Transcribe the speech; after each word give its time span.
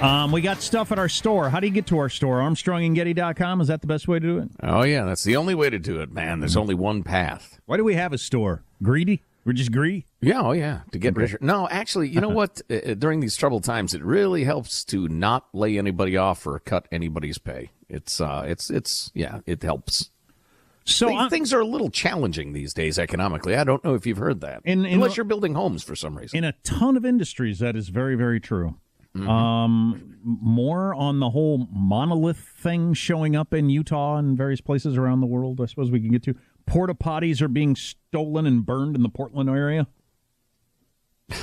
Um, 0.00 0.30
we 0.30 0.40
got 0.42 0.62
stuff 0.62 0.92
at 0.92 0.98
our 0.98 1.08
store. 1.08 1.50
How 1.50 1.58
do 1.58 1.66
you 1.66 1.72
get 1.72 1.86
to 1.88 1.98
our 1.98 2.08
store? 2.08 2.38
ArmstrongandGetty.com. 2.38 3.60
Is 3.60 3.66
that 3.66 3.80
the 3.80 3.88
best 3.88 4.06
way 4.06 4.20
to 4.20 4.26
do 4.26 4.38
it? 4.38 4.48
Oh 4.62 4.82
yeah, 4.82 5.04
that's 5.04 5.24
the 5.24 5.34
only 5.36 5.56
way 5.56 5.70
to 5.70 5.78
do 5.78 6.00
it, 6.00 6.12
man. 6.12 6.38
There's 6.38 6.56
only 6.56 6.74
one 6.74 7.02
path. 7.02 7.58
Why 7.66 7.76
do 7.76 7.84
we 7.84 7.94
have 7.94 8.12
a 8.12 8.18
store? 8.18 8.62
Greedy? 8.80 9.24
We're 9.44 9.54
just 9.54 9.72
greedy. 9.72 10.06
Yeah, 10.20 10.42
oh 10.42 10.52
yeah, 10.52 10.80
to 10.92 10.98
get 10.98 11.16
richer. 11.16 11.38
No, 11.40 11.68
actually, 11.68 12.08
you 12.10 12.20
know 12.20 12.28
what? 12.40 12.60
Uh, 12.70 12.94
during 12.94 13.18
these 13.20 13.36
troubled 13.36 13.64
times, 13.64 13.92
it 13.92 14.02
really 14.04 14.44
helps 14.44 14.84
to 14.86 15.08
not 15.08 15.48
lay 15.52 15.76
anybody 15.78 16.16
off 16.16 16.46
or 16.46 16.60
cut 16.60 16.86
anybody's 16.92 17.38
pay. 17.38 17.70
It's 17.88 18.20
uh, 18.20 18.44
it's 18.46 18.70
it's 18.70 19.10
yeah, 19.14 19.40
it 19.46 19.64
helps. 19.64 20.10
So 20.84 21.28
things 21.28 21.52
are 21.52 21.60
a 21.60 21.66
little 21.66 21.90
challenging 21.90 22.52
these 22.52 22.72
days 22.72 22.98
economically. 23.00 23.56
I 23.56 23.64
don't 23.64 23.84
know 23.84 23.94
if 23.94 24.06
you've 24.06 24.16
heard 24.18 24.40
that, 24.42 24.62
In- 24.64 24.86
in- 24.86 24.94
unless 24.94 25.16
you're 25.18 25.24
building 25.24 25.54
homes 25.54 25.82
for 25.82 25.94
some 25.96 26.16
reason. 26.16 26.38
in 26.38 26.44
a 26.44 26.52
ton 26.64 26.96
of 26.96 27.04
industries, 27.04 27.58
that 27.58 27.76
is 27.76 27.88
very, 27.90 28.14
very 28.14 28.40
true. 28.40 28.76
Mm-hmm. 29.16 29.28
Um, 29.28 30.18
more 30.22 30.94
on 30.94 31.20
the 31.20 31.30
whole 31.30 31.66
monolith 31.72 32.38
thing 32.38 32.92
showing 32.94 33.34
up 33.34 33.54
in 33.54 33.70
Utah 33.70 34.16
and 34.16 34.36
various 34.36 34.60
places 34.60 34.96
around 34.96 35.20
the 35.20 35.26
world. 35.26 35.60
I 35.60 35.66
suppose 35.66 35.90
we 35.90 36.00
can 36.00 36.10
get 36.10 36.22
to 36.24 36.34
porta 36.66 36.94
potties 36.94 37.40
are 37.40 37.48
being 37.48 37.74
stolen 37.74 38.46
and 38.46 38.64
burned 38.64 38.94
in 38.94 39.02
the 39.02 39.08
Portland 39.08 39.48
area. 39.48 39.86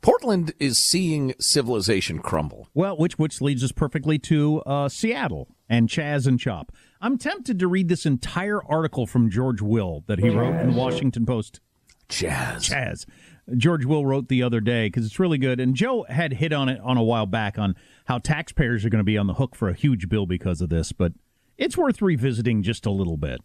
Portland 0.00 0.52
is 0.60 0.78
seeing 0.78 1.34
civilization 1.40 2.20
crumble. 2.20 2.68
Well, 2.74 2.96
which 2.96 3.18
which 3.18 3.40
leads 3.40 3.64
us 3.64 3.72
perfectly 3.72 4.18
to 4.20 4.60
uh, 4.60 4.88
Seattle 4.88 5.48
and 5.68 5.88
Chaz 5.88 6.26
and 6.26 6.38
Chop. 6.38 6.72
I'm 7.00 7.18
tempted 7.18 7.58
to 7.58 7.66
read 7.68 7.88
this 7.88 8.06
entire 8.06 8.62
article 8.62 9.06
from 9.06 9.30
George 9.30 9.62
Will 9.62 10.04
that 10.06 10.18
he 10.18 10.28
wrote 10.28 10.60
in 10.60 10.70
the 10.72 10.76
Washington 10.76 11.26
Post. 11.26 11.60
Chaz. 12.08 12.70
Chaz. 12.70 13.06
George 13.56 13.84
Will 13.84 14.04
wrote 14.04 14.28
the 14.28 14.42
other 14.42 14.60
day 14.60 14.86
because 14.86 15.06
it's 15.06 15.18
really 15.18 15.38
good. 15.38 15.60
And 15.60 15.74
Joe 15.74 16.04
had 16.08 16.34
hit 16.34 16.52
on 16.52 16.68
it 16.68 16.80
on 16.80 16.96
a 16.96 17.02
while 17.02 17.26
back 17.26 17.58
on 17.58 17.74
how 18.06 18.18
taxpayers 18.18 18.84
are 18.84 18.90
going 18.90 19.00
to 19.00 19.04
be 19.04 19.18
on 19.18 19.26
the 19.26 19.34
hook 19.34 19.54
for 19.54 19.68
a 19.68 19.74
huge 19.74 20.08
bill 20.08 20.26
because 20.26 20.60
of 20.60 20.68
this, 20.68 20.92
but 20.92 21.12
it's 21.56 21.76
worth 21.76 22.02
revisiting 22.02 22.62
just 22.62 22.86
a 22.86 22.90
little 22.90 23.16
bit. 23.16 23.40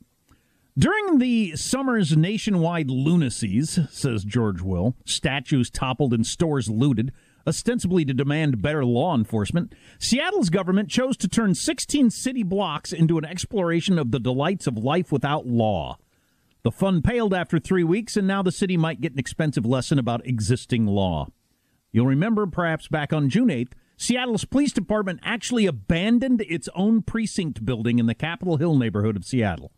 During 0.78 1.20
the 1.20 1.56
summer's 1.56 2.18
nationwide 2.18 2.88
lunacies, 2.88 3.90
says 3.92 4.24
George 4.24 4.62
Will, 4.62 4.96
statues 5.06 5.70
toppled 5.70 6.14
and 6.14 6.26
stores 6.26 6.68
looted, 6.68 7.12
ostensibly 7.46 8.04
to 8.06 8.14
demand 8.14 8.62
better 8.62 8.84
law 8.84 9.16
enforcement, 9.16 9.74
Seattle's 10.00 10.50
government 10.50 10.90
chose 10.90 11.16
to 11.18 11.28
turn 11.28 11.54
16 11.54 12.10
city 12.10 12.42
blocks 12.42 12.92
into 12.92 13.20
an 13.20 13.26
exploration 13.26 14.00
of 14.00 14.10
the 14.10 14.20
delights 14.20 14.66
of 14.66 14.78
life 14.78 15.12
without 15.12 15.46
law. 15.46 15.98
The 16.64 16.72
fun 16.72 17.02
paled 17.02 17.34
after 17.34 17.60
three 17.60 17.84
weeks, 17.84 18.16
and 18.16 18.26
now 18.26 18.42
the 18.42 18.52
city 18.52 18.78
might 18.78 19.02
get 19.02 19.12
an 19.12 19.20
expensive 19.20 19.66
lesson 19.66 20.00
about 20.00 20.26
existing 20.26 20.86
law. 20.88 21.28
You'll 21.92 22.08
remember, 22.08 22.48
perhaps 22.48 22.88
back 22.88 23.12
on 23.12 23.30
June 23.30 23.50
8th, 23.50 23.74
Seattle's 23.98 24.46
police 24.46 24.72
department 24.72 25.20
actually 25.24 25.66
abandoned 25.66 26.42
its 26.42 26.70
own 26.74 27.02
precinct 27.02 27.66
building 27.66 28.00
in 28.00 28.06
the 28.06 28.16
Capitol 28.16 28.58
Hill 28.58 28.78
neighborhood 28.78 29.18
of 29.18 29.26
Seattle. 29.26 29.72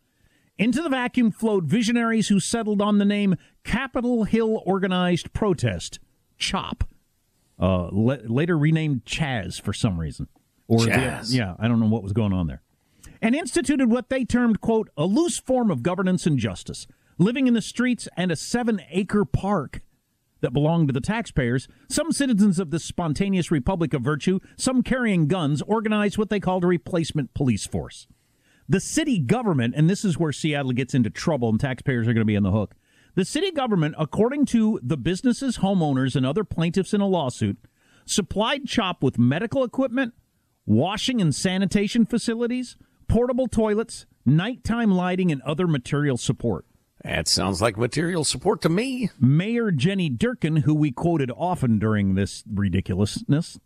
Into 0.57 0.81
the 0.81 0.90
vacuum 0.90 1.31
flowed 1.31 1.66
visionaries 1.66 2.29
who 2.29 2.40
settled 2.40 2.81
on 2.81 3.00
the 3.00 3.03
name 3.06 3.35
Capitol 3.63 4.24
Hill 4.24 4.62
Organized 4.66 5.34
Protest, 5.34 6.00
CHOP, 6.38 6.85
uh, 7.59 7.90
le- 7.91 8.19
later 8.28 8.57
renamed 8.57 9.06
Chaz 9.06 9.59
for 9.59 9.74
some 9.74 10.00
reason. 10.00 10.28
Or 10.68 10.79
the- 10.85 10.91
Chaz. 10.91 11.34
yeah, 11.34 11.56
I 11.59 11.68
don't 11.68 11.79
know 11.79 11.88
what 11.88 12.03
was 12.03 12.13
going 12.13 12.31
on 12.31 12.47
there 12.47 12.62
and 13.22 13.36
instituted 13.36 13.90
what 13.90 14.09
they 14.09 14.26
termed, 14.26 14.62
quote, 14.62 14.90
a 14.98 15.06
loose 15.06 15.38
form 15.38 15.72
of 15.72 15.84
governance 15.84 16.26
and 16.26 16.38
justice, 16.38 16.88
living 17.18 17.48
in 17.48 17.53
the 17.53 17.62
streets 17.62 18.08
and 18.18 18.31
a 18.31 18.36
seven 18.36 18.81
acre 18.92 19.26
park 19.26 19.81
that 20.42 20.53
belonged 20.53 20.88
to 20.89 20.94
the 20.94 21.01
taxpayers. 21.01 21.68
Some 21.89 22.12
citizens 22.12 22.60
of 22.60 22.69
this 22.69 22.84
spontaneous 22.84 23.50
republic 23.50 23.94
of 23.94 24.01
virtue, 24.01 24.39
some 24.57 24.84
carrying 24.84 25.28
guns, 25.28 25.62
organized 25.63 26.18
what 26.18 26.30
they 26.30 26.39
called 26.39 26.63
a 26.63 26.68
replacement 26.68 27.34
police 27.34 27.66
force. 27.66 28.07
The 28.68 28.80
city 28.80 29.19
government, 29.19 29.75
and 29.78 29.89
this 29.89 30.04
is 30.04 30.18
where 30.18 30.31
Seattle 30.31 30.72
gets 30.72 30.94
into 30.94 31.10
trouble 31.10 31.50
and 31.50 31.60
taxpayers 31.60 32.07
are 32.07 32.13
going 32.13 32.22
to 32.22 32.25
be 32.25 32.38
on 32.38 32.44
the 32.44 32.51
hook. 32.51 32.75
The 33.16 33.25
city 33.25 33.51
government, 33.51 33.95
according 33.98 34.45
to 34.48 34.80
the 34.84 34.98
businesses, 34.98 35.60
homeowners, 35.60 36.16
and 36.16 36.25
other 36.25 36.44
plaintiffs 36.44 36.94
in 36.94 37.00
a 37.00 37.07
lawsuit, 37.07 37.57
supplied 38.06 38.68
CHOP 38.68 39.01
with 39.01 39.18
medical 39.18 39.63
equipment, 39.63 40.13
washing 40.66 41.22
and 41.22 41.34
sanitation 41.34 42.06
facilities, 42.06 42.75
portable 43.07 43.48
toilets, 43.48 44.06
nighttime 44.25 44.92
lighting, 44.92 45.31
and 45.31 45.42
other 45.44 45.68
material 45.68 46.18
support. 46.18 46.66
That 47.04 47.28
sounds 47.28 47.62
like 47.62 47.78
material 47.78 48.24
support 48.24 48.62
to 48.63 48.69
me. 48.69 49.10
Mayor 49.19 49.69
Jenny 49.72 50.10
Durkan, 50.10 50.62
who 50.62 50.74
we 50.74 50.92
quoted 50.92 51.30
often 51.30 51.78
during 51.78 52.16
this 52.16 52.44
ridiculousness, 52.52 53.60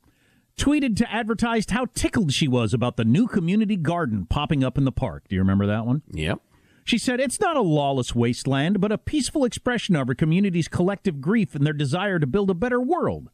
tweeted 0.57 0.97
to 0.97 1.11
advertise 1.11 1.65
how 1.69 1.85
tickled 1.95 2.33
she 2.33 2.47
was 2.47 2.73
about 2.73 2.97
the 2.97 3.05
new 3.05 3.27
community 3.27 3.77
garden 3.77 4.25
popping 4.25 4.63
up 4.63 4.77
in 4.77 4.83
the 4.83 4.91
park. 4.91 5.23
Do 5.29 5.35
you 5.35 5.41
remember 5.41 5.65
that 5.67 5.85
one? 5.85 6.01
Yep. 6.11 6.41
She 6.83 6.97
said 6.97 7.19
it's 7.19 7.39
not 7.39 7.55
a 7.55 7.61
lawless 7.61 8.13
wasteland, 8.13 8.81
but 8.81 8.91
a 8.91 8.97
peaceful 8.97 9.45
expression 9.45 9.95
of 9.95 10.09
our 10.09 10.15
community's 10.15 10.67
collective 10.67 11.21
grief 11.21 11.55
and 11.55 11.65
their 11.65 11.71
desire 11.71 12.19
to 12.19 12.27
build 12.27 12.49
a 12.49 12.55
better 12.55 12.81
world. 12.81 13.29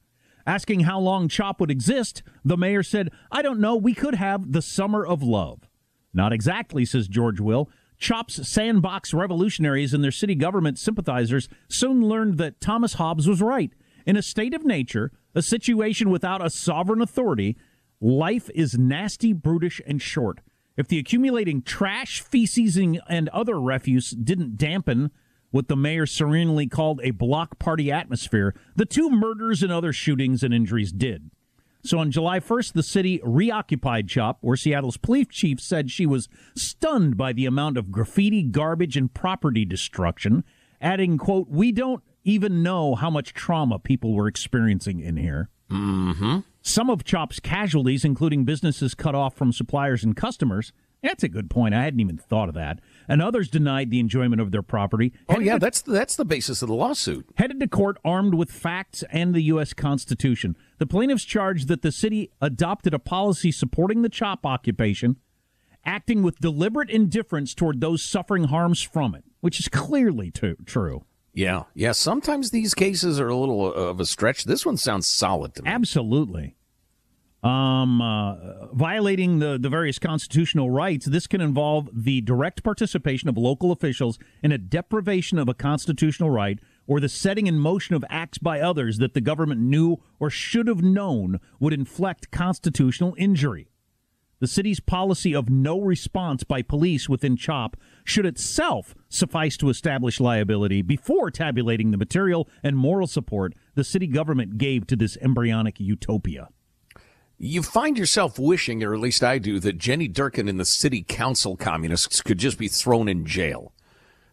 Asking 0.46 0.82
how 0.82 1.00
long 1.00 1.28
CHOP 1.28 1.60
would 1.60 1.72
exist, 1.72 2.22
the 2.44 2.58
mayor 2.58 2.84
said, 2.84 3.12
I 3.32 3.42
don't 3.42 3.60
know, 3.60 3.76
we 3.76 3.96
could 3.96 4.14
have 4.16 4.52
the 4.52 4.62
summer 4.62 5.04
of 5.04 5.24
love. 5.24 5.68
Not 6.16 6.34
exactly, 6.34 6.86
says 6.86 7.08
George 7.10 7.42
Will. 7.42 7.70
CHOP's 7.98 8.48
sandbox 8.48 9.14
revolutionaries 9.14 9.94
and 9.94 10.04
their 10.04 10.12
city 10.12 10.34
government 10.34 10.80
sympathizers 10.80 11.50
soon 11.70 12.08
learned 12.08 12.38
that 12.38 12.62
Thomas 12.62 12.94
Hobbes 12.94 13.28
was 13.28 13.42
right. 13.42 13.72
In 14.06 14.16
a 14.16 14.22
state 14.22 14.54
of 14.54 14.66
nature, 14.66 15.12
a 15.34 15.42
situation 15.42 16.10
without 16.10 16.44
a 16.44 16.50
sovereign 16.50 17.02
authority, 17.02 17.58
life 18.00 18.50
is 18.56 18.78
nasty, 18.78 19.34
brutish, 19.34 19.82
and 19.86 20.02
short. 20.02 20.40
If 20.78 20.88
the 20.88 21.00
accumulating 21.00 21.62
trash, 21.62 22.22
feces, 22.22 22.78
and 22.78 23.30
other 23.30 23.60
refuse 23.60 24.12
didn't 24.12 24.58
dampen 24.58 25.12
what 25.52 25.68
the 25.68 25.76
mayor 25.76 26.06
serenely 26.06 26.68
called 26.68 27.00
a 27.04 27.12
block 27.12 27.60
party 27.60 27.92
atmosphere, 27.92 28.54
the 28.76 28.86
two 28.86 29.10
murders 29.10 29.64
and 29.64 29.72
other 29.72 29.94
shootings 29.94 30.44
and 30.44 30.54
injuries 30.54 30.92
did. 30.92 31.32
So 31.86 32.00
on 32.00 32.12
July 32.12 32.40
1st, 32.40 32.74
the 32.74 32.84
city 32.84 33.22
reoccupied 33.24 34.08
CHOP, 34.08 34.40
where 34.42 34.58
Seattle's 34.58 34.98
police 34.98 35.28
chief 35.30 35.60
said 35.60 35.92
she 35.92 36.06
was 36.06 36.28
stunned 36.56 37.16
by 37.16 37.32
the 37.32 37.46
amount 37.46 37.78
of 37.78 37.92
graffiti, 37.92 38.42
garbage, 38.44 38.98
and 38.98 39.14
property 39.14 39.66
destruction, 39.66 40.44
adding, 40.82 41.18
quote, 41.18 41.48
we 41.50 41.72
don't 41.72 42.04
even 42.24 42.64
know 42.64 42.96
how 42.96 43.10
much 43.10 43.34
trauma 43.34 43.78
people 43.78 44.14
were 44.14 44.28
experiencing 44.28 45.00
in 45.00 45.18
here. 45.18 45.50
Mm-hmm. 45.70 46.40
Some 46.62 46.90
of 46.90 47.04
CHOP's 47.04 47.40
casualties, 47.40 48.04
including 48.04 48.46
businesses 48.46 48.96
cut 48.96 49.14
off 49.14 49.36
from 49.36 49.54
suppliers 49.54 50.04
and 50.04 50.16
customers, 50.16 50.74
that's 51.06 51.24
a 51.24 51.30
good 51.30 51.52
point. 51.52 51.76
I 51.76 51.84
hadn't 51.84 52.00
even 52.00 52.18
thought 52.18 52.50
of 52.50 52.56
that. 52.56 52.80
And 53.08 53.22
others 53.22 53.48
denied 53.48 53.92
the 53.92 54.00
enjoyment 54.00 54.42
of 54.42 54.50
their 54.52 54.64
property. 54.64 55.14
Oh 55.30 55.40
yeah, 55.40 55.54
to, 55.54 55.60
that's 55.60 55.82
that's 55.82 56.16
the 56.16 56.26
basis 56.26 56.64
of 56.64 56.68
the 56.68 56.74
lawsuit. 56.74 57.28
Headed 57.36 57.60
to 57.60 57.68
court 57.68 57.98
armed 58.04 58.34
with 58.34 58.52
facts 58.52 59.04
and 59.12 59.36
the 59.36 59.44
U.S. 59.44 59.74
Constitution. 59.74 60.58
The 60.78 60.86
plaintiffs 60.86 61.24
charged 61.24 61.68
that 61.70 61.82
the 61.82 61.92
city 61.92 62.32
adopted 62.42 62.94
a 62.94 63.00
policy 63.00 63.52
supporting 63.52 64.02
the 64.02 64.10
CHOP 64.10 64.46
occupation, 64.46 65.18
acting 65.86 66.22
with 66.22 66.40
deliberate 66.40 66.90
indifference 66.90 67.54
toward 67.54 67.80
those 67.80 68.04
suffering 68.04 68.46
harms 68.46 68.82
from 68.82 69.16
it, 69.16 69.24
which 69.40 69.60
is 69.60 69.68
clearly 69.70 70.32
true. 70.32 71.06
Yeah, 71.34 71.64
yeah. 71.74 71.92
Sometimes 71.92 72.52
these 72.52 72.74
cases 72.74 73.20
are 73.20 73.28
a 73.28 73.36
little 73.36 73.74
of 73.74 74.00
a 74.00 74.06
stretch. 74.06 74.46
This 74.46 74.66
one 74.66 74.78
sounds 74.78 75.08
solid 75.08 75.54
to 75.56 75.64
me. 75.64 75.70
Absolutely. 75.70 76.56
Um, 77.44 78.02
uh, 78.02 78.68
violating 78.74 79.38
the, 79.38 79.60
the 79.60 79.70
various 79.70 80.00
constitutional 80.00 80.72
rights, 80.72 81.06
this 81.06 81.28
can 81.28 81.42
involve 81.42 81.90
the 81.94 82.22
direct 82.22 82.64
participation 82.64 83.30
of 83.30 83.38
local 83.38 83.72
officials 83.72 84.18
in 84.42 84.52
a 84.52 84.58
deprivation 84.58 85.38
of 85.38 85.48
a 85.48 85.54
constitutional 85.54 86.32
right 86.32 86.58
or 86.88 87.00
the 87.00 87.10
setting 87.10 87.48
in 87.48 87.60
motion 87.60 87.96
of 87.96 88.06
acts 88.10 88.38
by 88.38 88.60
others 88.60 88.98
that 88.98 89.14
the 89.14 89.22
government 89.22 89.62
knew 89.62 89.98
or 90.20 90.30
should 90.30 90.68
have 90.68 90.84
known 90.84 91.40
would 91.60 91.74
inflict 91.74 92.32
constitutional 92.32 93.16
injury. 93.18 93.70
The 94.40 94.48
city's 94.48 94.82
policy 94.82 95.34
of 95.34 95.50
no 95.50 95.80
response 95.80 96.44
by 96.44 96.62
police 96.62 97.08
within 97.08 97.38
CHOP 97.38 97.78
should 98.04 98.26
itself 98.26 98.94
suffice 99.08 99.56
to 99.58 99.70
establish 99.70 100.20
liability 100.20 100.82
before 100.82 101.32
tabulating 101.32 101.92
the 101.92 101.98
material 101.98 102.50
and 102.62 102.78
moral 102.78 103.08
support 103.08 103.54
the 103.76 103.84
city 103.84 104.08
government 104.08 104.58
gave 104.58 104.88
to 104.88 104.96
this 104.96 105.18
embryonic 105.22 105.80
utopia. 105.80 106.50
You 107.38 107.64
find 107.64 107.98
yourself 107.98 108.40
wishing, 108.40 108.84
or 108.84 108.94
at 108.94 109.00
least 109.00 109.24
I 109.24 109.40
do, 109.40 109.60
that 109.60 109.78
Jenny 109.78 110.08
Durkan 110.08 110.50
and 110.50 110.60
the 110.60 110.66
city 110.66 111.04
council 111.08 111.58
communists 111.58 112.22
could 112.22 112.38
just 112.38 112.58
be 112.58 112.68
thrown 112.68 113.08
in 113.08 113.26
jail. 113.26 113.74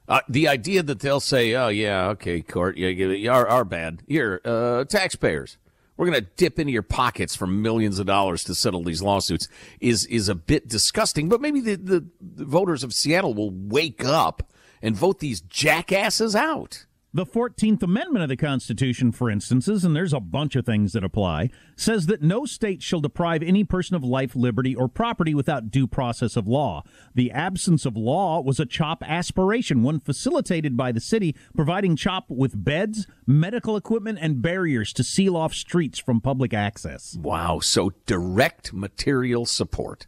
Uh, 0.08 0.20
the 0.28 0.48
idea 0.48 0.82
that 0.82 1.00
they'll 1.00 1.20
say, 1.20 1.54
"Oh 1.54 1.68
yeah, 1.68 2.08
okay, 2.08 2.42
court, 2.42 2.76
yeah, 2.76 2.88
yeah 2.88 3.30
our, 3.30 3.46
our 3.46 3.64
bad. 3.64 4.02
Here, 4.08 4.40
uh, 4.44 4.84
taxpayers, 4.84 5.58
we're 5.96 6.06
going 6.10 6.20
to 6.20 6.28
dip 6.36 6.58
into 6.58 6.72
your 6.72 6.82
pockets 6.82 7.36
for 7.36 7.46
millions 7.46 7.98
of 7.98 8.06
dollars 8.06 8.42
to 8.44 8.54
settle 8.54 8.82
these 8.82 9.02
lawsuits 9.02 9.48
is 9.80 10.04
is 10.06 10.28
a 10.28 10.34
bit 10.34 10.66
disgusting. 10.68 11.28
But 11.28 11.40
maybe 11.40 11.60
the, 11.60 11.76
the, 11.76 12.06
the 12.20 12.44
voters 12.44 12.82
of 12.82 12.92
Seattle 12.92 13.34
will 13.34 13.52
wake 13.52 14.04
up 14.04 14.50
and 14.82 14.96
vote 14.96 15.20
these 15.20 15.40
jackasses 15.40 16.34
out. 16.34 16.86
The 17.14 17.26
14th 17.26 17.82
Amendment 17.82 18.22
of 18.22 18.30
the 18.30 18.38
Constitution, 18.38 19.12
for 19.12 19.28
instances, 19.28 19.84
and 19.84 19.94
there's 19.94 20.14
a 20.14 20.20
bunch 20.20 20.56
of 20.56 20.64
things 20.64 20.94
that 20.94 21.04
apply, 21.04 21.50
says 21.76 22.06
that 22.06 22.22
no 22.22 22.46
state 22.46 22.82
shall 22.82 23.00
deprive 23.00 23.42
any 23.42 23.64
person 23.64 23.94
of 23.94 24.02
life, 24.02 24.34
liberty, 24.34 24.74
or 24.74 24.88
property 24.88 25.34
without 25.34 25.70
due 25.70 25.86
process 25.86 26.36
of 26.36 26.48
law. 26.48 26.82
The 27.14 27.30
absence 27.30 27.84
of 27.84 27.98
law 27.98 28.40
was 28.40 28.58
a 28.58 28.64
CHOP 28.64 29.04
aspiration, 29.06 29.82
one 29.82 30.00
facilitated 30.00 30.74
by 30.74 30.90
the 30.90 31.02
city, 31.02 31.36
providing 31.54 31.96
CHOP 31.96 32.30
with 32.30 32.64
beds, 32.64 33.06
medical 33.26 33.76
equipment, 33.76 34.18
and 34.22 34.40
barriers 34.40 34.94
to 34.94 35.04
seal 35.04 35.36
off 35.36 35.52
streets 35.52 35.98
from 35.98 36.22
public 36.22 36.54
access. 36.54 37.18
Wow, 37.20 37.60
so 37.60 37.92
direct 38.06 38.72
material 38.72 39.44
support. 39.44 40.06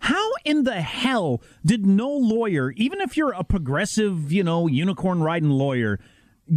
How 0.00 0.32
in 0.44 0.64
the 0.64 0.80
hell 0.80 1.40
did 1.64 1.86
no 1.86 2.10
lawyer, 2.10 2.72
even 2.72 3.00
if 3.00 3.16
you're 3.16 3.30
a 3.30 3.44
progressive, 3.44 4.32
you 4.32 4.42
know, 4.42 4.66
unicorn 4.66 5.22
riding 5.22 5.50
lawyer, 5.50 6.00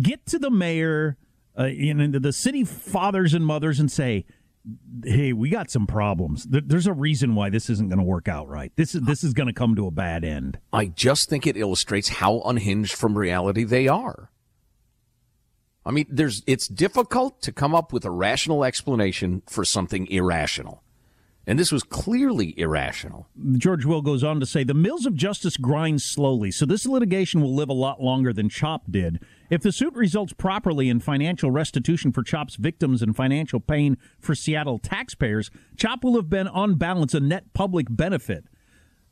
get 0.01 0.25
to 0.27 0.39
the 0.39 0.49
mayor, 0.49 1.17
uh, 1.57 1.63
and 1.63 2.13
the 2.13 2.33
city 2.33 2.63
fathers 2.63 3.33
and 3.33 3.45
mothers, 3.45 3.79
and 3.79 3.91
say, 3.91 4.25
"Hey, 5.03 5.33
we 5.33 5.49
got 5.49 5.69
some 5.71 5.87
problems. 5.87 6.45
There's 6.49 6.87
a 6.87 6.93
reason 6.93 7.35
why 7.35 7.49
this 7.49 7.69
isn't 7.69 7.89
going 7.89 7.99
to 7.99 8.05
work 8.05 8.27
out 8.27 8.47
right. 8.47 8.71
This 8.75 8.95
is 8.95 9.01
this 9.01 9.23
is 9.23 9.33
going 9.33 9.47
to 9.47 9.53
come 9.53 9.75
to 9.75 9.87
a 9.87 9.91
bad 9.91 10.23
end." 10.23 10.59
I 10.73 10.87
just 10.87 11.29
think 11.29 11.47
it 11.47 11.57
illustrates 11.57 12.09
how 12.09 12.41
unhinged 12.41 12.93
from 12.93 13.17
reality 13.17 13.63
they 13.63 13.87
are. 13.87 14.31
I 15.85 15.91
mean, 15.91 16.07
there's 16.09 16.41
it's 16.47 16.67
difficult 16.67 17.41
to 17.43 17.51
come 17.51 17.75
up 17.75 17.93
with 17.93 18.05
a 18.05 18.11
rational 18.11 18.63
explanation 18.63 19.43
for 19.47 19.63
something 19.63 20.07
irrational. 20.07 20.81
And 21.47 21.59
this 21.59 21.71
was 21.71 21.83
clearly 21.83 22.57
irrational. 22.57 23.27
George 23.57 23.85
Will 23.85 24.01
goes 24.01 24.23
on 24.23 24.39
to 24.39 24.47
say 24.47 24.63
the 24.63 24.73
mills 24.73 25.05
of 25.05 25.13
justice 25.15 25.57
grind 25.57 26.01
slowly, 26.01 26.49
so 26.49 26.65
this 26.65 26.87
litigation 26.87 27.39
will 27.41 27.53
live 27.53 27.69
a 27.69 27.73
lot 27.73 28.01
longer 28.01 28.33
than 28.33 28.49
CHOP 28.49 28.89
did. 28.89 29.19
If 29.49 29.61
the 29.61 29.71
suit 29.71 29.93
results 29.93 30.33
properly 30.33 30.89
in 30.89 30.99
financial 30.99 31.51
restitution 31.51 32.11
for 32.11 32.23
CHOP's 32.23 32.55
victims 32.55 33.03
and 33.03 33.15
financial 33.15 33.59
pain 33.59 33.97
for 34.19 34.33
Seattle 34.33 34.79
taxpayers, 34.79 35.51
CHOP 35.77 36.03
will 36.03 36.15
have 36.15 36.29
been 36.29 36.47
on 36.47 36.75
balance 36.75 37.13
a 37.13 37.19
net 37.19 37.53
public 37.53 37.85
benefit. 37.89 38.45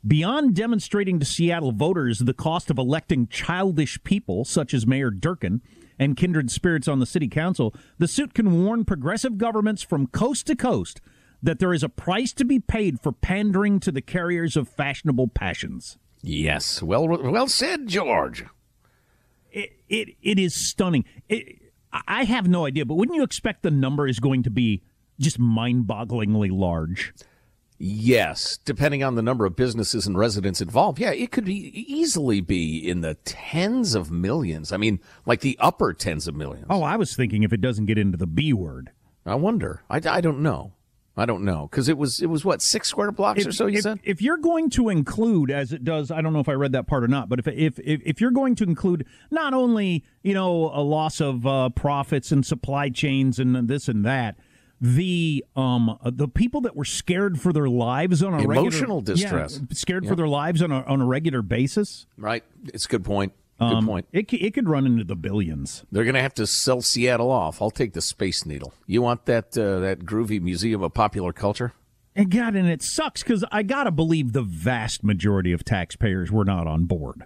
Beyond 0.06 0.54
demonstrating 0.54 1.18
to 1.20 1.24
Seattle 1.24 1.72
voters 1.72 2.18
the 2.18 2.34
cost 2.34 2.68
of 2.68 2.78
electing 2.78 3.28
childish 3.28 4.02
people, 4.02 4.44
such 4.44 4.74
as 4.74 4.86
Mayor 4.86 5.10
Durkan 5.10 5.60
and 5.98 6.16
kindred 6.16 6.50
spirits 6.50 6.88
on 6.88 6.98
the 6.98 7.06
city 7.06 7.28
council, 7.28 7.72
the 7.98 8.08
suit 8.08 8.34
can 8.34 8.64
warn 8.64 8.84
progressive 8.84 9.38
governments 9.38 9.82
from 9.82 10.08
coast 10.08 10.46
to 10.48 10.56
coast 10.56 11.00
that 11.42 11.60
there 11.60 11.72
is 11.72 11.82
a 11.82 11.88
price 11.88 12.32
to 12.32 12.44
be 12.44 12.58
paid 12.58 13.00
for 13.00 13.12
pandering 13.12 13.78
to 13.78 13.92
the 13.92 14.02
carriers 14.02 14.56
of 14.56 14.68
fashionable 14.68 15.28
passions. 15.28 15.96
Yes, 16.22 16.82
well, 16.82 17.06
well 17.06 17.48
said, 17.48 17.86
George. 17.86 18.44
It 19.94 20.16
it, 20.22 20.38
is 20.38 20.54
stunning. 20.54 21.04
It, 21.28 21.60
I 21.92 22.24
have 22.24 22.48
no 22.48 22.66
idea, 22.66 22.84
but 22.84 22.94
wouldn't 22.94 23.16
you 23.16 23.22
expect 23.22 23.62
the 23.62 23.70
number 23.70 24.08
is 24.08 24.18
going 24.18 24.42
to 24.42 24.50
be 24.50 24.82
just 25.18 25.38
mind-bogglingly 25.38 26.50
large? 26.50 27.14
Yes, 27.78 28.58
depending 28.64 29.02
on 29.02 29.14
the 29.14 29.22
number 29.22 29.46
of 29.46 29.56
businesses 29.56 30.06
and 30.06 30.16
residents 30.16 30.60
involved. 30.60 30.98
Yeah, 30.98 31.10
it 31.10 31.32
could 31.32 31.44
be 31.44 31.72
easily 31.74 32.40
be 32.40 32.78
in 32.78 33.00
the 33.00 33.14
tens 33.24 33.94
of 33.94 34.10
millions. 34.10 34.72
I 34.72 34.76
mean, 34.76 35.00
like 35.26 35.40
the 35.40 35.56
upper 35.60 35.92
tens 35.92 36.28
of 36.28 36.34
millions. 36.34 36.66
Oh, 36.70 36.82
I 36.82 36.96
was 36.96 37.16
thinking 37.16 37.42
if 37.42 37.52
it 37.52 37.60
doesn't 37.60 37.86
get 37.86 37.98
into 37.98 38.16
the 38.16 38.26
B 38.26 38.52
word. 38.52 38.90
I 39.26 39.34
wonder. 39.36 39.82
I, 39.90 40.00
I 40.04 40.20
don't 40.20 40.40
know. 40.40 40.73
I 41.16 41.26
don't 41.26 41.44
know 41.44 41.68
because 41.70 41.88
it 41.88 41.96
was 41.96 42.20
it 42.20 42.26
was 42.26 42.44
what 42.44 42.60
six 42.60 42.88
square 42.88 43.12
blocks 43.12 43.40
if, 43.40 43.46
or 43.46 43.52
so. 43.52 43.66
You 43.66 43.78
if, 43.78 43.82
said 43.82 44.00
if 44.02 44.20
you're 44.20 44.36
going 44.36 44.68
to 44.70 44.88
include, 44.88 45.50
as 45.50 45.72
it 45.72 45.84
does, 45.84 46.10
I 46.10 46.20
don't 46.20 46.32
know 46.32 46.40
if 46.40 46.48
I 46.48 46.54
read 46.54 46.72
that 46.72 46.88
part 46.88 47.04
or 47.04 47.08
not, 47.08 47.28
but 47.28 47.38
if 47.38 47.46
if 47.46 47.78
if, 47.78 48.00
if 48.04 48.20
you're 48.20 48.32
going 48.32 48.56
to 48.56 48.64
include 48.64 49.06
not 49.30 49.54
only 49.54 50.04
you 50.22 50.34
know 50.34 50.72
a 50.74 50.82
loss 50.82 51.20
of 51.20 51.46
uh, 51.46 51.68
profits 51.70 52.32
and 52.32 52.44
supply 52.44 52.88
chains 52.88 53.38
and 53.38 53.68
this 53.68 53.86
and 53.86 54.04
that, 54.04 54.36
the 54.80 55.44
um 55.54 55.98
the 56.04 56.26
people 56.26 56.60
that 56.62 56.74
were 56.74 56.84
scared 56.84 57.40
for 57.40 57.52
their 57.52 57.68
lives 57.68 58.20
on 58.20 58.34
a 58.34 58.38
emotional 58.38 58.98
regular, 58.98 59.02
distress, 59.02 59.60
yeah, 59.60 59.66
scared 59.70 60.08
for 60.08 60.16
their 60.16 60.28
lives 60.28 60.62
on 60.62 60.72
a 60.72 60.82
on 60.82 61.00
a 61.00 61.06
regular 61.06 61.42
basis. 61.42 62.06
Right, 62.18 62.42
it's 62.72 62.86
a 62.86 62.88
good 62.88 63.04
point. 63.04 63.32
Good 63.58 63.66
um, 63.66 63.86
point. 63.86 64.08
It, 64.12 64.32
it 64.32 64.52
could 64.52 64.68
run 64.68 64.84
into 64.84 65.04
the 65.04 65.14
billions. 65.14 65.84
They're 65.92 66.04
going 66.04 66.14
to 66.14 66.22
have 66.22 66.34
to 66.34 66.46
sell 66.46 66.82
Seattle 66.82 67.30
off. 67.30 67.62
I'll 67.62 67.70
take 67.70 67.92
the 67.92 68.00
Space 68.00 68.44
Needle. 68.44 68.74
You 68.86 69.00
want 69.00 69.26
that 69.26 69.56
uh, 69.56 69.78
that 69.78 70.00
groovy 70.00 70.40
museum 70.40 70.82
of 70.82 70.92
popular 70.92 71.32
culture? 71.32 71.72
And 72.16 72.30
God, 72.30 72.54
and 72.54 72.68
it 72.68 72.82
sucks 72.82 73.22
because 73.22 73.44
I 73.50 73.62
gotta 73.62 73.90
believe 73.90 74.32
the 74.32 74.42
vast 74.42 75.02
majority 75.02 75.52
of 75.52 75.64
taxpayers 75.64 76.30
were 76.30 76.44
not 76.44 76.66
on 76.66 76.84
board, 76.84 77.24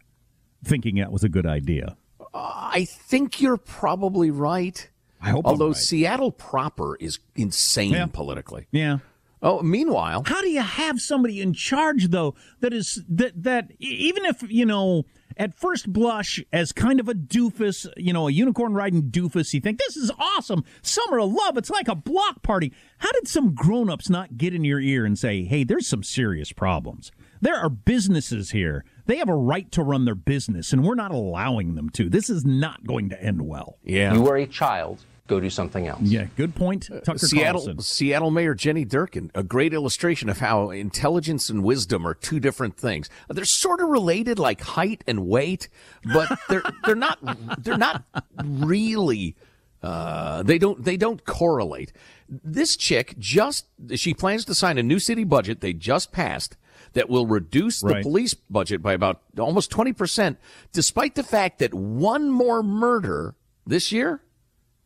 thinking 0.64 0.96
that 0.96 1.12
was 1.12 1.22
a 1.22 1.28
good 1.28 1.46
idea. 1.46 1.96
Uh, 2.20 2.24
I 2.34 2.86
think 2.86 3.40
you're 3.40 3.58
probably 3.58 4.30
right. 4.30 4.88
I 5.20 5.30
hope. 5.30 5.44
Although 5.46 5.68
right. 5.68 5.76
Seattle 5.76 6.32
proper 6.32 6.96
is 6.96 7.18
insane 7.36 7.92
yeah. 7.92 8.06
politically. 8.06 8.66
Yeah. 8.70 8.98
Oh, 9.42 9.62
meanwhile, 9.62 10.24
how 10.26 10.40
do 10.40 10.48
you 10.48 10.62
have 10.62 11.00
somebody 11.00 11.40
in 11.40 11.52
charge 11.52 12.08
though 12.08 12.34
that 12.60 12.72
is 12.72 13.02
that 13.08 13.42
that 13.42 13.70
even 13.78 14.24
if 14.24 14.42
you 14.50 14.64
know 14.64 15.04
at 15.38 15.54
first 15.54 15.92
blush 15.92 16.42
as 16.52 16.72
kind 16.72 17.00
of 17.00 17.08
a 17.08 17.14
doofus, 17.14 17.86
you 17.96 18.12
know, 18.12 18.28
a 18.28 18.32
unicorn 18.32 18.74
riding 18.74 19.04
doofus. 19.10 19.54
You 19.54 19.60
think 19.60 19.78
this 19.78 19.96
is 19.96 20.10
awesome, 20.18 20.64
summer 20.82 21.20
of 21.20 21.32
love. 21.32 21.56
It's 21.56 21.70
like 21.70 21.88
a 21.88 21.94
block 21.94 22.42
party. 22.42 22.72
How 22.98 23.12
did 23.12 23.28
some 23.28 23.54
grown 23.54 23.88
ups 23.88 24.10
not 24.10 24.36
get 24.36 24.54
in 24.54 24.64
your 24.64 24.80
ear 24.80 25.04
and 25.04 25.18
say, 25.18 25.44
"Hey, 25.44 25.64
there's 25.64 25.86
some 25.86 26.02
serious 26.02 26.52
problems"? 26.52 27.12
There 27.40 27.56
are 27.56 27.70
businesses 27.70 28.50
here. 28.50 28.84
They 29.06 29.16
have 29.16 29.28
a 29.28 29.36
right 29.36 29.70
to 29.72 29.82
run 29.82 30.04
their 30.04 30.14
business, 30.14 30.72
and 30.72 30.84
we're 30.84 30.94
not 30.94 31.12
allowing 31.12 31.76
them 31.76 31.88
to. 31.90 32.10
This 32.10 32.28
is 32.28 32.44
not 32.44 32.84
going 32.84 33.08
to 33.10 33.22
end 33.22 33.42
well. 33.42 33.78
Yeah. 33.84 34.14
You 34.14 34.22
were 34.22 34.36
a 34.36 34.46
child. 34.46 35.04
Go 35.28 35.38
do 35.40 35.48
something 35.50 35.86
else. 35.86 36.00
Yeah, 36.02 36.26
good 36.36 36.54
point. 36.56 36.86
Tucker 36.88 37.12
Uh, 37.12 37.18
Seattle, 37.18 37.60
Carlson. 37.60 37.80
Seattle 37.80 38.30
Mayor 38.32 38.54
Jenny 38.54 38.84
Durkan, 38.84 39.30
a 39.34 39.42
great 39.44 39.72
illustration 39.72 40.28
of 40.28 40.38
how 40.38 40.70
intelligence 40.70 41.48
and 41.50 41.62
wisdom 41.62 42.04
are 42.06 42.14
two 42.14 42.40
different 42.40 42.76
things. 42.76 43.08
They're 43.28 43.44
sort 43.44 43.80
of 43.80 43.88
related, 43.90 44.38
like 44.40 44.60
height 44.62 45.04
and 45.06 45.26
weight, 45.26 45.68
but 46.12 46.36
they're 46.48 46.62
they're 46.84 46.96
not 46.96 47.18
they're 47.62 47.78
not 47.78 48.02
really. 48.42 49.36
Uh, 49.80 50.42
they 50.42 50.58
don't 50.58 50.84
they 50.84 50.96
don't 50.96 51.24
correlate. 51.24 51.92
This 52.28 52.76
chick 52.76 53.14
just 53.18 53.66
she 53.94 54.12
plans 54.14 54.44
to 54.46 54.54
sign 54.54 54.76
a 54.76 54.82
new 54.82 54.98
city 54.98 55.22
budget 55.24 55.60
they 55.60 55.72
just 55.72 56.10
passed 56.10 56.56
that 56.94 57.08
will 57.08 57.26
reduce 57.26 57.80
the 57.80 57.88
Right. 57.88 58.02
police 58.02 58.34
budget 58.34 58.82
by 58.82 58.92
about 58.94 59.20
almost 59.38 59.70
twenty 59.70 59.92
percent, 59.92 60.36
despite 60.72 61.14
the 61.14 61.22
fact 61.22 61.60
that 61.60 61.72
one 61.74 62.28
more 62.30 62.62
murder 62.62 63.36
this 63.66 63.92
year 63.92 64.20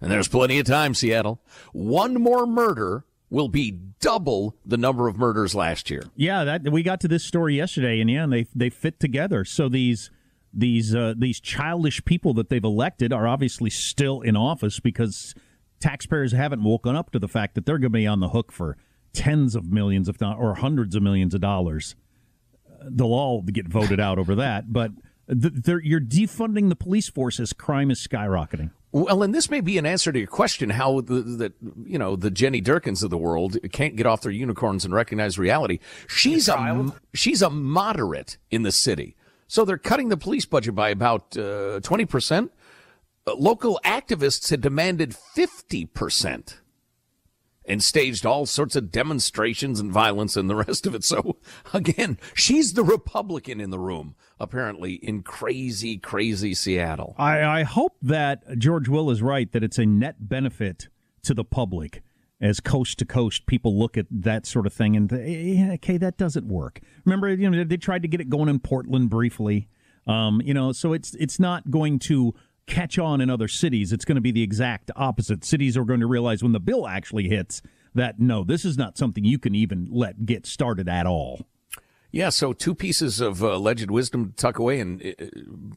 and 0.02 0.10
there's 0.10 0.28
plenty 0.28 0.58
of 0.58 0.66
time, 0.66 0.94
Seattle. 0.94 1.40
One 1.72 2.14
more 2.14 2.46
murder 2.46 3.04
will 3.30 3.48
be 3.48 3.70
double 4.00 4.54
the 4.66 4.76
number 4.76 5.08
of 5.08 5.16
murders 5.16 5.54
last 5.54 5.90
year. 5.90 6.04
Yeah, 6.16 6.44
that 6.44 6.70
we 6.70 6.82
got 6.82 7.00
to 7.00 7.08
this 7.08 7.24
story 7.24 7.56
yesterday, 7.56 8.00
and 8.00 8.10
yeah, 8.10 8.24
and 8.24 8.32
they 8.32 8.46
they 8.54 8.68
fit 8.68 9.00
together. 9.00 9.44
So 9.46 9.68
these 9.70 10.10
these 10.52 10.94
uh, 10.94 11.14
these 11.16 11.40
childish 11.40 12.04
people 12.04 12.34
that 12.34 12.50
they've 12.50 12.62
elected 12.62 13.12
are 13.12 13.26
obviously 13.26 13.70
still 13.70 14.20
in 14.20 14.36
office 14.36 14.80
because 14.80 15.34
taxpayers 15.80 16.32
haven't 16.32 16.62
woken 16.62 16.94
up 16.94 17.10
to 17.12 17.18
the 17.18 17.28
fact 17.28 17.54
that 17.54 17.64
they're 17.64 17.78
going 17.78 17.92
to 17.92 17.98
be 17.98 18.06
on 18.06 18.20
the 18.20 18.28
hook 18.28 18.52
for 18.52 18.76
tens 19.14 19.54
of 19.56 19.72
millions, 19.72 20.08
if 20.08 20.20
not 20.20 20.38
or 20.38 20.56
hundreds 20.56 20.94
of 20.94 21.02
millions 21.02 21.34
of 21.34 21.40
dollars. 21.40 21.94
Uh, 22.68 22.84
They'll 22.90 23.12
all 23.14 23.42
get 23.42 23.66
voted 23.68 24.00
out 24.00 24.18
over 24.18 24.34
that, 24.34 24.72
but. 24.72 24.90
th- 25.28 25.54
they're- 25.54 25.80
You're 25.82 26.00
defunding 26.00 26.68
the 26.68 26.76
police 26.76 27.08
force 27.08 27.40
as 27.40 27.52
crime 27.54 27.90
is 27.90 28.06
skyrocketing. 28.06 28.70
Well, 28.92 29.22
and 29.22 29.34
this 29.34 29.48
may 29.50 29.62
be 29.62 29.78
an 29.78 29.86
answer 29.86 30.12
to 30.12 30.18
your 30.18 30.28
question: 30.28 30.70
how 30.70 31.00
the, 31.00 31.22
the 31.22 31.52
you 31.84 31.98
know 31.98 32.14
the 32.14 32.30
Jenny 32.30 32.60
Durkans 32.60 33.02
of 33.02 33.08
the 33.10 33.18
world 33.18 33.56
can't 33.72 33.96
get 33.96 34.06
off 34.06 34.20
their 34.20 34.32
unicorns 34.32 34.84
and 34.84 34.92
recognize 34.94 35.38
reality. 35.38 35.78
She's 36.06 36.48
a 36.48 36.92
she's 37.14 37.40
a 37.40 37.48
moderate 37.50 38.36
in 38.50 38.62
the 38.62 38.72
city, 38.72 39.16
so 39.48 39.64
they're 39.64 39.78
cutting 39.78 40.10
the 40.10 40.16
police 40.18 40.44
budget 40.44 40.74
by 40.74 40.90
about 40.90 41.36
uh, 41.38 41.80
twenty 41.80 42.04
percent. 42.04 42.52
Local 43.26 43.80
activists 43.84 44.50
had 44.50 44.60
demanded 44.60 45.14
fifty 45.16 45.86
percent. 45.86 46.58
and 47.64 47.80
staged 47.82 48.26
all 48.26 48.44
sorts 48.44 48.74
of 48.74 48.90
demonstrations 48.90 49.78
and 49.78 49.92
violence 49.92 50.36
and 50.36 50.50
the 50.50 50.56
rest 50.56 50.84
of 50.86 50.94
it. 50.94 51.04
So 51.04 51.36
again, 51.72 52.18
she's 52.34 52.72
the 52.72 52.82
Republican 52.84 53.60
in 53.60 53.70
the 53.70 53.78
room, 53.78 54.16
apparently 54.42 54.94
in 54.94 55.22
crazy, 55.22 55.96
crazy 55.96 56.52
Seattle. 56.52 57.14
I, 57.16 57.60
I 57.60 57.62
hope 57.62 57.96
that 58.02 58.58
George 58.58 58.88
Will 58.88 59.10
is 59.10 59.22
right 59.22 59.50
that 59.52 59.62
it's 59.62 59.78
a 59.78 59.86
net 59.86 60.28
benefit 60.28 60.88
to 61.22 61.32
the 61.32 61.44
public 61.44 62.02
as 62.40 62.58
coast 62.58 62.98
to 62.98 63.04
coast 63.04 63.46
people 63.46 63.78
look 63.78 63.96
at 63.96 64.06
that 64.10 64.44
sort 64.44 64.66
of 64.66 64.72
thing 64.72 64.96
and 64.96 65.12
yeah, 65.12 65.74
okay 65.74 65.96
that 65.96 66.18
doesn't 66.18 66.48
work. 66.48 66.80
Remember, 67.04 67.32
you 67.32 67.48
know 67.48 67.62
they 67.62 67.76
tried 67.76 68.02
to 68.02 68.08
get 68.08 68.20
it 68.20 68.28
going 68.28 68.48
in 68.48 68.58
Portland 68.58 69.08
briefly, 69.08 69.68
um, 70.08 70.42
you 70.44 70.52
know, 70.52 70.72
so 70.72 70.92
it's 70.92 71.14
it's 71.14 71.38
not 71.38 71.70
going 71.70 72.00
to 72.00 72.34
catch 72.66 72.98
on 72.98 73.20
in 73.20 73.30
other 73.30 73.48
cities. 73.48 73.92
It's 73.92 74.04
going 74.04 74.16
to 74.16 74.20
be 74.20 74.32
the 74.32 74.42
exact 74.42 74.90
opposite. 74.96 75.44
Cities 75.44 75.76
are 75.76 75.84
going 75.84 76.00
to 76.00 76.06
realize 76.06 76.42
when 76.42 76.52
the 76.52 76.60
bill 76.60 76.88
actually 76.88 77.28
hits 77.28 77.62
that 77.94 78.18
no, 78.18 78.42
this 78.42 78.64
is 78.64 78.76
not 78.76 78.98
something 78.98 79.24
you 79.24 79.38
can 79.38 79.54
even 79.54 79.86
let 79.88 80.26
get 80.26 80.46
started 80.46 80.88
at 80.88 81.06
all. 81.06 81.46
Yeah, 82.14 82.28
so 82.28 82.52
two 82.52 82.74
pieces 82.74 83.22
of 83.22 83.42
uh, 83.42 83.54
alleged 83.54 83.90
wisdom 83.90 84.26
to 84.26 84.36
tuck 84.36 84.58
away 84.58 84.80
and 84.80 85.02
uh, 85.02 85.24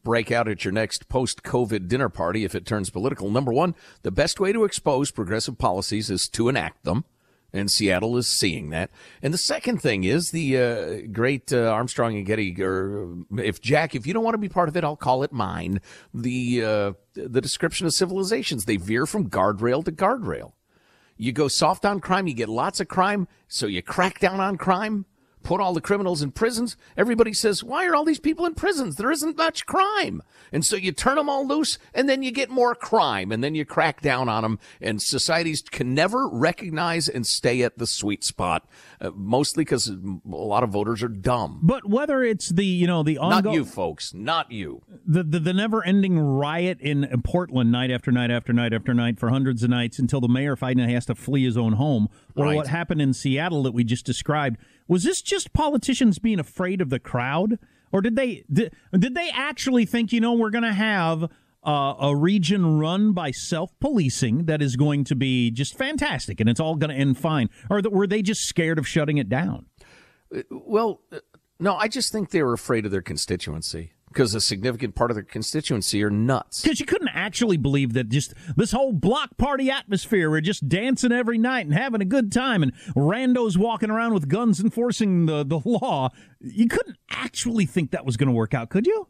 break 0.04 0.30
out 0.30 0.48
at 0.48 0.66
your 0.66 0.72
next 0.72 1.08
post 1.08 1.42
COVID 1.42 1.88
dinner 1.88 2.10
party 2.10 2.44
if 2.44 2.54
it 2.54 2.66
turns 2.66 2.90
political. 2.90 3.30
Number 3.30 3.54
one, 3.54 3.74
the 4.02 4.10
best 4.10 4.38
way 4.38 4.52
to 4.52 4.64
expose 4.64 5.10
progressive 5.10 5.56
policies 5.56 6.10
is 6.10 6.28
to 6.28 6.50
enact 6.50 6.84
them. 6.84 7.06
And 7.54 7.70
Seattle 7.70 8.18
is 8.18 8.26
seeing 8.26 8.68
that. 8.68 8.90
And 9.22 9.32
the 9.32 9.38
second 9.38 9.80
thing 9.80 10.04
is 10.04 10.30
the 10.30 10.58
uh, 10.58 11.06
great 11.10 11.54
uh, 11.54 11.70
Armstrong 11.70 12.14
and 12.14 12.26
Getty, 12.26 12.62
or 12.62 13.14
if 13.38 13.62
Jack, 13.62 13.94
if 13.94 14.06
you 14.06 14.12
don't 14.12 14.24
want 14.24 14.34
to 14.34 14.38
be 14.38 14.50
part 14.50 14.68
of 14.68 14.76
it, 14.76 14.84
I'll 14.84 14.94
call 14.94 15.22
it 15.22 15.32
mine. 15.32 15.80
The 16.12 16.62
uh, 16.62 16.92
the 17.14 17.40
description 17.40 17.86
of 17.86 17.94
civilizations 17.94 18.66
they 18.66 18.76
veer 18.76 19.06
from 19.06 19.30
guardrail 19.30 19.82
to 19.86 19.92
guardrail. 19.92 20.52
You 21.16 21.32
go 21.32 21.48
soft 21.48 21.86
on 21.86 22.00
crime, 22.00 22.26
you 22.26 22.34
get 22.34 22.50
lots 22.50 22.78
of 22.78 22.88
crime, 22.88 23.26
so 23.48 23.66
you 23.66 23.80
crack 23.80 24.18
down 24.18 24.38
on 24.38 24.58
crime, 24.58 25.06
put 25.46 25.60
all 25.60 25.72
the 25.72 25.80
criminals 25.80 26.22
in 26.22 26.32
prisons. 26.32 26.76
Everybody 26.96 27.32
says, 27.32 27.62
why 27.62 27.86
are 27.86 27.94
all 27.94 28.04
these 28.04 28.18
people 28.18 28.44
in 28.46 28.54
prisons? 28.54 28.96
There 28.96 29.12
isn't 29.12 29.36
much 29.36 29.64
crime. 29.64 30.20
And 30.52 30.66
so 30.66 30.74
you 30.74 30.90
turn 30.90 31.14
them 31.14 31.28
all 31.28 31.46
loose 31.46 31.78
and 31.94 32.08
then 32.08 32.24
you 32.24 32.32
get 32.32 32.50
more 32.50 32.74
crime 32.74 33.30
and 33.30 33.44
then 33.44 33.54
you 33.54 33.64
crack 33.64 34.00
down 34.00 34.28
on 34.28 34.42
them. 34.42 34.58
And 34.80 35.00
societies 35.00 35.62
can 35.62 35.94
never 35.94 36.28
recognize 36.28 37.08
and 37.08 37.24
stay 37.24 37.62
at 37.62 37.78
the 37.78 37.86
sweet 37.86 38.24
spot, 38.24 38.68
uh, 39.00 39.10
mostly 39.14 39.62
because 39.62 39.88
a 39.88 39.96
lot 40.26 40.64
of 40.64 40.70
voters 40.70 41.00
are 41.04 41.08
dumb. 41.08 41.60
But 41.62 41.88
whether 41.88 42.24
it's 42.24 42.48
the 42.48 42.64
you 42.66 42.88
know 42.88 43.04
the 43.04 43.18
ongoing. 43.18 43.44
Not 43.44 43.54
you, 43.54 43.64
folks. 43.64 44.12
Not 44.12 44.50
you. 44.50 44.82
the, 45.06 45.22
the, 45.22 45.38
the 45.38 45.52
never 45.52 45.84
ending 45.84 46.18
riot 46.18 46.80
in 46.80 47.06
Portland 47.22 47.70
night 47.70 47.92
after 47.92 48.10
night 48.10 48.32
after 48.32 48.52
night 48.52 48.72
after 48.72 48.92
night 48.94 49.20
for 49.20 49.28
hundreds 49.28 49.62
of 49.62 49.70
nights 49.70 50.00
until 50.00 50.20
the 50.20 50.28
mayor 50.28 50.56
finally 50.56 50.92
has 50.92 51.06
to 51.06 51.14
flee 51.14 51.44
his 51.44 51.56
own 51.56 51.74
home, 51.74 52.08
or 52.34 52.46
Right. 52.46 52.56
what 52.56 52.66
happened 52.66 53.00
in 53.00 53.14
Seattle 53.14 53.62
that 53.62 53.72
we 53.72 53.84
just 53.84 54.04
described. 54.04 54.58
Was 54.88 55.04
this 55.04 55.22
just 55.22 55.52
politicians 55.52 56.18
being 56.18 56.38
afraid 56.38 56.80
of 56.80 56.90
the 56.90 56.98
crowd, 56.98 57.58
or 57.92 58.00
did 58.00 58.16
they 58.16 58.44
did, 58.52 58.72
did 58.96 59.14
they 59.14 59.30
actually 59.30 59.84
think 59.84 60.12
you 60.12 60.20
know 60.20 60.34
we're 60.34 60.50
going 60.50 60.64
to 60.64 60.72
have 60.72 61.30
uh, 61.64 61.94
a 62.00 62.14
region 62.14 62.78
run 62.78 63.12
by 63.12 63.30
self 63.30 63.78
policing 63.80 64.44
that 64.44 64.62
is 64.62 64.76
going 64.76 65.04
to 65.04 65.16
be 65.16 65.50
just 65.50 65.76
fantastic 65.76 66.38
and 66.40 66.48
it's 66.48 66.60
all 66.60 66.76
going 66.76 66.90
to 66.90 66.96
end 66.96 67.18
fine, 67.18 67.50
or 67.68 67.82
were 67.90 68.06
they 68.06 68.22
just 68.22 68.42
scared 68.42 68.78
of 68.78 68.86
shutting 68.86 69.18
it 69.18 69.28
down? 69.28 69.66
Well, 70.50 71.00
uh, 71.12 71.18
no, 71.58 71.74
I 71.74 71.88
just 71.88 72.12
think 72.12 72.30
they 72.30 72.42
were 72.42 72.52
afraid 72.52 72.84
of 72.84 72.92
their 72.92 73.02
constituency 73.02 73.92
because 74.16 74.34
a 74.34 74.40
significant 74.40 74.94
part 74.94 75.10
of 75.10 75.14
their 75.14 75.22
constituency 75.22 76.02
are 76.02 76.08
nuts. 76.08 76.62
Because 76.62 76.80
you 76.80 76.86
couldn't 76.86 77.10
actually 77.12 77.58
believe 77.58 77.92
that 77.92 78.08
just 78.08 78.32
this 78.56 78.72
whole 78.72 78.92
block 78.94 79.36
party 79.36 79.70
atmosphere, 79.70 80.30
we're 80.30 80.40
just 80.40 80.66
dancing 80.70 81.12
every 81.12 81.36
night 81.36 81.66
and 81.66 81.74
having 81.74 82.00
a 82.00 82.04
good 82.06 82.32
time, 82.32 82.62
and 82.62 82.72
randos 82.96 83.58
walking 83.58 83.90
around 83.90 84.14
with 84.14 84.26
guns 84.26 84.58
enforcing 84.58 85.26
the, 85.26 85.44
the 85.44 85.60
law. 85.66 86.08
You 86.40 86.66
couldn't 86.66 86.96
actually 87.10 87.66
think 87.66 87.90
that 87.90 88.06
was 88.06 88.16
going 88.16 88.28
to 88.28 88.34
work 88.34 88.54
out, 88.54 88.70
could 88.70 88.86
you? 88.86 89.06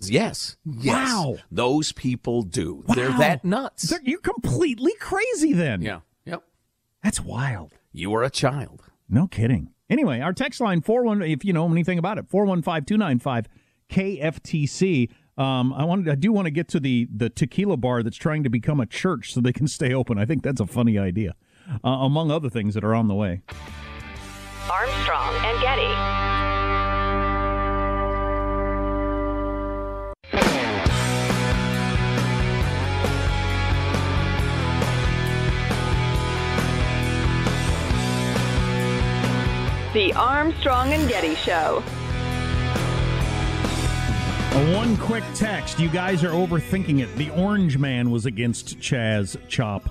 Yes. 0.00 0.56
Yes. 0.64 1.12
Wow. 1.12 1.36
Those 1.50 1.92
people 1.92 2.40
do. 2.42 2.82
They're 2.94 3.12
that 3.18 3.44
nuts. 3.44 3.90
They're- 3.90 4.00
you're 4.04 4.20
completely 4.20 4.94
crazy 4.98 5.52
then. 5.52 5.82
yeah. 5.82 6.00
Yep. 6.24 6.42
That's 7.02 7.20
wild. 7.20 7.72
You 7.92 8.14
are 8.14 8.22
a 8.22 8.30
child. 8.30 8.84
No 9.06 9.26
kidding. 9.26 9.72
Anyway, 9.90 10.20
our 10.20 10.32
text 10.32 10.60
line, 10.62 10.80
41, 10.80 11.20
if 11.22 11.44
you 11.44 11.52
know 11.52 11.70
anything 11.70 11.98
about 11.98 12.16
it, 12.16 12.26
415 12.30 12.86
295 12.86 13.46
KFTC. 13.90 15.10
Um, 15.38 15.72
I 15.74 15.84
wanted, 15.84 16.08
I 16.08 16.14
do 16.14 16.32
want 16.32 16.46
to 16.46 16.50
get 16.50 16.68
to 16.68 16.80
the 16.80 17.06
the 17.14 17.28
tequila 17.28 17.76
bar 17.76 18.02
that's 18.02 18.16
trying 18.16 18.42
to 18.44 18.50
become 18.50 18.80
a 18.80 18.86
church 18.86 19.34
so 19.34 19.40
they 19.40 19.52
can 19.52 19.68
stay 19.68 19.92
open. 19.92 20.18
I 20.18 20.24
think 20.24 20.42
that's 20.42 20.60
a 20.60 20.66
funny 20.66 20.98
idea, 20.98 21.34
uh, 21.84 21.88
among 21.88 22.30
other 22.30 22.48
things 22.48 22.74
that 22.74 22.84
are 22.84 22.94
on 22.94 23.08
the 23.08 23.14
way. 23.14 23.42
Armstrong 24.70 25.34
and 25.44 25.60
Getty. 25.60 26.16
The 39.92 40.12
Armstrong 40.12 40.92
and 40.92 41.08
Getty 41.08 41.34
Show. 41.36 41.82
One 44.56 44.96
quick 44.96 45.22
text. 45.34 45.78
You 45.78 45.90
guys 45.90 46.24
are 46.24 46.30
overthinking 46.30 47.00
it. 47.00 47.14
The 47.16 47.28
Orange 47.30 47.76
Man 47.76 48.10
was 48.10 48.24
against 48.24 48.78
Chaz 48.78 49.36
Chop. 49.48 49.90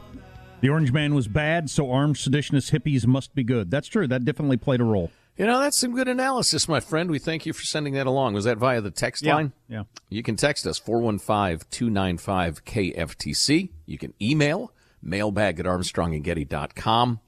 The 0.62 0.69
Orange 0.69 0.91
Man 0.91 1.13
was 1.13 1.27
bad, 1.27 1.69
so 1.69 1.91
armed 1.91 2.15
seditionist 2.15 2.72
hippies 2.72 3.05
must 3.05 3.36
be 3.36 3.43
good. 3.43 3.69
That's 3.69 3.88
true. 3.88 4.07
That 4.07 4.25
definitely 4.25 4.57
played 4.57 4.81
a 4.81 4.84
role. 4.84 5.12
You 5.38 5.45
know, 5.45 5.60
that's 5.60 5.79
some 5.79 5.93
good 5.93 6.07
analysis, 6.07 6.67
my 6.67 6.79
friend. 6.79 7.12
We 7.12 7.19
thank 7.19 7.45
you 7.45 7.53
for 7.53 7.62
sending 7.63 7.93
that 7.93 8.07
along. 8.07 8.34
Was 8.34 8.45
that 8.45 8.57
via 8.57 8.81
the 8.81 8.89
text 8.89 9.24
line? 9.24 9.51
Yeah. 9.69 9.84
You 10.10 10.24
can 10.24 10.36
text 10.36 10.65
us 10.65 10.79
415 10.79 11.67
295 11.69 12.65
KFTC. 12.65 13.69
You 13.86 13.98
can 14.00 14.15
email 14.19 14.72
mailbag 15.03 15.60
at 15.60 15.67
armstrongandgetty.com. 15.67 17.19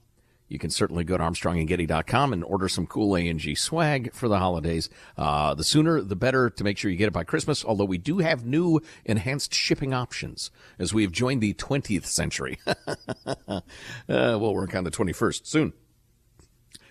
you 0.48 0.58
can 0.58 0.70
certainly 0.70 1.04
go 1.04 1.16
to 1.16 1.22
ArmstrongandGetty.com 1.22 2.32
and 2.32 2.42
order 2.44 2.68
some 2.68 2.86
cool 2.86 3.16
A&G 3.16 3.54
swag 3.54 4.12
for 4.14 4.28
the 4.28 4.38
holidays. 4.38 4.88
Uh, 5.16 5.54
the 5.54 5.64
sooner, 5.64 6.00
the 6.00 6.16
better 6.16 6.48
to 6.50 6.64
make 6.64 6.78
sure 6.78 6.90
you 6.90 6.96
get 6.96 7.08
it 7.08 7.12
by 7.12 7.24
Christmas, 7.24 7.64
although 7.64 7.84
we 7.84 7.98
do 7.98 8.18
have 8.18 8.46
new 8.46 8.80
enhanced 9.04 9.52
shipping 9.52 9.92
options 9.92 10.50
as 10.78 10.94
we 10.94 11.02
have 11.02 11.12
joined 11.12 11.42
the 11.42 11.54
20th 11.54 12.06
century. 12.06 12.58
uh, 12.66 13.60
we'll 14.08 14.54
work 14.54 14.74
on 14.74 14.84
the 14.84 14.90
21st 14.90 15.46
soon. 15.46 15.72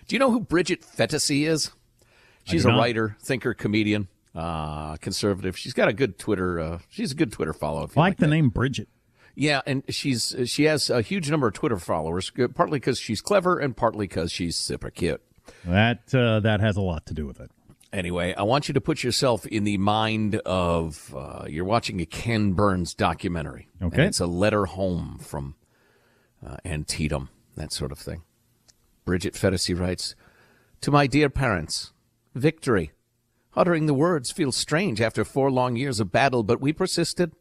Do 0.06 0.14
you 0.14 0.20
know 0.20 0.30
who 0.30 0.40
Bridget 0.40 0.82
Phetasy 0.82 1.46
is? 1.46 1.70
She's 2.44 2.64
a 2.64 2.70
writer, 2.70 3.16
thinker, 3.20 3.52
comedian, 3.52 4.08
uh, 4.34 4.96
conservative. 4.96 5.58
She's 5.58 5.74
got 5.74 5.88
a 5.88 5.92
good 5.92 6.18
Twitter. 6.18 6.58
Uh, 6.58 6.78
she's 6.88 7.12
a 7.12 7.14
good 7.14 7.30
Twitter 7.30 7.52
follow. 7.52 7.82
If 7.82 7.94
you 7.94 8.00
like, 8.00 8.12
like 8.12 8.16
the 8.16 8.24
that. 8.24 8.30
name 8.30 8.48
Bridget. 8.48 8.88
Yeah, 9.38 9.60
and 9.66 9.84
she's 9.88 10.34
she 10.46 10.64
has 10.64 10.90
a 10.90 11.00
huge 11.00 11.30
number 11.30 11.46
of 11.46 11.54
Twitter 11.54 11.78
followers, 11.78 12.32
partly 12.56 12.80
because 12.80 12.98
she's 12.98 13.20
clever 13.20 13.60
and 13.60 13.76
partly 13.76 14.08
because 14.08 14.32
she's 14.32 14.56
super 14.56 14.90
cute. 14.90 15.22
That 15.64 16.12
uh, 16.12 16.40
that 16.40 16.58
has 16.58 16.76
a 16.76 16.80
lot 16.80 17.06
to 17.06 17.14
do 17.14 17.24
with 17.24 17.38
it. 17.38 17.52
Anyway, 17.92 18.34
I 18.34 18.42
want 18.42 18.66
you 18.66 18.74
to 18.74 18.80
put 18.80 19.04
yourself 19.04 19.46
in 19.46 19.62
the 19.62 19.78
mind 19.78 20.34
of 20.44 21.14
uh, 21.16 21.44
you're 21.48 21.64
watching 21.64 22.00
a 22.00 22.04
Ken 22.04 22.54
Burns 22.54 22.94
documentary. 22.94 23.68
Okay. 23.80 24.06
It's 24.06 24.18
a 24.18 24.26
letter 24.26 24.66
home 24.66 25.20
from 25.22 25.54
uh, 26.44 26.56
Antietam, 26.64 27.28
that 27.54 27.72
sort 27.72 27.92
of 27.92 27.98
thing. 28.00 28.24
Bridget 29.04 29.34
Phetasy 29.34 29.78
writes 29.78 30.16
To 30.80 30.90
my 30.90 31.06
dear 31.06 31.30
parents, 31.30 31.92
victory. 32.34 32.90
Uttering 33.54 33.86
the 33.86 33.94
words 33.94 34.32
feels 34.32 34.56
strange 34.56 35.00
after 35.00 35.24
four 35.24 35.48
long 35.48 35.76
years 35.76 36.00
of 36.00 36.10
battle, 36.10 36.42
but 36.42 36.60
we 36.60 36.72
persisted. 36.72 37.32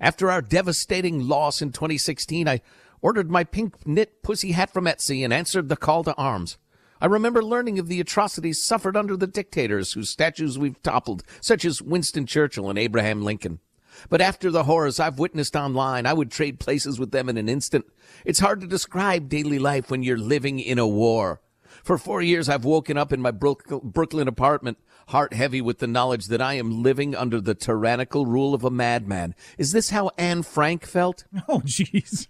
After 0.00 0.30
our 0.30 0.40
devastating 0.40 1.26
loss 1.26 1.60
in 1.60 1.72
2016, 1.72 2.48
I 2.48 2.60
ordered 3.00 3.30
my 3.30 3.44
pink 3.44 3.86
knit 3.86 4.22
pussy 4.22 4.52
hat 4.52 4.70
from 4.72 4.84
Etsy 4.84 5.24
and 5.24 5.32
answered 5.32 5.68
the 5.68 5.76
call 5.76 6.04
to 6.04 6.14
arms. 6.14 6.56
I 7.00 7.06
remember 7.06 7.42
learning 7.42 7.78
of 7.78 7.88
the 7.88 8.00
atrocities 8.00 8.64
suffered 8.64 8.96
under 8.96 9.16
the 9.16 9.26
dictators 9.26 9.92
whose 9.92 10.10
statues 10.10 10.58
we've 10.58 10.82
toppled, 10.82 11.22
such 11.40 11.64
as 11.64 11.82
Winston 11.82 12.26
Churchill 12.26 12.70
and 12.70 12.78
Abraham 12.78 13.22
Lincoln. 13.22 13.60
But 14.08 14.20
after 14.20 14.50
the 14.50 14.64
horrors 14.64 15.00
I've 15.00 15.18
witnessed 15.18 15.56
online, 15.56 16.06
I 16.06 16.12
would 16.12 16.30
trade 16.30 16.60
places 16.60 16.98
with 17.00 17.10
them 17.10 17.28
in 17.28 17.36
an 17.36 17.48
instant. 17.48 17.86
It's 18.24 18.40
hard 18.40 18.60
to 18.60 18.66
describe 18.66 19.28
daily 19.28 19.58
life 19.58 19.90
when 19.90 20.02
you're 20.02 20.18
living 20.18 20.60
in 20.60 20.78
a 20.78 20.86
war. 20.86 21.40
For 21.82 21.98
four 21.98 22.22
years, 22.22 22.48
I've 22.48 22.64
woken 22.64 22.96
up 22.96 23.12
in 23.12 23.20
my 23.20 23.30
Brooklyn 23.30 24.28
apartment, 24.28 24.78
heart 25.08 25.32
heavy 25.32 25.60
with 25.60 25.78
the 25.78 25.86
knowledge 25.86 26.26
that 26.26 26.42
I 26.42 26.54
am 26.54 26.82
living 26.82 27.14
under 27.14 27.40
the 27.40 27.54
tyrannical 27.54 28.26
rule 28.26 28.54
of 28.54 28.62
a 28.62 28.70
madman. 28.70 29.34
Is 29.56 29.72
this 29.72 29.90
how 29.90 30.10
Anne 30.18 30.42
Frank 30.42 30.86
felt? 30.86 31.24
Oh, 31.48 31.60
jeez. 31.60 32.28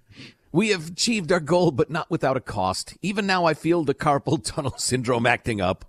We 0.53 0.69
have 0.69 0.89
achieved 0.89 1.33
our 1.33 1.41
goal, 1.41 1.73
but 1.73 1.91
not 1.91 2.11
without 2.11 2.37
a 2.37 2.41
cost. 2.41 2.97
Even 3.03 3.27
now, 3.27 3.45
I 3.45 3.55
feel 3.55 3.83
the 3.83 3.95
carpal 3.95 4.43
tunnel 4.45 4.75
syndrome 4.79 5.27
acting 5.27 5.61
up. 5.61 5.85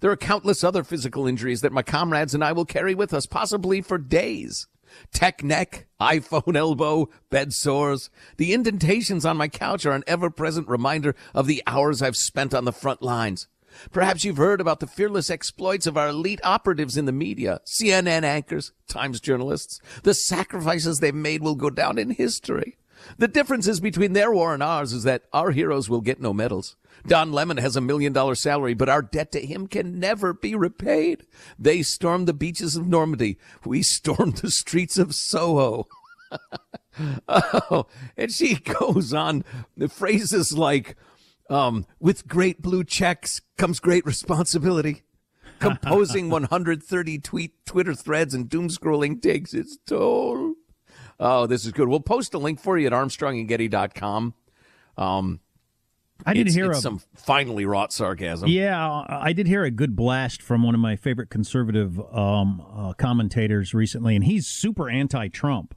There 0.00 0.10
are 0.10 0.16
countless 0.16 0.64
other 0.64 0.82
physical 0.82 1.26
injuries 1.26 1.60
that 1.60 1.72
my 1.72 1.82
comrades 1.82 2.34
and 2.34 2.42
I 2.42 2.52
will 2.52 2.64
carry 2.64 2.94
with 2.94 3.14
us, 3.14 3.26
possibly 3.26 3.80
for 3.80 3.96
days. 3.96 4.66
Tech 5.12 5.42
neck, 5.44 5.86
iPhone 6.00 6.56
elbow, 6.56 7.08
bed 7.30 7.52
sores. 7.52 8.10
The 8.36 8.52
indentations 8.52 9.24
on 9.24 9.36
my 9.36 9.48
couch 9.48 9.86
are 9.86 9.92
an 9.92 10.04
ever 10.06 10.30
present 10.30 10.68
reminder 10.68 11.14
of 11.32 11.46
the 11.46 11.62
hours 11.66 12.02
I've 12.02 12.16
spent 12.16 12.54
on 12.54 12.64
the 12.64 12.72
front 12.72 13.02
lines. 13.02 13.46
Perhaps 13.92 14.24
you've 14.24 14.36
heard 14.36 14.60
about 14.60 14.80
the 14.80 14.86
fearless 14.86 15.30
exploits 15.30 15.86
of 15.86 15.96
our 15.96 16.08
elite 16.08 16.40
operatives 16.44 16.96
in 16.96 17.04
the 17.04 17.12
media, 17.12 17.60
CNN 17.66 18.22
anchors, 18.22 18.72
Times 18.88 19.20
journalists. 19.20 19.80
The 20.02 20.14
sacrifices 20.14 21.00
they've 21.00 21.14
made 21.14 21.42
will 21.42 21.54
go 21.54 21.70
down 21.70 21.98
in 21.98 22.10
history. 22.10 22.76
The 23.18 23.28
differences 23.28 23.80
between 23.80 24.12
their 24.12 24.32
war 24.32 24.54
and 24.54 24.62
ours 24.62 24.92
is 24.92 25.02
that 25.04 25.24
our 25.32 25.50
heroes 25.50 25.88
will 25.88 26.00
get 26.00 26.20
no 26.20 26.32
medals. 26.32 26.76
Don 27.06 27.32
Lemon 27.32 27.58
has 27.58 27.76
a 27.76 27.80
million 27.80 28.12
dollar 28.12 28.34
salary, 28.34 28.74
but 28.74 28.88
our 28.88 29.02
debt 29.02 29.32
to 29.32 29.44
him 29.44 29.66
can 29.66 29.98
never 29.98 30.32
be 30.32 30.54
repaid. 30.54 31.26
They 31.58 31.82
stormed 31.82 32.26
the 32.26 32.32
beaches 32.32 32.76
of 32.76 32.86
Normandy. 32.86 33.38
We 33.64 33.82
stormed 33.82 34.38
the 34.38 34.50
streets 34.50 34.96
of 34.96 35.14
Soho. 35.14 35.86
oh, 37.28 37.86
and 38.16 38.32
she 38.32 38.54
goes 38.80 39.12
on 39.12 39.44
phrases 39.88 40.56
like, 40.56 40.96
um, 41.50 41.86
with 42.00 42.26
great 42.26 42.62
blue 42.62 42.84
checks 42.84 43.40
comes 43.56 43.80
great 43.80 44.04
responsibility. 44.04 45.02
Composing 45.60 46.30
130 46.30 47.18
tweet 47.20 47.64
Twitter 47.64 47.94
threads 47.94 48.34
and 48.34 48.48
doom 48.48 48.68
scrolling 48.68 49.22
takes 49.22 49.54
its 49.54 49.78
toll. 49.86 50.54
Oh, 51.20 51.46
this 51.46 51.64
is 51.64 51.72
good. 51.72 51.88
We'll 51.88 52.00
post 52.00 52.34
a 52.34 52.38
link 52.38 52.60
for 52.60 52.76
you 52.76 52.86
at 52.86 52.92
armstrongandgetty.com. 52.92 54.34
Um, 54.96 55.40
I 56.26 56.34
did 56.34 56.46
it's, 56.46 56.56
hear 56.56 56.70
it's 56.70 56.78
a, 56.78 56.82
some 56.82 57.00
finely 57.14 57.64
wrought 57.66 57.92
sarcasm. 57.92 58.48
Yeah, 58.48 59.04
I 59.08 59.32
did 59.32 59.46
hear 59.46 59.64
a 59.64 59.70
good 59.70 59.96
blast 59.96 60.42
from 60.42 60.62
one 60.62 60.74
of 60.74 60.80
my 60.80 60.96
favorite 60.96 61.30
conservative 61.30 62.00
um, 62.14 62.64
uh, 62.74 62.92
commentators 62.94 63.74
recently, 63.74 64.14
and 64.14 64.24
he's 64.24 64.46
super 64.46 64.88
anti-Trump. 64.88 65.74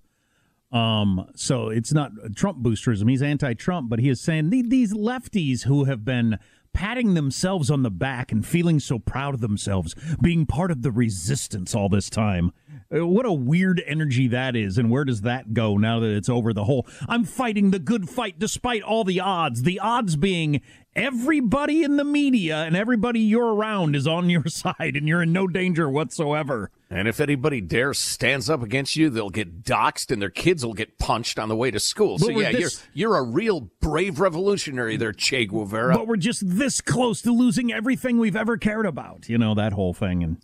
Um, 0.77 1.29
so 1.35 1.69
it's 1.69 1.93
not 1.93 2.11
Trump 2.35 2.59
boosterism; 2.59 3.09
he's 3.09 3.21
anti-Trump, 3.21 3.89
but 3.89 3.99
he 3.99 4.09
is 4.09 4.21
saying 4.21 4.49
these 4.49 4.93
lefties 4.93 5.63
who 5.63 5.85
have 5.85 6.05
been 6.05 6.37
patting 6.73 7.15
themselves 7.15 7.71
on 7.71 7.81
the 7.81 7.89
back 7.89 8.31
and 8.31 8.45
feeling 8.45 8.79
so 8.79 8.99
proud 8.99 9.33
of 9.33 9.41
themselves, 9.41 9.95
being 10.21 10.45
part 10.45 10.69
of 10.69 10.83
the 10.83 10.91
resistance 10.91 11.73
all 11.73 11.89
this 11.89 12.07
time. 12.07 12.51
Uh, 12.95 13.07
what 13.07 13.25
a 13.25 13.33
weird 13.33 13.81
energy 13.87 14.27
that 14.27 14.55
is, 14.55 14.77
and 14.77 14.91
where 14.91 15.03
does 15.03 15.21
that 15.21 15.55
go 15.55 15.75
now 15.75 15.99
that 15.99 16.15
it's 16.15 16.29
over 16.29 16.53
the 16.53 16.65
whole? 16.65 16.85
I'm 17.09 17.23
fighting 17.23 17.71
the 17.71 17.79
good 17.79 18.07
fight 18.07 18.37
despite 18.37 18.83
all 18.83 19.03
the 19.03 19.19
odds. 19.19 19.63
The 19.63 19.79
odds 19.79 20.15
being 20.15 20.61
everybody 20.95 21.83
in 21.83 21.97
the 21.97 22.03
media 22.03 22.57
and 22.57 22.77
everybody 22.77 23.21
you're 23.21 23.55
around 23.55 23.95
is 23.95 24.05
on 24.05 24.29
your 24.29 24.45
side, 24.47 24.95
and 24.95 25.07
you're 25.07 25.23
in 25.23 25.33
no 25.33 25.47
danger 25.47 25.89
whatsoever. 25.89 26.69
And 26.89 27.07
if 27.07 27.19
anybody 27.19 27.59
dares 27.59 27.99
stands 27.99 28.49
up 28.49 28.63
against 28.63 28.95
you, 28.95 29.09
they'll 29.09 29.29
get 29.29 29.63
doxxed 29.63 30.09
and 30.09 30.21
their 30.21 30.29
kids 30.29 30.65
will 30.65 30.73
get 30.73 30.97
punched 30.97 31.37
on 31.37 31.49
the 31.49 31.55
way 31.55 31.69
to 31.69 31.79
school. 31.79 32.17
So 32.17 32.29
yeah, 32.29 32.53
this, 32.53 32.59
you're 32.93 33.09
you're 33.11 33.17
a 33.17 33.23
real 33.23 33.69
brave 33.81 34.21
revolutionary 34.21 34.95
there, 34.95 35.11
Che 35.11 35.45
Guevara. 35.45 35.95
But 35.95 36.07
we're 36.07 36.15
just 36.15 36.43
this 36.45 36.79
close 36.79 37.21
to 37.23 37.31
losing 37.31 37.73
everything 37.73 38.19
we've 38.19 38.37
ever 38.37 38.57
cared 38.57 38.85
about. 38.85 39.27
You 39.27 39.37
know 39.37 39.53
that 39.55 39.73
whole 39.73 39.93
thing, 39.93 40.23
and 40.23 40.37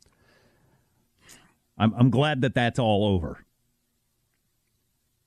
I'm 1.78 1.94
I'm 1.98 2.10
glad 2.10 2.42
that 2.42 2.54
that's 2.54 2.78
all 2.78 3.06
over. 3.06 3.46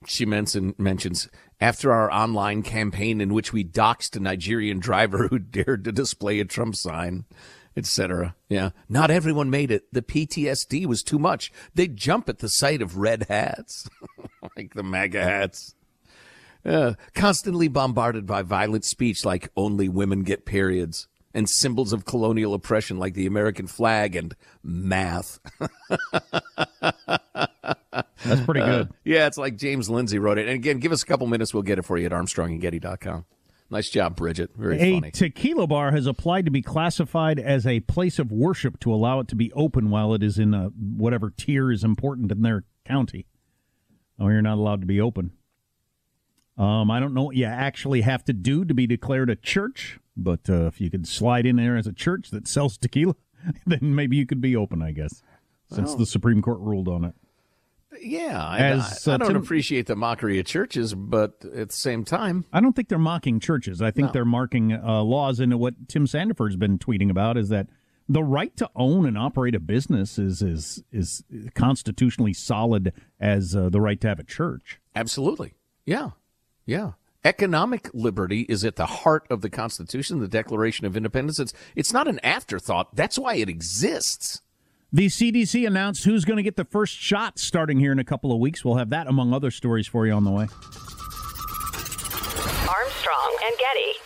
She 0.06 0.26
mention, 0.26 0.74
mentions 0.78 1.28
after 1.60 1.92
our 1.92 2.12
online 2.12 2.62
campaign 2.62 3.20
in 3.20 3.32
which 3.32 3.52
we 3.52 3.64
doxed 3.64 4.14
a 4.14 4.20
Nigerian 4.20 4.78
driver 4.78 5.28
who 5.28 5.38
dared 5.40 5.84
to 5.84 5.92
display 5.92 6.40
a 6.40 6.44
Trump 6.44 6.76
sign 6.76 7.24
etc. 7.76 8.34
Yeah. 8.48 8.70
Not 8.88 9.10
everyone 9.10 9.50
made 9.50 9.70
it. 9.70 9.92
The 9.92 10.02
PTSD 10.02 10.86
was 10.86 11.02
too 11.02 11.18
much. 11.18 11.52
They'd 11.74 11.96
jump 11.96 12.28
at 12.28 12.38
the 12.38 12.48
sight 12.48 12.80
of 12.82 12.96
red 12.96 13.26
hats, 13.28 13.88
like 14.56 14.74
the 14.74 14.82
MAGA 14.82 15.22
hats. 15.22 15.74
Uh, 16.64 16.94
constantly 17.14 17.68
bombarded 17.68 18.26
by 18.26 18.42
violent 18.42 18.84
speech 18.84 19.24
like 19.24 19.50
only 19.56 19.88
women 19.88 20.22
get 20.24 20.44
periods 20.44 21.06
and 21.32 21.48
symbols 21.48 21.92
of 21.92 22.04
colonial 22.04 22.54
oppression 22.54 22.98
like 22.98 23.14
the 23.14 23.26
American 23.26 23.66
flag 23.66 24.16
and 24.16 24.34
math. 24.64 25.38
That's 28.24 28.40
pretty 28.44 28.60
good. 28.60 28.88
Uh, 28.88 28.92
yeah, 29.04 29.26
it's 29.26 29.38
like 29.38 29.56
James 29.56 29.90
Lindsay 29.90 30.18
wrote 30.18 30.38
it. 30.38 30.48
And 30.48 30.54
again, 30.56 30.78
give 30.78 30.92
us 30.92 31.02
a 31.02 31.06
couple 31.06 31.26
minutes. 31.26 31.52
We'll 31.52 31.62
get 31.62 31.78
it 31.78 31.84
for 31.84 31.98
you 31.98 32.06
at 32.06 32.12
armstrongandgetty.com. 32.12 33.26
Nice 33.68 33.90
job, 33.90 34.14
Bridget. 34.14 34.50
Very 34.56 34.78
a 34.78 34.94
funny. 34.94 35.10
tequila 35.10 35.66
bar 35.66 35.90
has 35.90 36.06
applied 36.06 36.44
to 36.44 36.50
be 36.50 36.62
classified 36.62 37.40
as 37.40 37.66
a 37.66 37.80
place 37.80 38.18
of 38.18 38.30
worship 38.30 38.78
to 38.80 38.94
allow 38.94 39.18
it 39.20 39.28
to 39.28 39.34
be 39.34 39.52
open 39.52 39.90
while 39.90 40.14
it 40.14 40.22
is 40.22 40.38
in 40.38 40.54
a, 40.54 40.66
whatever 40.68 41.30
tier 41.30 41.72
is 41.72 41.82
important 41.82 42.30
in 42.30 42.42
their 42.42 42.64
county. 42.84 43.26
Oh, 44.18 44.28
you're 44.28 44.42
not 44.42 44.58
allowed 44.58 44.80
to 44.82 44.86
be 44.86 45.00
open. 45.00 45.32
Um, 46.56 46.90
I 46.90 47.00
don't 47.00 47.12
know 47.12 47.24
what 47.24 47.36
you 47.36 47.44
actually 47.44 48.00
have 48.02 48.24
to 48.26 48.32
do 48.32 48.64
to 48.64 48.72
be 48.72 48.86
declared 48.86 49.28
a 49.28 49.36
church, 49.36 49.98
but 50.16 50.48
uh, 50.48 50.66
if 50.66 50.80
you 50.80 50.88
could 50.88 51.06
slide 51.06 51.44
in 51.44 51.56
there 51.56 51.76
as 51.76 51.86
a 51.86 51.92
church 51.92 52.30
that 52.30 52.48
sells 52.48 52.78
tequila, 52.78 53.16
then 53.66 53.94
maybe 53.94 54.16
you 54.16 54.26
could 54.26 54.40
be 54.40 54.56
open, 54.56 54.80
I 54.80 54.92
guess, 54.92 55.22
since 55.70 55.88
well, 55.88 55.98
the 55.98 56.06
Supreme 56.06 56.40
Court 56.40 56.60
ruled 56.60 56.88
on 56.88 57.04
it. 57.04 57.14
Yeah, 58.00 58.56
As, 58.56 59.06
I, 59.06 59.12
I, 59.12 59.14
I 59.14 59.18
don't 59.18 59.28
Tim, 59.28 59.36
appreciate 59.36 59.86
the 59.86 59.96
mockery 59.96 60.38
of 60.38 60.46
churches, 60.46 60.94
but 60.94 61.44
at 61.54 61.70
the 61.70 61.76
same 61.76 62.04
time, 62.04 62.44
I 62.52 62.60
don't 62.60 62.74
think 62.74 62.88
they're 62.88 62.98
mocking 62.98 63.40
churches. 63.40 63.82
I 63.82 63.90
think 63.90 64.08
no. 64.08 64.12
they're 64.12 64.24
marking 64.24 64.72
uh, 64.72 65.02
laws. 65.02 65.40
And 65.40 65.58
what 65.58 65.88
Tim 65.88 66.06
Sandefur's 66.06 66.56
been 66.56 66.78
tweeting 66.78 67.10
about 67.10 67.36
is 67.36 67.48
that 67.50 67.68
the 68.08 68.22
right 68.22 68.56
to 68.56 68.70
own 68.76 69.06
and 69.06 69.18
operate 69.18 69.54
a 69.54 69.60
business 69.60 70.18
is 70.18 70.42
is 70.42 70.82
is 70.92 71.24
constitutionally 71.54 72.32
solid 72.32 72.92
as 73.20 73.56
uh, 73.56 73.68
the 73.68 73.80
right 73.80 74.00
to 74.00 74.08
have 74.08 74.18
a 74.18 74.24
church. 74.24 74.80
Absolutely, 74.94 75.54
yeah, 75.84 76.10
yeah. 76.64 76.92
Economic 77.24 77.90
liberty 77.92 78.42
is 78.42 78.64
at 78.64 78.76
the 78.76 78.86
heart 78.86 79.26
of 79.30 79.40
the 79.40 79.50
Constitution, 79.50 80.20
the 80.20 80.28
Declaration 80.28 80.86
of 80.86 80.96
Independence. 80.96 81.40
It's 81.40 81.52
it's 81.74 81.92
not 81.92 82.06
an 82.06 82.20
afterthought. 82.20 82.94
That's 82.94 83.18
why 83.18 83.34
it 83.34 83.48
exists. 83.48 84.42
The 84.92 85.06
CDC 85.06 85.66
announced 85.66 86.04
who's 86.04 86.24
going 86.24 86.36
to 86.36 86.42
get 86.42 86.56
the 86.56 86.64
first 86.64 86.96
shot 86.96 87.38
starting 87.38 87.80
here 87.80 87.90
in 87.92 87.98
a 87.98 88.04
couple 88.04 88.32
of 88.32 88.38
weeks. 88.38 88.64
We'll 88.64 88.76
have 88.76 88.90
that 88.90 89.08
among 89.08 89.32
other 89.32 89.50
stories 89.50 89.86
for 89.86 90.06
you 90.06 90.12
on 90.12 90.24
the 90.24 90.30
way. 90.30 90.46
Armstrong 92.68 93.36
and 93.44 93.58
Getty. 93.58 94.05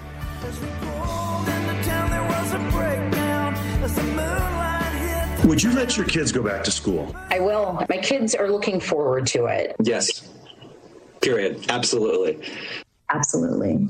Would 5.51 5.61
you 5.61 5.73
let 5.73 5.97
your 5.97 6.05
kids 6.05 6.31
go 6.31 6.41
back 6.41 6.63
to 6.63 6.71
school? 6.71 7.13
I 7.29 7.41
will. 7.41 7.85
My 7.89 7.97
kids 7.97 8.33
are 8.33 8.49
looking 8.49 8.79
forward 8.79 9.27
to 9.27 9.47
it. 9.47 9.75
Yes. 9.83 10.31
Period. 11.19 11.65
Absolutely. 11.67 12.39
Absolutely. 13.09 13.89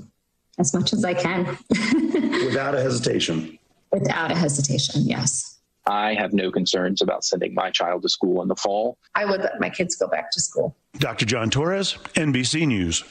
As 0.57 0.73
much 0.73 0.91
as 0.91 1.05
I 1.05 1.13
can. 1.13 1.45
Without 1.69 2.73
a 2.73 2.81
hesitation. 2.81 3.59
Without 3.91 4.31
a 4.31 4.35
hesitation, 4.35 5.03
yes. 5.05 5.59
I 5.85 6.15
have 6.15 6.33
no 6.33 6.49
concerns 6.49 6.99
about 6.99 7.23
sending 7.23 7.53
my 7.53 7.69
child 7.69 8.01
to 8.01 8.09
school 8.09 8.41
in 8.41 8.47
the 8.47 8.55
fall. 8.55 8.97
I 9.13 9.25
would 9.25 9.41
let 9.41 9.59
my 9.59 9.69
kids 9.69 9.95
go 9.95 10.07
back 10.07 10.31
to 10.31 10.41
school. 10.41 10.75
Dr. 10.97 11.27
John 11.27 11.51
Torres, 11.51 11.93
NBC 12.15 12.65
News. 12.65 13.03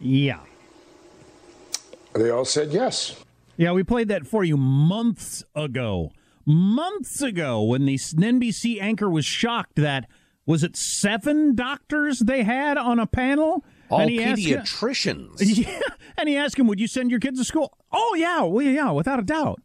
Yeah. 0.00 0.40
They 2.16 2.30
all 2.30 2.46
said 2.46 2.72
yes. 2.72 3.22
Yeah, 3.56 3.70
we 3.70 3.84
played 3.84 4.08
that 4.08 4.26
for 4.26 4.42
you 4.42 4.56
months 4.56 5.44
ago. 5.54 6.10
Months 6.46 7.22
ago, 7.22 7.62
when 7.62 7.86
the 7.86 7.96
NBC 7.96 8.80
anchor 8.80 9.10
was 9.10 9.26
shocked 9.26 9.74
that 9.76 10.08
was 10.46 10.62
it 10.62 10.76
seven 10.76 11.56
doctors 11.56 12.20
they 12.20 12.44
had 12.44 12.78
on 12.78 13.00
a 13.00 13.06
panel? 13.06 13.64
All 13.90 14.00
and 14.00 14.10
he 14.10 14.18
pediatricians. 14.18 15.42
Asked, 15.42 15.42
yeah, 15.58 15.80
and 16.16 16.28
he 16.28 16.36
asked 16.36 16.56
him, 16.56 16.68
"Would 16.68 16.78
you 16.78 16.86
send 16.86 17.10
your 17.10 17.18
kids 17.18 17.40
to 17.40 17.44
school?" 17.44 17.76
Oh 17.90 18.14
yeah, 18.16 18.42
well 18.42 18.64
yeah, 18.64 18.92
without 18.92 19.18
a 19.18 19.24
doubt. 19.24 19.60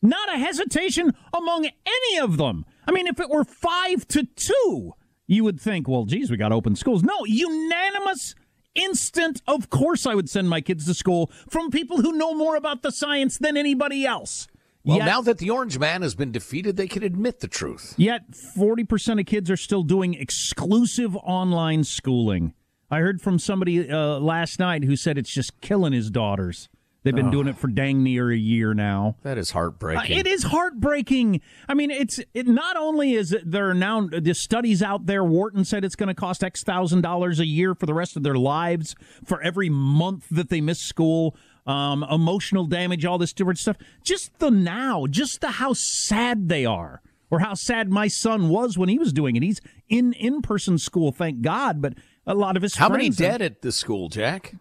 Not 0.00 0.34
a 0.34 0.38
hesitation 0.38 1.12
among 1.34 1.66
any 1.66 2.18
of 2.18 2.38
them. 2.38 2.64
I 2.86 2.92
mean, 2.92 3.06
if 3.06 3.20
it 3.20 3.28
were 3.30 3.44
five 3.44 4.06
to 4.08 4.24
two, 4.24 4.92
you 5.26 5.44
would 5.44 5.60
think, 5.60 5.88
well, 5.88 6.04
geez, 6.04 6.30
we 6.30 6.36
got 6.36 6.52
open 6.52 6.76
schools. 6.76 7.02
No, 7.02 7.24
unanimous 7.24 8.34
instant, 8.74 9.40
of 9.46 9.70
course 9.70 10.06
I 10.06 10.14
would 10.14 10.28
send 10.28 10.50
my 10.50 10.60
kids 10.60 10.86
to 10.86 10.94
school 10.94 11.30
from 11.48 11.70
people 11.70 12.02
who 12.02 12.12
know 12.12 12.34
more 12.34 12.56
about 12.56 12.82
the 12.82 12.90
science 12.90 13.38
than 13.38 13.56
anybody 13.56 14.04
else. 14.04 14.46
Well, 14.84 14.98
yet, 14.98 15.06
now 15.06 15.22
that 15.22 15.38
the 15.38 15.48
Orange 15.48 15.78
Man 15.78 16.02
has 16.02 16.14
been 16.14 16.30
defeated, 16.30 16.76
they 16.76 16.88
can 16.88 17.02
admit 17.02 17.40
the 17.40 17.48
truth. 17.48 17.94
Yet, 17.96 18.30
40% 18.30 19.18
of 19.18 19.26
kids 19.26 19.50
are 19.50 19.56
still 19.56 19.82
doing 19.82 20.12
exclusive 20.14 21.16
online 21.16 21.84
schooling. 21.84 22.52
I 22.90 22.98
heard 22.98 23.22
from 23.22 23.38
somebody 23.38 23.90
uh, 23.90 24.18
last 24.18 24.58
night 24.58 24.84
who 24.84 24.94
said 24.94 25.16
it's 25.16 25.32
just 25.32 25.60
killing 25.62 25.94
his 25.94 26.10
daughters. 26.10 26.68
They've 27.02 27.14
been 27.14 27.28
oh. 27.28 27.30
doing 27.30 27.48
it 27.48 27.58
for 27.58 27.68
dang 27.68 28.02
near 28.02 28.30
a 28.30 28.36
year 28.36 28.72
now. 28.72 29.16
That 29.22 29.36
is 29.36 29.50
heartbreaking. 29.50 30.16
Uh, 30.16 30.20
it 30.20 30.26
is 30.26 30.42
heartbreaking. 30.42 31.42
I 31.68 31.74
mean, 31.74 31.90
it's 31.90 32.18
it 32.32 32.46
not 32.48 32.78
only 32.78 33.12
is 33.12 33.36
there 33.44 33.68
are 33.68 33.74
now 33.74 34.08
the 34.08 34.34
studies 34.34 34.82
out 34.82 35.04
there. 35.04 35.22
Wharton 35.22 35.66
said 35.66 35.84
it's 35.84 35.96
going 35.96 36.08
to 36.08 36.14
cost 36.14 36.42
X 36.42 36.62
thousand 36.62 37.02
dollars 37.02 37.40
a 37.40 37.46
year 37.46 37.74
for 37.74 37.84
the 37.84 37.92
rest 37.92 38.16
of 38.16 38.22
their 38.22 38.36
lives 38.36 38.96
for 39.22 39.40
every 39.42 39.68
month 39.68 40.26
that 40.30 40.48
they 40.48 40.62
miss 40.62 40.80
school. 40.80 41.36
Um, 41.66 42.04
emotional 42.10 42.66
damage, 42.66 43.04
all 43.06 43.16
this 43.16 43.32
different 43.32 43.58
stuff. 43.58 43.78
Just 44.02 44.38
the 44.38 44.50
now, 44.50 45.06
just 45.06 45.40
the 45.40 45.52
how 45.52 45.72
sad 45.72 46.48
they 46.50 46.66
are, 46.66 47.00
or 47.30 47.38
how 47.38 47.54
sad 47.54 47.90
my 47.90 48.06
son 48.06 48.50
was 48.50 48.76
when 48.76 48.90
he 48.90 48.98
was 48.98 49.12
doing 49.12 49.34
it. 49.36 49.42
He's 49.42 49.60
in 49.88 50.12
in 50.12 50.42
person 50.42 50.76
school, 50.76 51.10
thank 51.10 51.40
God, 51.40 51.80
but 51.80 51.94
a 52.26 52.34
lot 52.34 52.56
of 52.56 52.62
his 52.62 52.76
how 52.76 52.90
many 52.90 53.08
dead 53.08 53.40
at 53.40 53.62
the 53.62 53.72
school, 53.72 54.08
Jack? 54.10 54.54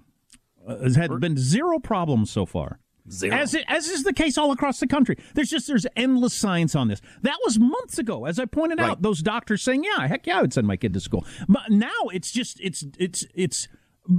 uh, 0.67 0.77
has 0.79 0.95
had 0.95 1.19
been 1.19 1.37
zero 1.37 1.79
problems 1.79 2.31
so 2.31 2.45
far. 2.45 2.79
Zero. 3.09 3.35
As, 3.35 3.53
it, 3.53 3.65
as 3.67 3.89
is 3.89 4.03
the 4.03 4.13
case 4.13 4.37
all 4.37 4.51
across 4.51 4.79
the 4.79 4.87
country. 4.87 5.17
There's 5.33 5.49
just 5.49 5.67
there's 5.67 5.85
endless 5.95 6.33
science 6.33 6.73
on 6.73 6.87
this. 6.87 7.01
That 7.21 7.37
was 7.43 7.59
months 7.59 7.97
ago, 7.97 8.25
as 8.25 8.39
I 8.39 8.45
pointed 8.45 8.79
right. 8.79 8.91
out. 8.91 9.01
Those 9.01 9.21
doctors 9.21 9.61
saying, 9.61 9.83
"Yeah, 9.83 10.07
heck 10.07 10.25
yeah, 10.25 10.39
I 10.39 10.41
would 10.41 10.53
send 10.53 10.67
my 10.67 10.77
kid 10.77 10.93
to 10.93 11.01
school." 11.01 11.25
But 11.49 11.63
now 11.69 12.07
it's 12.13 12.31
just 12.31 12.61
it's 12.61 12.85
it's 12.97 13.25
it's 13.33 13.67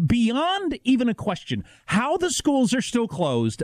beyond 0.07 0.79
even 0.85 1.09
a 1.09 1.15
question. 1.15 1.65
How 1.87 2.17
the 2.17 2.31
schools 2.31 2.75
are 2.75 2.83
still 2.83 3.09
closed, 3.09 3.63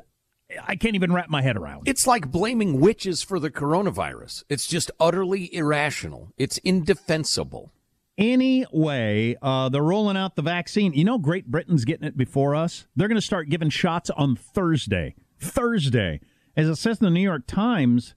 I 0.66 0.76
can't 0.76 0.94
even 0.94 1.12
wrap 1.12 1.28
my 1.28 1.42
head 1.42 1.56
around. 1.56 1.88
It's 1.88 2.06
like 2.06 2.30
blaming 2.30 2.80
witches 2.80 3.22
for 3.22 3.38
the 3.38 3.50
coronavirus. 3.50 4.44
It's 4.48 4.66
just 4.66 4.90
utterly 4.98 5.54
irrational. 5.54 6.32
It's 6.36 6.58
indefensible. 6.58 7.72
Anyway, 8.18 9.36
uh, 9.40 9.68
they're 9.70 9.82
rolling 9.82 10.16
out 10.16 10.36
the 10.36 10.42
vaccine. 10.42 10.92
You 10.92 11.04
know, 11.04 11.18
Great 11.18 11.46
Britain's 11.46 11.84
getting 11.84 12.06
it 12.06 12.16
before 12.16 12.54
us. 12.54 12.86
They're 12.94 13.08
going 13.08 13.16
to 13.16 13.22
start 13.22 13.48
giving 13.48 13.70
shots 13.70 14.10
on 14.10 14.36
Thursday. 14.36 15.14
Thursday. 15.38 16.20
As 16.56 16.68
it 16.68 16.76
says 16.76 17.00
in 17.00 17.04
the 17.04 17.10
New 17.10 17.22
York 17.22 17.46
Times, 17.46 18.14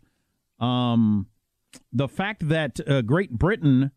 um, 0.59 1.27
the 1.91 2.07
fact 2.07 2.49
that 2.49 2.79
uh, 2.87 3.01
Great 3.01 3.31
Britain 3.31 3.91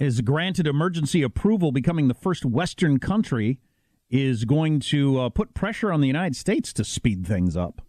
is 0.00 0.22
granted 0.22 0.66
emergency 0.66 1.22
approval, 1.22 1.70
becoming 1.70 2.08
the 2.08 2.14
first 2.14 2.44
Western 2.44 2.98
country, 2.98 3.60
is 4.08 4.44
going 4.44 4.80
to 4.80 5.20
uh, 5.20 5.28
put 5.28 5.54
pressure 5.54 5.92
on 5.92 6.00
the 6.00 6.06
United 6.06 6.34
States 6.34 6.72
to 6.72 6.84
speed 6.84 7.26
things 7.26 7.56
up. 7.56 7.82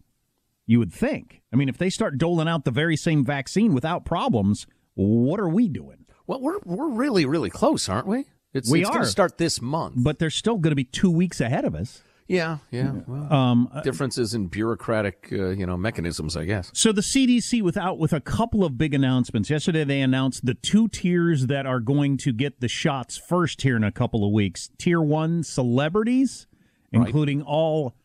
You 0.67 0.78
would 0.80 0.93
think. 0.93 1.41
I 1.52 1.56
mean, 1.56 1.69
if 1.69 1.78
they 1.78 1.89
start 1.89 2.17
doling 2.17 2.47
out 2.47 2.65
the 2.65 2.71
very 2.71 2.95
same 2.95 3.26
vaccine 3.26 3.74
without 3.74 4.06
problems, 4.06 4.67
what 4.93 5.39
are 5.39 5.50
we 5.50 5.67
doing? 5.67 6.06
Well, 6.28 6.41
we're 6.41 6.60
we're 6.63 6.89
really 6.89 7.26
really 7.26 7.50
close, 7.50 7.89
aren't 7.89 8.08
we? 8.08 8.26
It's, 8.54 8.69
we 8.69 8.82
it's 8.82 8.89
are 8.89 8.93
going 8.93 9.06
to 9.06 9.10
start 9.10 9.38
this 9.38 9.62
month, 9.62 9.95
but 9.97 10.19
they're 10.19 10.30
still 10.30 10.58
going 10.58 10.71
to 10.71 10.76
be 10.76 10.84
two 10.84 11.10
weeks 11.10 11.41
ahead 11.41 11.65
of 11.65 11.74
us. 11.74 12.04
Yeah, 12.32 12.60
yeah. 12.72 12.94
Well, 13.08 13.34
um, 13.34 13.70
differences 13.84 14.34
in 14.34 14.48
bureaucratic, 14.48 15.28
uh, 15.34 15.50
you 15.50 15.65
know, 15.65 15.76
mechanisms, 15.76 16.38
I 16.38 16.46
guess. 16.46 16.72
So 16.74 16.94
the 16.94 17.02
CDC, 17.02 17.62
without 17.62 18.00
with 18.00 18.13
a 18.13 18.22
couple 18.22 18.63
of 18.63 18.78
big 18.78 18.94
announcements 18.94 19.50
yesterday, 19.50 19.84
they 19.84 20.00
announced 20.00 20.46
the 20.46 20.54
two 20.54 20.88
tiers 20.88 21.48
that 21.48 21.65
are 21.65 21.82
going 21.82 22.15
to 22.20 22.32
get 22.32 22.62
the 22.62 22.70
shots 22.70 23.17
first 23.17 23.63
here 23.63 23.76
in 23.76 23.84
a 23.84 23.91
couple 23.91 24.26
of 24.26 24.32
weeks. 24.32 24.70
Tier 24.78 25.02
one, 25.02 25.44
celebrities, 25.44 26.48
right. 26.94 27.06
including 27.06 27.41
all 27.41 27.96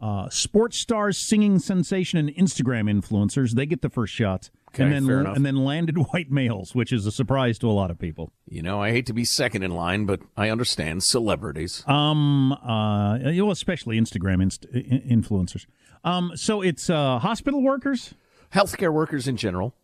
uh, 0.00 0.28
sports 0.30 0.78
stars, 0.78 1.16
singing 1.16 1.60
sensation, 1.60 2.18
and 2.18 2.30
Instagram 2.30 2.90
influencers. 2.90 3.52
They 3.52 3.66
get 3.66 3.82
the 3.82 3.88
first 3.88 4.12
shots. 4.12 4.50
Okay, 4.76 4.84
and 4.84 4.92
then 4.92 5.06
fair 5.06 5.20
enough. 5.20 5.36
and 5.36 5.44
then 5.46 5.56
landed 5.56 5.96
white 6.12 6.30
males, 6.30 6.74
which 6.74 6.92
is 6.92 7.06
a 7.06 7.12
surprise 7.12 7.58
to 7.60 7.70
a 7.70 7.72
lot 7.72 7.90
of 7.90 7.98
people. 7.98 8.32
You 8.46 8.62
know, 8.62 8.80
I 8.82 8.90
hate 8.90 9.06
to 9.06 9.12
be 9.14 9.24
second 9.24 9.62
in 9.62 9.70
line, 9.70 10.04
but 10.04 10.20
I 10.36 10.50
understand 10.50 11.02
celebrities. 11.02 11.82
Um, 11.86 12.52
uh, 12.52 13.18
well, 13.22 13.50
especially 13.50 13.98
Instagram 13.98 14.42
inst- 14.42 14.66
influencers. 14.72 15.66
Um, 16.04 16.32
so 16.34 16.60
it's 16.62 16.90
uh, 16.90 17.18
hospital 17.18 17.62
workers, 17.62 18.14
healthcare 18.54 18.92
workers 18.92 19.26
in 19.26 19.36
general, 19.36 19.74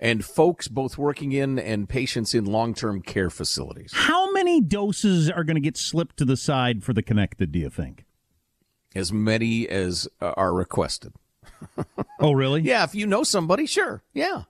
and 0.00 0.24
folks 0.24 0.66
both 0.68 0.98
working 0.98 1.32
in 1.32 1.58
and 1.58 1.88
patients 1.88 2.34
in 2.34 2.44
long-term 2.44 3.02
care 3.02 3.30
facilities. 3.30 3.92
How 3.94 4.32
many 4.32 4.60
doses 4.60 5.30
are 5.30 5.44
going 5.44 5.54
to 5.56 5.60
get 5.60 5.76
slipped 5.76 6.16
to 6.18 6.24
the 6.24 6.36
side 6.36 6.82
for 6.82 6.92
the 6.92 7.02
connected? 7.02 7.52
Do 7.52 7.58
you 7.58 7.70
think? 7.70 8.04
As 8.94 9.12
many 9.12 9.68
as 9.68 10.08
uh, 10.20 10.32
are 10.36 10.52
requested. 10.52 11.12
oh, 12.20 12.32
really? 12.32 12.62
Yeah, 12.62 12.84
if 12.84 12.94
you 12.94 13.06
know 13.06 13.22
somebody, 13.22 13.66
sure. 13.66 14.02
Yeah. 14.14 14.44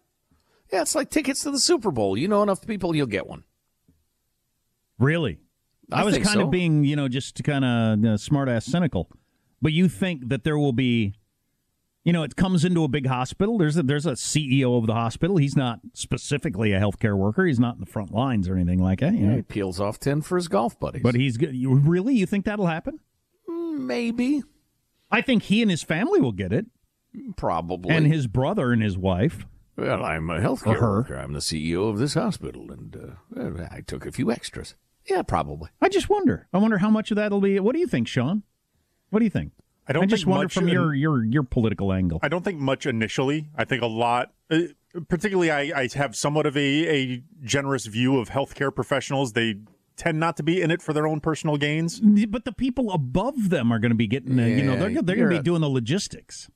Yeah, 0.72 0.82
it's 0.82 0.94
like 0.94 1.10
tickets 1.10 1.42
to 1.42 1.50
the 1.50 1.58
Super 1.58 1.90
Bowl. 1.90 2.16
You 2.16 2.28
know 2.28 2.42
enough 2.42 2.66
people, 2.66 2.94
you'll 2.94 3.06
get 3.06 3.26
one. 3.26 3.44
Really? 4.98 5.38
I, 5.92 6.02
I 6.02 6.04
was 6.04 6.14
kind 6.16 6.28
so. 6.28 6.42
of 6.42 6.50
being, 6.50 6.84
you 6.84 6.94
know, 6.94 7.08
just 7.08 7.42
kind 7.42 7.64
of 7.64 8.04
uh, 8.04 8.16
smart 8.16 8.48
ass 8.48 8.66
cynical. 8.66 9.10
But 9.62 9.72
you 9.72 9.88
think 9.88 10.28
that 10.28 10.44
there 10.44 10.56
will 10.58 10.72
be, 10.72 11.14
you 12.04 12.12
know, 12.12 12.22
it 12.22 12.36
comes 12.36 12.64
into 12.64 12.84
a 12.84 12.88
big 12.88 13.06
hospital. 13.06 13.58
There's 13.58 13.76
a, 13.76 13.82
there's 13.82 14.06
a 14.06 14.12
CEO 14.12 14.78
of 14.78 14.86
the 14.86 14.94
hospital. 14.94 15.36
He's 15.38 15.56
not 15.56 15.80
specifically 15.92 16.72
a 16.72 16.80
healthcare 16.80 17.16
worker. 17.16 17.44
He's 17.44 17.58
not 17.58 17.74
in 17.74 17.80
the 17.80 17.86
front 17.86 18.12
lines 18.12 18.48
or 18.48 18.54
anything 18.54 18.78
like 18.82 19.00
that. 19.00 19.14
You 19.14 19.20
Yeah, 19.20 19.26
know? 19.30 19.36
he 19.36 19.42
peels 19.42 19.80
off 19.80 19.98
10 19.98 20.22
for 20.22 20.36
his 20.36 20.48
golf 20.48 20.78
buddies. 20.78 21.02
But 21.02 21.14
he's 21.14 21.36
good. 21.36 21.54
You, 21.54 21.74
really? 21.74 22.14
You 22.14 22.26
think 22.26 22.44
that'll 22.44 22.66
happen? 22.66 23.00
Maybe. 23.48 24.42
I 25.10 25.22
think 25.22 25.42
he 25.44 25.60
and 25.62 25.70
his 25.70 25.82
family 25.82 26.20
will 26.20 26.32
get 26.32 26.52
it. 26.52 26.66
Probably. 27.36 27.94
And 27.94 28.06
his 28.06 28.26
brother 28.26 28.72
and 28.72 28.82
his 28.82 28.96
wife. 28.96 29.46
Well, 29.76 30.04
I'm 30.04 30.28
a 30.30 30.38
healthcare 30.40 30.76
Or 30.76 30.80
her. 30.80 30.90
worker. 30.98 31.16
I'm 31.16 31.32
the 31.32 31.38
CEO 31.40 31.88
of 31.88 31.98
this 31.98 32.14
hospital, 32.14 32.70
and 32.70 32.96
uh, 33.36 33.64
I 33.70 33.80
took 33.80 34.04
a 34.06 34.12
few 34.12 34.30
extras. 34.30 34.74
Yeah, 35.08 35.22
probably. 35.22 35.70
I 35.80 35.88
just 35.88 36.08
wonder. 36.10 36.46
I 36.52 36.58
wonder 36.58 36.78
how 36.78 36.90
much 36.90 37.10
of 37.10 37.16
that'll 37.16 37.40
be. 37.40 37.58
What 37.60 37.72
do 37.74 37.80
you 37.80 37.86
think, 37.86 38.06
Sean? 38.06 38.42
What 39.08 39.20
do 39.20 39.24
you 39.24 39.30
think? 39.30 39.52
I 39.88 39.92
don't 39.92 40.08
just 40.08 40.22
think 40.24 40.30
wonder 40.30 40.44
much 40.44 40.52
from 40.54 40.68
in- 40.68 40.74
your, 40.74 40.94
your 40.94 41.24
your 41.24 41.42
political 41.42 41.92
angle. 41.92 42.20
I 42.22 42.28
don't 42.28 42.44
think 42.44 42.58
much 42.60 42.84
initially. 42.86 43.48
I 43.56 43.64
think 43.64 43.82
a 43.82 43.86
lot, 43.86 44.32
uh, 44.50 44.58
particularly, 45.08 45.50
I, 45.50 45.72
I 45.74 45.88
have 45.94 46.14
somewhat 46.14 46.46
of 46.46 46.56
a, 46.56 46.60
a 46.88 47.22
generous 47.42 47.86
view 47.86 48.18
of 48.18 48.28
healthcare 48.28 48.72
professionals. 48.74 49.32
They 49.32 49.54
tend 49.96 50.20
not 50.20 50.36
to 50.36 50.42
be 50.42 50.60
in 50.60 50.70
it 50.70 50.80
for 50.82 50.92
their 50.92 51.06
own 51.08 51.20
personal 51.20 51.56
gains. 51.56 52.00
But 52.28 52.44
the 52.44 52.52
people 52.52 52.92
above 52.92 53.48
them 53.50 53.72
are 53.72 53.78
going 53.78 53.90
to 53.90 53.96
be 53.96 54.06
getting, 54.06 54.38
uh, 54.38 54.44
you 54.44 54.62
know, 54.62 54.76
they're, 54.76 55.02
they're 55.02 55.16
going 55.16 55.28
to 55.30 55.34
be 55.34 55.36
a- 55.38 55.42
doing 55.42 55.60
the 55.62 55.68
logistics. 55.70 56.48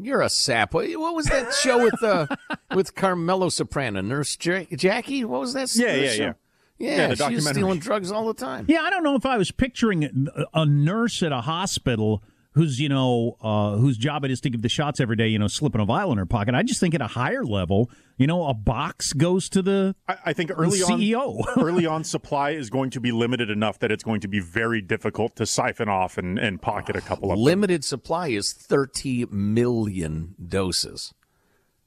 You're 0.00 0.20
a 0.22 0.28
sap. 0.30 0.74
What 0.74 0.88
what 0.98 1.14
was 1.14 1.26
that 1.26 1.52
show 1.54 1.82
with 1.82 2.02
uh, 2.02 2.26
with 2.74 2.94
Carmela 2.94 3.50
Soprano, 3.50 4.00
Nurse 4.00 4.36
Ja- 4.42 4.64
Jackie? 4.76 5.24
What 5.24 5.40
was 5.40 5.54
that? 5.54 5.74
Yeah, 5.74 5.94
yeah, 5.94 6.10
show? 6.10 6.22
yeah. 6.22 6.32
Yeah, 6.80 6.96
Yeah, 6.96 7.14
the 7.14 7.28
she 7.28 7.34
was 7.34 7.48
stealing 7.48 7.80
drugs 7.80 8.12
all 8.12 8.28
the 8.28 8.34
time. 8.34 8.66
Yeah, 8.68 8.82
I 8.82 8.90
don't 8.90 9.02
know 9.02 9.16
if 9.16 9.26
I 9.26 9.36
was 9.36 9.50
picturing 9.50 10.28
a 10.54 10.64
nurse 10.64 11.24
at 11.24 11.32
a 11.32 11.40
hospital 11.40 12.22
who's, 12.58 12.80
you 12.80 12.88
know, 12.88 13.36
uh, 13.40 13.76
whose 13.76 13.96
job 13.96 14.24
it 14.24 14.32
is 14.32 14.40
to 14.40 14.50
give 14.50 14.62
the 14.62 14.68
shots 14.68 14.98
every 14.98 15.14
day, 15.14 15.28
you 15.28 15.38
know, 15.38 15.46
slipping 15.46 15.80
a 15.80 15.84
vial 15.84 16.10
in 16.10 16.18
her 16.18 16.26
pocket. 16.26 16.56
I 16.56 16.64
just 16.64 16.80
think 16.80 16.92
at 16.92 17.00
a 17.00 17.06
higher 17.06 17.44
level, 17.44 17.88
you 18.16 18.26
know, 18.26 18.48
a 18.48 18.52
box 18.52 19.12
goes 19.12 19.48
to 19.50 19.62
the 19.62 19.94
I, 20.08 20.16
I 20.26 20.32
think 20.32 20.50
early 20.52 20.82
on, 20.82 20.98
CEO. 20.98 21.44
early 21.56 21.86
on, 21.94 22.02
supply 22.02 22.50
is 22.50 22.68
going 22.68 22.90
to 22.90 23.00
be 23.00 23.12
limited 23.12 23.48
enough 23.48 23.78
that 23.78 23.92
it's 23.92 24.02
going 24.02 24.20
to 24.22 24.28
be 24.28 24.40
very 24.40 24.82
difficult 24.82 25.36
to 25.36 25.46
siphon 25.46 25.88
off 25.88 26.18
and, 26.18 26.36
and 26.36 26.60
pocket 26.60 26.96
a 26.96 27.00
couple 27.00 27.30
of 27.30 27.38
them. 27.38 27.44
Limited 27.44 27.84
supply 27.84 28.28
is 28.28 28.52
30 28.52 29.26
million 29.26 30.34
doses, 30.44 31.14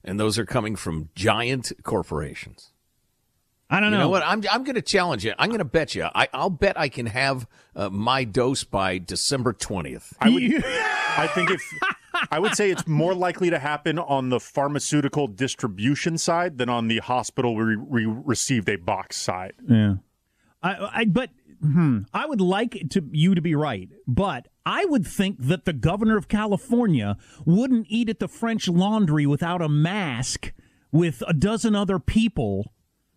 and 0.02 0.18
those 0.18 0.38
are 0.38 0.46
coming 0.46 0.74
from 0.74 1.10
giant 1.14 1.70
corporations. 1.82 2.71
I 3.72 3.80
don't 3.80 3.90
know. 3.90 3.96
You 3.96 4.00
know. 4.00 4.04
know 4.04 4.10
what? 4.10 4.22
I'm 4.24 4.44
I'm 4.50 4.64
going 4.64 4.74
to 4.74 4.82
challenge 4.82 5.24
you. 5.24 5.32
I'm 5.38 5.48
going 5.48 5.58
to 5.58 5.64
bet 5.64 5.94
you. 5.94 6.06
I, 6.14 6.28
I'll 6.34 6.50
bet 6.50 6.78
I 6.78 6.90
can 6.90 7.06
have 7.06 7.46
uh, 7.74 7.88
my 7.88 8.24
dose 8.24 8.64
by 8.64 8.98
December 8.98 9.54
20th. 9.54 10.12
I 10.20 10.28
would. 10.28 10.42
I 10.64 11.26
think 11.34 11.50
if 11.50 11.62
I 12.30 12.38
would 12.38 12.54
say 12.54 12.70
it's 12.70 12.86
more 12.86 13.14
likely 13.14 13.48
to 13.48 13.58
happen 13.58 13.98
on 13.98 14.28
the 14.28 14.40
pharmaceutical 14.40 15.26
distribution 15.26 16.18
side 16.18 16.58
than 16.58 16.68
on 16.68 16.88
the 16.88 16.98
hospital 16.98 17.56
where 17.56 17.78
we 17.78 18.04
received 18.04 18.68
a 18.68 18.76
box 18.76 19.16
side. 19.16 19.54
Yeah. 19.66 19.94
I, 20.62 21.00
I 21.00 21.04
but 21.06 21.30
hmm, 21.62 22.00
I 22.12 22.26
would 22.26 22.42
like 22.42 22.90
to 22.90 23.08
you 23.10 23.34
to 23.34 23.40
be 23.40 23.54
right, 23.54 23.88
but 24.06 24.48
I 24.66 24.84
would 24.84 25.06
think 25.06 25.38
that 25.40 25.64
the 25.64 25.72
governor 25.72 26.18
of 26.18 26.28
California 26.28 27.16
wouldn't 27.46 27.86
eat 27.88 28.10
at 28.10 28.18
the 28.18 28.28
French 28.28 28.68
Laundry 28.68 29.24
without 29.24 29.62
a 29.62 29.68
mask 29.68 30.52
with 30.92 31.22
a 31.26 31.32
dozen 31.32 31.74
other 31.74 31.98
people 31.98 32.70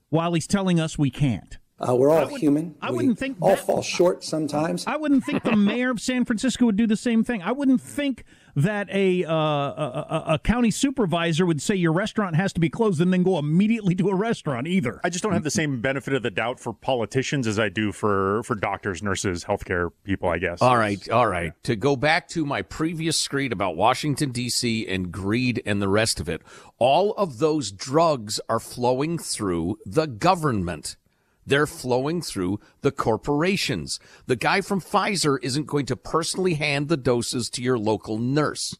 while 0.09 0.33
he's 0.33 0.47
telling 0.47 0.79
us 0.79 0.97
we 0.97 1.09
can't. 1.09 1.57
Uh, 1.77 1.93
we're 1.95 2.09
all 2.09 2.19
I 2.19 2.25
would- 2.31 2.39
human. 2.41 2.75
I 2.81 2.89
We 2.91 2.97
wouldn't 2.97 3.19
think 3.19 3.37
all 3.41 3.49
that- 3.49 3.59
fall 3.65 3.81
short 3.81 4.23
sometimes. 4.23 4.85
I 4.87 4.95
wouldn't 4.95 5.25
think 5.25 5.43
the 5.43 5.55
mayor 5.57 5.91
of 5.91 5.99
San 5.99 6.23
Francisco 6.23 6.65
would 6.65 6.77
do 6.77 6.87
the 6.87 6.95
same 6.95 7.23
thing. 7.23 7.41
I 7.41 7.51
wouldn't 7.51 7.81
think 7.81 8.23
that 8.55 8.89
a, 8.89 9.25
uh, 9.25 9.33
a, 9.33 10.05
a 10.09 10.23
a 10.35 10.39
county 10.39 10.71
supervisor 10.71 11.45
would 11.45 11.61
say 11.61 11.75
your 11.75 11.91
restaurant 11.91 12.35
has 12.35 12.53
to 12.53 12.59
be 12.59 12.69
closed 12.69 13.01
and 13.01 13.11
then 13.11 13.23
go 13.23 13.37
immediately 13.37 13.95
to 13.95 14.09
a 14.09 14.15
restaurant 14.15 14.67
either. 14.67 15.01
I 15.03 15.09
just 15.09 15.23
don't 15.23 15.33
have 15.33 15.43
the 15.43 15.51
same 15.51 15.81
benefit 15.81 16.13
of 16.13 16.23
the 16.23 16.31
doubt 16.31 16.59
for 16.59 16.73
politicians 16.73 17.47
as 17.47 17.59
I 17.59 17.69
do 17.69 17.91
for 17.91 18.43
for 18.43 18.55
doctors, 18.55 19.03
nurses, 19.03 19.45
healthcare 19.45 19.91
people. 20.03 20.29
I 20.29 20.37
guess. 20.37 20.61
All 20.61 20.77
right, 20.77 21.09
all 21.09 21.27
right. 21.27 21.53
To 21.63 21.75
go 21.75 21.95
back 21.95 22.27
to 22.29 22.45
my 22.45 22.61
previous 22.61 23.19
screed 23.19 23.51
about 23.51 23.75
Washington, 23.75 24.31
D.C. 24.31 24.87
and 24.87 25.11
greed 25.11 25.61
and 25.65 25.81
the 25.81 25.89
rest 25.89 26.19
of 26.19 26.29
it, 26.29 26.41
all 26.79 27.13
of 27.13 27.39
those 27.39 27.71
drugs 27.71 28.39
are 28.49 28.59
flowing 28.59 29.17
through 29.17 29.77
the 29.85 30.07
government. 30.07 30.97
They're 31.45 31.67
flowing 31.67 32.21
through 32.21 32.59
the 32.81 32.91
corporations. 32.91 33.99
The 34.25 34.35
guy 34.35 34.61
from 34.61 34.81
Pfizer 34.81 35.37
isn't 35.41 35.67
going 35.67 35.85
to 35.87 35.95
personally 35.95 36.55
hand 36.55 36.87
the 36.87 36.97
doses 36.97 37.49
to 37.51 37.61
your 37.61 37.77
local 37.77 38.17
nurse. 38.17 38.75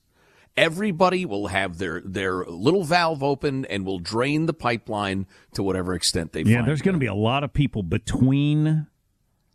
Everybody 0.58 1.26
will 1.26 1.48
have 1.48 1.78
their, 1.80 2.02
their 2.06 2.46
little 2.46 2.86
valve 2.86 3.22
open 3.22 3.66
and 3.66 3.86
will 3.86 4.00
drain 4.00 4.46
the 4.46 4.54
pipeline 4.54 5.28
to 5.54 5.62
whatever 5.62 5.94
extent 5.94 6.32
they 6.32 6.44
Yeah, 6.44 6.58
find. 6.58 6.68
there's 6.68 6.82
going 6.82 6.94
to 6.94 7.00
be 7.00 7.06
a 7.08 7.14
lot 7.14 7.44
of 7.44 7.54
people 7.54 7.84
between 7.84 8.88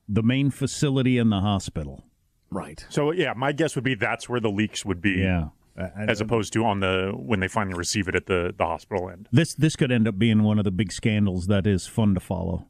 the 0.08 0.22
main 0.22 0.50
facility 0.50 1.16
and 1.16 1.32
the 1.32 1.40
hospital. 1.40 2.04
Right. 2.50 2.84
So 2.90 3.12
yeah, 3.12 3.32
my 3.34 3.52
guess 3.52 3.74
would 3.76 3.84
be 3.84 3.94
that's 3.94 4.28
where 4.28 4.40
the 4.40 4.50
leaks 4.50 4.84
would 4.84 5.00
be. 5.00 5.12
Yeah. 5.20 5.48
as 5.96 6.20
opposed 6.20 6.52
to 6.52 6.64
on 6.66 6.80
the 6.80 7.12
when 7.16 7.40
they 7.40 7.48
finally 7.48 7.78
receive 7.78 8.06
it 8.08 8.14
at 8.14 8.26
the 8.26 8.52
the 8.58 8.66
hospital 8.66 9.08
end. 9.08 9.28
This 9.32 9.54
this 9.54 9.76
could 9.76 9.90
end 9.90 10.06
up 10.06 10.18
being 10.18 10.42
one 10.42 10.58
of 10.58 10.64
the 10.64 10.70
big 10.72 10.92
scandals 10.92 11.46
that 11.46 11.66
is 11.66 11.86
fun 11.86 12.12
to 12.14 12.20
follow. 12.20 12.66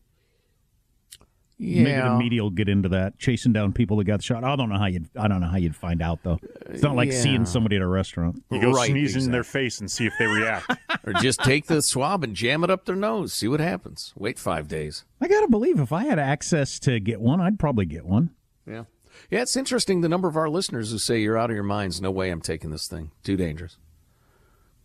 Maybe 1.63 1.93
the 1.93 2.17
media 2.17 2.43
will 2.43 2.49
get 2.51 2.71
into 2.71 2.89
that, 2.89 3.19
chasing 3.19 3.53
down 3.53 3.75
people 3.75 3.99
that 3.99 4.05
got 4.05 4.23
shot. 4.23 4.45
I 4.45 4.57
don't 4.57 4.71
know 4.71 4.79
how 4.79 4.87
you'd 4.87 5.11
I 5.15 5.29
don't 5.29 5.41
know 5.43 5.47
how 5.49 5.59
you'd 5.59 5.77
find 5.77 6.01
out 6.01 6.21
though. 6.23 6.39
It's 6.71 6.83
not 6.83 6.97
like 6.97 7.11
Yeah. 7.13 7.21
seeing 7.21 7.45
somebody 7.45 7.77
at 7.77 7.83
a 7.83 7.87
restaurant. 7.87 8.43
You 8.51 8.61
go 8.63 8.71
Right, 8.73 8.91
sneeze 8.91 9.15
in 9.15 9.31
their 9.31 9.45
face 9.45 9.79
and 9.79 9.91
see 9.91 10.07
if 10.07 10.15
they 10.19 10.27
react. 10.27 10.71
or 11.05 11.13
just 11.15 11.41
take 11.41 11.67
the 11.67 11.83
swab 11.83 12.25
and 12.25 12.35
jam 12.35 12.65
it 12.65 12.71
up 12.71 12.87
their 12.87 12.97
nose. 12.97 13.35
See 13.35 13.47
what 13.47 13.61
happens. 13.61 14.15
Wait 14.17 14.39
five 14.39 14.69
days. 14.69 15.05
I 15.21 15.29
gotta 15.29 15.49
believe 15.49 15.79
if 15.79 15.93
I 15.93 16.05
had 16.05 16.19
access 16.19 16.79
to 16.81 16.99
get 16.99 17.21
one, 17.21 17.41
I'd 17.43 17.59
probably 17.59 17.85
get 17.85 18.07
one. 18.07 18.31
Yeah. 18.67 18.85
Yeah, 19.31 19.43
it's 19.43 19.57
interesting 19.57 20.01
the 20.01 20.09
number 20.09 20.29
of 20.29 20.37
our 20.37 20.49
listeners 20.49 20.93
who 20.93 20.99
say 20.99 21.21
you're 21.21 21.37
out 21.37 21.51
of 21.51 21.55
your 21.55 21.63
minds. 21.65 22.01
No 22.01 22.11
way 22.11 22.31
I'm 22.31 22.41
taking 22.41 22.71
this 22.71 22.89
thing. 22.89 23.11
Too 23.23 23.37
dangerous. 23.37 23.77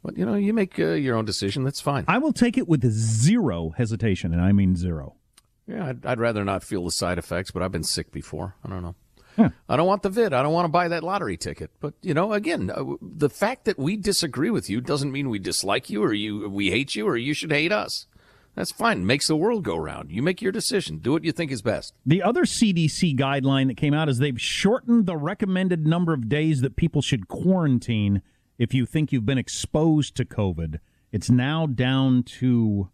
But, 0.04 0.18
you 0.18 0.26
know, 0.26 0.36
you 0.36 0.54
make 0.54 0.78
uh, 0.80 0.90
your 0.90 1.16
own 1.16 1.26
decision. 1.26 1.64
That's 1.64 1.80
fine. 1.82 2.04
I 2.08 2.18
will 2.20 2.34
take 2.34 2.58
it 2.58 2.68
with 2.68 2.84
zero 2.92 3.74
hesitation, 3.78 4.34
and 4.34 4.42
I 4.42 4.52
mean 4.52 4.76
zero. 4.76 5.16
Yeah, 5.68 5.88
I'd, 5.88 6.06
I'd 6.06 6.20
rather 6.20 6.44
not 6.44 6.64
feel 6.64 6.86
the 6.86 6.92
side 6.92 7.18
effects, 7.18 7.52
but 7.52 7.64
I've 7.64 7.72
been 7.72 7.84
sick 7.84 8.12
before. 8.12 8.56
I 8.64 8.70
don't 8.70 8.84
know. 8.84 8.96
I 9.68 9.76
don't 9.76 9.88
want 9.88 10.04
the 10.04 10.10
vid. 10.10 10.34
I 10.34 10.42
don't 10.42 10.54
want 10.54 10.66
to 10.66 10.72
buy 10.72 10.88
that 10.88 11.04
lottery 11.04 11.38
ticket. 11.38 11.72
But 11.80 11.94
you 12.02 12.14
know, 12.14 12.34
again, 12.34 12.70
uh, 12.70 12.84
the 13.02 13.30
fact 13.30 13.66
that 13.66 13.78
we 13.78 13.98
disagree 13.98 14.50
with 14.50 14.70
you 14.70 14.82
doesn't 14.82 15.12
mean 15.12 15.30
we 15.30 15.40
dislike 15.40 15.90
you 15.90 16.04
or 16.04 16.14
you 16.14 16.48
we 16.50 16.72
hate 16.72 16.96
you 16.96 17.08
or 17.08 17.18
you 17.18 17.34
should 17.34 17.52
hate 17.52 17.72
us. 17.72 18.08
That's 18.56 18.72
fine. 18.72 19.06
Makes 19.06 19.28
the 19.28 19.36
world 19.36 19.66
go 19.66 19.76
round. 19.76 20.12
You 20.12 20.22
make 20.22 20.42
your 20.42 20.54
decision. 20.54 21.00
Do 21.00 21.12
what 21.12 21.26
you 21.26 21.34
think 21.34 21.52
is 21.52 21.62
best. 21.62 21.94
The 22.06 22.24
other 22.24 22.44
CDC 22.44 23.18
guideline 23.18 23.68
that 23.68 23.76
came 23.76 23.94
out 23.94 24.08
is 24.08 24.18
they've 24.20 24.40
shortened 24.40 25.06
the 25.06 25.18
recommended 25.18 25.86
number 25.86 26.14
of 26.14 26.30
days 26.30 26.62
that 26.62 26.78
people 26.78 27.02
should 27.02 27.28
quarantine 27.28 28.22
if 28.58 28.74
you 28.74 28.86
think 28.86 29.12
you've 29.12 29.26
been 29.26 29.38
exposed 29.38 30.16
to 30.16 30.24
COVID. 30.24 30.80
It's 31.12 31.30
now 31.30 31.66
down 31.66 32.24
to 32.40 32.90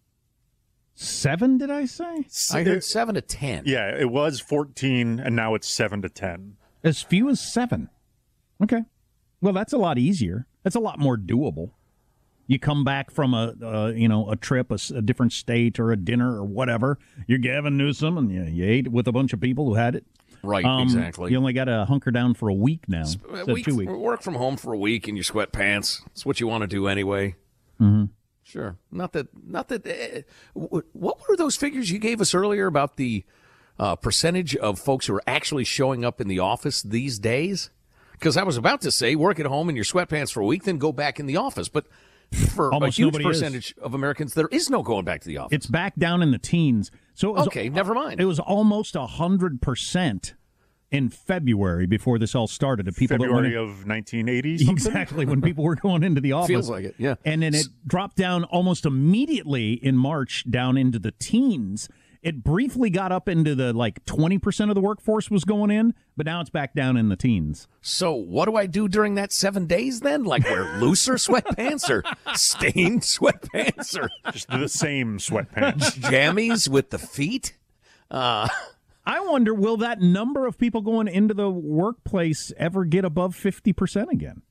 seven, 0.95 1.57
did 1.57 1.71
I 1.71 1.85
say? 1.85 2.25
I 2.51 2.63
heard 2.63 2.83
seven 2.83 3.15
to 3.15 3.21
ten. 3.21 3.63
Yeah, 3.65 3.95
it 3.95 4.09
was 4.09 4.39
14, 4.39 5.19
and 5.19 5.35
now 5.35 5.55
it's 5.55 5.67
7 5.67 6.01
to 6.01 6.09
10. 6.09 6.57
As 6.83 7.01
few 7.01 7.29
as 7.29 7.39
seven. 7.39 7.89
Okay. 8.63 8.83
Well, 9.41 9.53
that's 9.53 9.73
a 9.73 9.77
lot 9.77 9.97
easier. 9.97 10.47
That's 10.63 10.75
a 10.75 10.79
lot 10.79 10.99
more 10.99 11.17
doable. 11.17 11.71
You 12.47 12.59
come 12.59 12.83
back 12.83 13.11
from 13.11 13.33
a, 13.33 13.55
uh, 13.61 13.93
you 13.95 14.07
know, 14.07 14.29
a 14.29 14.35
trip, 14.35 14.71
a, 14.71 14.77
a, 14.93 15.01
different 15.01 15.31
state, 15.31 15.79
or 15.79 15.91
a 15.91 15.97
dinner, 15.97 16.35
or 16.35 16.43
whatever. 16.43 16.99
You're 17.27 17.39
Gavin 17.39 17.77
Newsom, 17.77 18.17
and 18.17 18.31
you, 18.31 18.43
you 18.43 18.65
ate 18.65 18.89
with 18.89 19.07
a 19.07 19.11
bunch 19.11 19.31
of 19.31 19.39
people 19.39 19.65
who 19.65 19.75
had 19.75 19.95
it. 19.95 20.05
Right, 20.43 20.65
um, 20.65 20.81
exactly. 20.81 21.31
You 21.31 21.37
only 21.37 21.53
got 21.53 21.65
to 21.65 21.85
hunker 21.85 22.11
down 22.11 22.33
for 22.33 22.49
a 22.49 22.53
week 22.53 22.89
now. 22.89 23.05
A 23.31 23.45
week, 23.45 23.65
two 23.65 23.75
weeks. 23.75 23.91
Work 23.91 24.21
from 24.21 24.35
home 24.35 24.57
for 24.57 24.73
a 24.73 24.77
week 24.77 25.07
in 25.07 25.15
your 25.15 25.23
sweatpants. 25.23 26.01
It's 26.07 26.25
what 26.25 26.39
you 26.39 26.47
want 26.47 26.63
to 26.63 26.67
do 26.67 26.87
anyway. 26.87 27.35
Mm-hmm. 27.79 28.05
Sure. 28.51 28.77
Not 28.91 29.13
that. 29.13 29.27
Not 29.47 29.69
that. 29.69 29.87
Uh, 29.87 30.81
what 30.91 31.17
were 31.29 31.37
those 31.37 31.55
figures 31.55 31.89
you 31.89 31.99
gave 31.99 32.19
us 32.19 32.33
earlier 32.33 32.67
about 32.67 32.97
the 32.97 33.23
uh, 33.79 33.95
percentage 33.95 34.57
of 34.57 34.77
folks 34.77 35.05
who 35.05 35.15
are 35.15 35.23
actually 35.25 35.63
showing 35.63 36.03
up 36.03 36.19
in 36.19 36.27
the 36.27 36.39
office 36.39 36.81
these 36.81 37.17
days? 37.17 37.69
Because 38.11 38.35
I 38.35 38.43
was 38.43 38.57
about 38.57 38.81
to 38.81 38.91
say, 38.91 39.15
work 39.15 39.39
at 39.39 39.45
home 39.45 39.69
in 39.69 39.75
your 39.75 39.85
sweatpants 39.85 40.33
for 40.33 40.41
a 40.41 40.45
week, 40.45 40.63
then 40.65 40.77
go 40.77 40.91
back 40.91 41.17
in 41.17 41.27
the 41.27 41.37
office. 41.37 41.69
But 41.69 41.85
for 42.53 42.73
Almost 42.73 42.99
a 42.99 43.01
huge 43.03 43.23
percentage 43.23 43.71
is. 43.71 43.77
of 43.83 43.93
Americans, 43.93 44.33
there 44.33 44.49
is 44.51 44.69
no 44.69 44.83
going 44.83 45.05
back 45.05 45.21
to 45.21 45.27
the 45.27 45.37
office. 45.37 45.55
It's 45.55 45.65
back 45.65 45.95
down 45.95 46.21
in 46.21 46.31
the 46.31 46.37
teens. 46.37 46.91
So 47.13 47.31
was, 47.31 47.47
okay, 47.47 47.69
never 47.69 47.93
mind. 47.93 48.19
It 48.19 48.25
was 48.25 48.39
almost 48.39 48.95
hundred 48.95 49.61
percent 49.61 50.33
in 50.91 51.09
February 51.09 51.85
before 51.87 52.19
this 52.19 52.35
all 52.35 52.47
started. 52.47 52.87
Of 52.87 52.95
people 52.95 53.17
February 53.17 53.51
that 53.51 53.59
of 53.59 53.87
1980, 53.87 54.57
something? 54.65 54.73
exactly 54.73 55.25
when 55.25 55.41
people 55.41 55.63
were 55.63 55.75
going 55.75 56.03
into 56.03 56.21
the 56.21 56.31
office. 56.33 56.49
Feels 56.49 56.69
like 56.69 56.85
it, 56.85 56.95
yeah. 56.97 57.15
And 57.25 57.41
then 57.41 57.55
it 57.55 57.67
dropped 57.87 58.17
down 58.17 58.43
almost 58.45 58.85
immediately 58.85 59.73
in 59.73 59.97
March 59.97 60.43
down 60.49 60.77
into 60.77 60.99
the 60.99 61.11
teens. 61.11 61.89
It 62.21 62.43
briefly 62.43 62.91
got 62.91 63.11
up 63.11 63.27
into 63.27 63.55
the 63.55 63.73
like 63.73 64.05
20% 64.05 64.69
of 64.69 64.75
the 64.75 64.81
workforce 64.81 65.31
was 65.31 65.43
going 65.43 65.71
in, 65.71 65.95
but 66.15 66.27
now 66.27 66.39
it's 66.41 66.51
back 66.51 66.75
down 66.75 66.95
in 66.95 67.09
the 67.09 67.15
teens. 67.15 67.67
So, 67.81 68.13
what 68.13 68.45
do 68.45 68.55
I 68.55 68.67
do 68.67 68.87
during 68.87 69.15
that 69.15 69.33
seven 69.33 69.65
days 69.65 70.01
then? 70.01 70.23
Like 70.23 70.43
wear 70.43 70.77
looser 70.77 71.13
sweatpants 71.13 71.89
or 71.89 72.03
stained 72.35 73.01
sweatpants 73.01 73.97
or 73.99 74.11
just 74.31 74.49
the 74.49 74.67
same 74.67 75.17
sweatpants? 75.17 75.97
Jammies 75.99 76.69
with 76.69 76.91
the 76.91 76.99
feet? 76.99 77.57
Uh, 78.11 78.47
I 79.05 79.19
wonder, 79.21 79.53
will 79.53 79.77
that 79.77 79.99
number 79.99 80.45
of 80.45 80.57
people 80.57 80.81
going 80.81 81.07
into 81.07 81.33
the 81.33 81.49
workplace 81.49 82.51
ever 82.57 82.85
get 82.85 83.03
above 83.03 83.35
50% 83.35 84.09
again? 84.09 84.43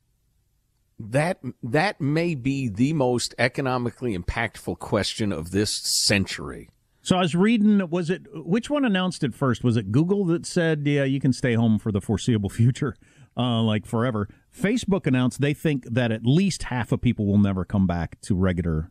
That 0.98 1.40
that 1.62 2.00
may 2.00 2.34
be 2.34 2.68
the 2.68 2.92
most 2.92 3.34
economically 3.38 4.16
impactful 4.16 4.78
question 4.80 5.32
of 5.32 5.50
this 5.50 5.72
century. 5.72 6.68
So 7.02 7.16
I 7.16 7.20
was 7.20 7.34
reading, 7.34 7.88
was 7.88 8.10
it, 8.10 8.26
which 8.34 8.68
one 8.68 8.84
announced 8.84 9.24
it 9.24 9.34
first? 9.34 9.64
Was 9.64 9.78
it 9.78 9.90
Google 9.90 10.26
that 10.26 10.44
said, 10.44 10.82
yeah, 10.86 11.04
you 11.04 11.18
can 11.18 11.32
stay 11.32 11.54
home 11.54 11.78
for 11.78 11.90
the 11.90 12.00
foreseeable 12.00 12.50
future, 12.50 12.94
uh, 13.36 13.62
like 13.62 13.86
forever? 13.86 14.28
Facebook 14.54 15.06
announced 15.06 15.40
they 15.40 15.54
think 15.54 15.86
that 15.86 16.12
at 16.12 16.26
least 16.26 16.64
half 16.64 16.92
of 16.92 17.00
people 17.00 17.26
will 17.26 17.38
never 17.38 17.64
come 17.64 17.86
back 17.86 18.20
to 18.22 18.34
regular. 18.34 18.90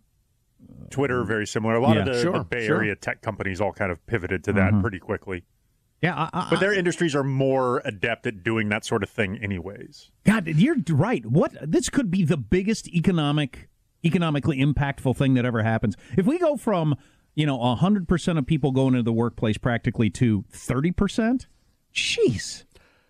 Twitter, 0.90 1.24
very 1.24 1.46
similar. 1.48 1.76
A 1.76 1.82
lot 1.82 1.96
yeah, 1.96 2.02
of 2.02 2.06
the, 2.14 2.22
sure, 2.22 2.34
the 2.40 2.44
Bay 2.44 2.66
sure. 2.68 2.78
Area 2.78 2.96
tech 2.96 3.22
companies 3.22 3.60
all 3.62 3.72
kind 3.74 3.92
of 3.92 4.06
pivoted 4.08 4.44
to 4.46 4.54
that 4.54 4.74
Mhm. 4.74 4.82
pretty 4.82 5.00
quickly. 5.00 5.44
Yeah, 6.02 6.16
I, 6.16 6.30
I, 6.34 6.48
But 6.50 6.60
their 6.62 6.74
industries 6.74 7.14
are 7.14 7.24
more 7.26 7.82
adept 7.84 8.26
at 8.26 8.42
doing 8.44 8.70
that 8.70 8.86
sort 8.86 9.04
of 9.04 9.10
thing, 9.10 9.38
anyways. 9.38 10.12
God, 10.24 10.48
you're 10.48 10.78
right. 10.92 11.26
What 11.26 11.52
this 11.62 11.90
could 11.90 12.10
be 12.10 12.24
the 12.24 12.38
biggest 12.38 12.88
economic, 12.88 13.68
economically 14.06 14.60
impactful 14.64 15.18
thing 15.18 15.34
that 15.34 15.44
ever 15.46 15.62
happens. 15.64 15.96
If 16.18 16.26
we 16.26 16.38
go 16.40 16.56
from 16.56 16.96
you 17.36 17.46
know 17.46 17.76
hundred 17.76 18.08
percent 18.08 18.40
of 18.40 18.46
people 18.46 18.72
going 18.72 18.94
into 18.94 19.04
the 19.04 19.12
workplace 19.14 19.58
practically 19.58 20.10
to 20.12 20.46
thirty 20.50 20.92
percent, 20.92 21.48
jeez, 21.94 22.64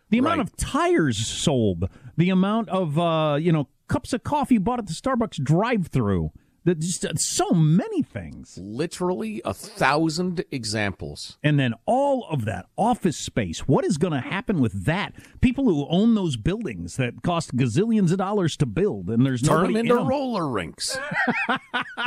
the 0.10 0.17
amount 0.17 0.39
Right. 0.39 0.47
of 0.47 0.58
tires 0.58 1.17
sold, 1.17 1.89
the 2.17 2.29
amount 2.32 2.69
of 2.69 2.97
uh, 2.97 3.38
you 3.39 3.51
know 3.51 3.67
cups 3.88 4.13
of 4.13 4.23
coffee 4.23 4.58
bought 4.58 4.79
at 4.79 4.88
the 4.88 4.93
Starbucks 4.93 5.43
drive-through, 5.43 6.32
that 6.65 6.80
just 6.80 7.06
uh, 7.06 7.13
so 7.15 7.52
many 7.52 8.02
things. 8.02 8.58
Literally 8.62 9.41
a 9.45 9.54
thousand 9.54 10.43
examples. 10.52 11.38
And 11.43 11.60
then 11.60 11.74
all 11.86 12.26
of 12.30 12.45
that 12.45 12.67
office 12.78 13.17
space. 13.17 13.67
What 13.67 13.86
is 13.86 13.98
going 13.98 14.13
to 14.13 14.19
happen 14.19 14.60
with 14.60 14.86
that? 14.86 15.13
People 15.41 15.65
who 15.65 15.88
own 15.89 16.15
those 16.15 16.38
buildings 16.38 16.98
that 16.98 17.22
cost 17.24 17.56
gazillions 17.56 18.12
of 18.12 18.17
dollars 18.17 18.58
to 18.58 18.65
build, 18.65 19.10
and 19.10 19.26
there's 19.26 19.41
Turn 19.41 19.67
them 19.67 19.78
into 19.78 19.98
in 19.98 20.08
roller 20.08 20.48
rinks. 20.48 20.98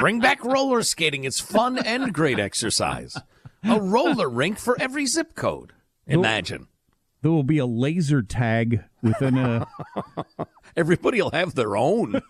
Bring 0.01 0.21
back 0.21 0.45
roller 0.45 0.83
skating. 0.83 1.25
It's 1.25 1.41
fun 1.41 1.79
and 1.79 2.13
great 2.13 2.39
exercise. 2.39 3.17
A 3.65 3.81
roller 3.81 4.29
rink 4.29 4.59
for 4.59 4.81
every 4.81 5.07
zip 5.07 5.35
code. 5.35 5.73
Imagine. 6.07 6.69
There 7.23 7.31
will 7.31 7.45
be 7.45 7.59
a 7.59 7.67
laser 7.67 8.23
tag 8.23 8.83
within 9.01 9.39
a. 9.39 9.69
Everybody 10.77 11.23
will 11.23 11.31
have 11.31 11.55
their 11.55 11.77
own. 11.77 12.21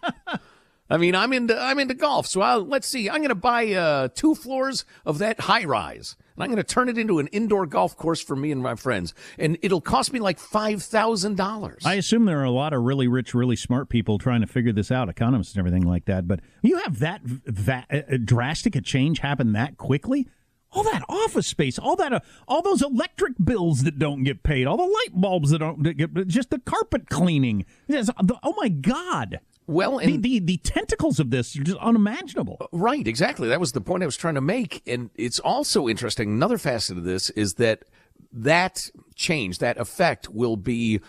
I 0.92 0.98
mean, 0.98 1.14
I'm 1.14 1.32
into 1.32 1.58
I'm 1.58 1.78
into 1.78 1.94
golf, 1.94 2.26
so 2.26 2.42
I'll, 2.42 2.66
let's 2.66 2.86
see. 2.86 3.08
I'm 3.08 3.20
going 3.20 3.30
to 3.30 3.34
buy 3.34 3.72
uh, 3.72 4.08
two 4.14 4.34
floors 4.34 4.84
of 5.06 5.16
that 5.18 5.40
high 5.40 5.64
rise, 5.64 6.16
and 6.36 6.44
I'm 6.44 6.50
going 6.50 6.62
to 6.62 6.74
turn 6.74 6.90
it 6.90 6.98
into 6.98 7.18
an 7.18 7.28
indoor 7.28 7.64
golf 7.64 7.96
course 7.96 8.20
for 8.20 8.36
me 8.36 8.52
and 8.52 8.62
my 8.62 8.74
friends, 8.74 9.14
and 9.38 9.56
it'll 9.62 9.80
cost 9.80 10.12
me 10.12 10.20
like 10.20 10.38
five 10.38 10.82
thousand 10.82 11.38
dollars. 11.38 11.82
I 11.86 11.94
assume 11.94 12.26
there 12.26 12.40
are 12.40 12.44
a 12.44 12.50
lot 12.50 12.74
of 12.74 12.82
really 12.82 13.08
rich, 13.08 13.32
really 13.32 13.56
smart 13.56 13.88
people 13.88 14.18
trying 14.18 14.42
to 14.42 14.46
figure 14.46 14.72
this 14.72 14.90
out, 14.90 15.08
economists 15.08 15.54
and 15.54 15.60
everything 15.60 15.88
like 15.88 16.04
that. 16.04 16.28
But 16.28 16.40
you 16.60 16.76
have 16.76 16.98
that 16.98 17.22
that 17.46 17.86
uh, 17.90 18.18
drastic 18.22 18.76
a 18.76 18.82
change 18.82 19.20
happen 19.20 19.52
that 19.54 19.78
quickly. 19.78 20.28
All 20.74 20.84
that 20.84 21.04
office 21.08 21.46
space, 21.46 21.78
all 21.78 21.96
that, 21.96 22.14
uh, 22.14 22.20
all 22.48 22.62
those 22.62 22.80
electric 22.80 23.34
bills 23.42 23.82
that 23.82 23.98
don't 23.98 24.24
get 24.24 24.42
paid, 24.42 24.66
all 24.66 24.78
the 24.78 24.84
light 24.84 25.10
bulbs 25.12 25.50
that 25.50 25.58
don't 25.58 25.82
get, 25.82 26.26
just 26.28 26.48
the 26.48 26.58
carpet 26.60 27.10
cleaning. 27.10 27.66
The- 27.88 28.38
oh 28.42 28.54
my 28.58 28.68
God! 28.68 29.40
Well, 29.72 29.98
the, 29.98 30.16
the 30.16 30.38
the 30.38 30.56
tentacles 30.58 31.18
of 31.18 31.30
this 31.30 31.56
are 31.56 31.62
just 31.62 31.78
unimaginable. 31.78 32.68
Right, 32.72 33.06
exactly. 33.06 33.48
That 33.48 33.60
was 33.60 33.72
the 33.72 33.80
point 33.80 34.02
I 34.02 34.06
was 34.06 34.16
trying 34.16 34.34
to 34.34 34.40
make. 34.40 34.82
And 34.86 35.10
it's 35.14 35.38
also 35.38 35.88
interesting. 35.88 36.30
Another 36.30 36.58
facet 36.58 36.98
of 36.98 37.04
this 37.04 37.30
is 37.30 37.54
that 37.54 37.84
that 38.32 38.90
change, 39.14 39.58
that 39.58 39.78
effect 39.78 40.28
will 40.30 40.56
be 40.56 41.00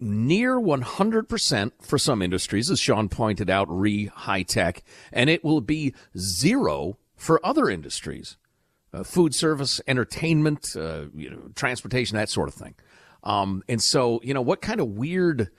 near 0.00 0.58
100% 0.58 1.72
for 1.80 1.98
some 1.98 2.20
industries, 2.20 2.70
as 2.70 2.80
Sean 2.80 3.08
pointed 3.08 3.48
out, 3.48 3.68
re 3.70 4.06
high 4.06 4.42
tech, 4.42 4.82
and 5.12 5.30
it 5.30 5.44
will 5.44 5.60
be 5.60 5.94
zero 6.18 6.98
for 7.16 7.44
other 7.44 7.70
industries. 7.70 8.36
Uh, 8.92 9.02
food 9.02 9.34
service, 9.34 9.80
entertainment, 9.88 10.76
uh, 10.76 11.06
you 11.14 11.28
know, 11.28 11.50
transportation, 11.56 12.16
that 12.16 12.28
sort 12.28 12.48
of 12.48 12.54
thing. 12.54 12.74
Um, 13.24 13.64
and 13.68 13.82
so, 13.82 14.20
you 14.22 14.32
know, 14.34 14.42
what 14.42 14.60
kind 14.60 14.80
of 14.80 14.88
weird, 14.88 15.50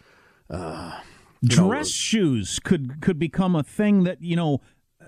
uh, 0.49 0.99
you 1.41 1.55
know, 1.57 1.67
Dress 1.67 1.89
shoes 1.91 2.59
could 2.63 3.01
could 3.01 3.19
become 3.19 3.55
a 3.55 3.63
thing 3.63 4.03
that 4.03 4.21
you 4.21 4.35
know 4.35 4.61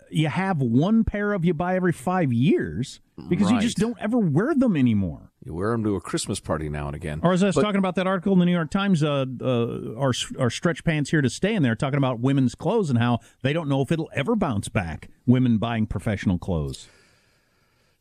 you 0.10 0.28
have 0.30 0.62
one 0.62 1.04
pair 1.04 1.34
of 1.34 1.44
you 1.44 1.54
buy 1.54 1.76
every 1.76 1.92
five 1.92 2.32
years 2.32 3.02
because 3.30 3.50
you 3.52 3.60
just 3.60 3.78
don't 3.78 3.98
ever 4.00 4.18
wear 4.18 4.54
them 4.56 4.78
anymore. 4.78 5.32
you 5.44 5.54
wear 5.54 5.72
them 5.72 5.84
to 5.84 5.96
a 5.96 6.02
Christmas 6.02 6.40
party 6.40 6.70
now 6.70 6.88
and 6.88 6.96
again. 6.96 7.20
Or 7.24 7.32
as 7.34 7.42
I 7.42 7.48
was 7.48 7.56
But- 7.56 7.64
talking 7.64 7.80
about 7.80 7.96
that 7.96 8.06
article 8.08 8.32
in 8.34 8.40
the 8.40 8.46
New 8.46 8.52
York 8.54 8.70
Times, 8.70 9.02
uh, 9.04 9.26
uh, 9.42 9.96
our 9.98 10.14
our 10.40 10.50
stretch 10.50 10.84
pants 10.84 11.10
here 11.10 11.22
to 11.22 11.30
stay, 11.30 11.56
in 11.56 11.64
they're 11.64 11.76
talking 11.76 11.98
about 11.98 12.20
women's 12.20 12.54
clothes 12.56 12.90
and 12.90 13.00
how 13.00 13.20
they 13.42 13.54
don't 13.54 13.68
know 13.70 13.82
if 13.82 13.92
it'll 13.92 14.10
ever 14.14 14.36
bounce 14.36 14.70
back. 14.70 15.10
Women 15.26 15.58
buying 15.58 15.88
professional 15.88 16.38
clothes. 16.38 16.88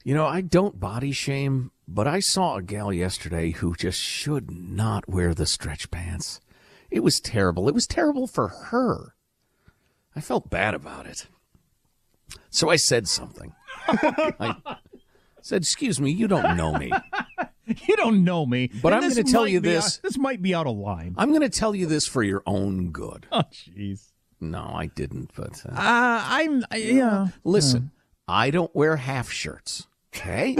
You 0.04 0.14
know, 0.14 0.26
I 0.26 0.40
don't 0.40 0.78
body 0.78 1.10
shame, 1.10 1.72
but 1.88 2.06
I 2.06 2.20
saw 2.20 2.56
a 2.56 2.62
gal 2.62 2.92
yesterday 2.92 3.50
who 3.50 3.74
just 3.74 3.98
should 4.00 4.50
not 4.52 5.08
wear 5.08 5.34
the 5.34 5.46
stretch 5.46 5.90
pants. 5.90 6.40
It 6.96 7.02
was 7.02 7.20
terrible. 7.20 7.68
It 7.68 7.74
was 7.74 7.86
terrible 7.86 8.26
for 8.26 8.48
her. 8.48 9.14
I 10.16 10.20
felt 10.22 10.48
bad 10.48 10.72
about 10.74 11.06
it. 11.06 11.26
So 12.48 12.70
I 12.70 12.76
said 12.76 13.06
something. 13.06 13.52
I 13.86 14.56
said, 15.42 15.60
Excuse 15.62 16.00
me, 16.00 16.10
you 16.10 16.26
don't 16.26 16.56
know 16.56 16.72
me. 16.72 16.90
You 17.88 17.96
don't 17.96 18.22
know 18.22 18.46
me. 18.46 18.70
But 18.80 18.92
And 18.92 19.04
I'm 19.04 19.10
gonna 19.10 19.24
tell 19.24 19.46
you 19.48 19.58
this. 19.58 19.96
out- 19.98 20.02
this 20.04 20.16
might 20.16 20.40
be 20.40 20.54
out 20.54 20.68
of 20.68 20.76
line. 20.76 21.16
I'm 21.18 21.30
going 21.30 21.40
to 21.40 21.48
tell 21.48 21.74
you 21.74 21.86
this 21.86 22.06
for 22.06 22.22
your 22.22 22.44
own 22.46 22.92
good. 22.92 23.26
Oh, 23.32 23.42
jeez. 23.52 24.12
No, 24.40 24.60
I 24.72 24.86
didn't. 24.86 25.32
But 25.34 25.60
uh, 25.66 25.70
Uh, 25.72 25.74
I'm 26.28 26.64
yeah. 26.76 27.26
listen, 27.42 27.90
I 28.28 28.50
don't 28.50 28.72
wear 28.72 28.94
half 28.98 29.32
shirts. 29.32 29.88
Okay, 30.14 30.56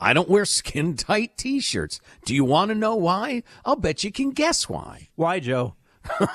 I 0.00 0.12
don't 0.12 0.28
wear 0.28 0.44
skin 0.44 0.96
tight 0.96 1.36
T-shirts. 1.36 2.00
Do 2.24 2.34
you 2.34 2.44
want 2.44 2.70
to 2.70 2.74
know 2.74 2.94
why? 2.94 3.42
I'll 3.64 3.76
bet 3.76 4.04
you 4.04 4.12
can 4.12 4.30
guess 4.30 4.68
why. 4.68 5.08
Why, 5.16 5.40
Joe? 5.40 5.74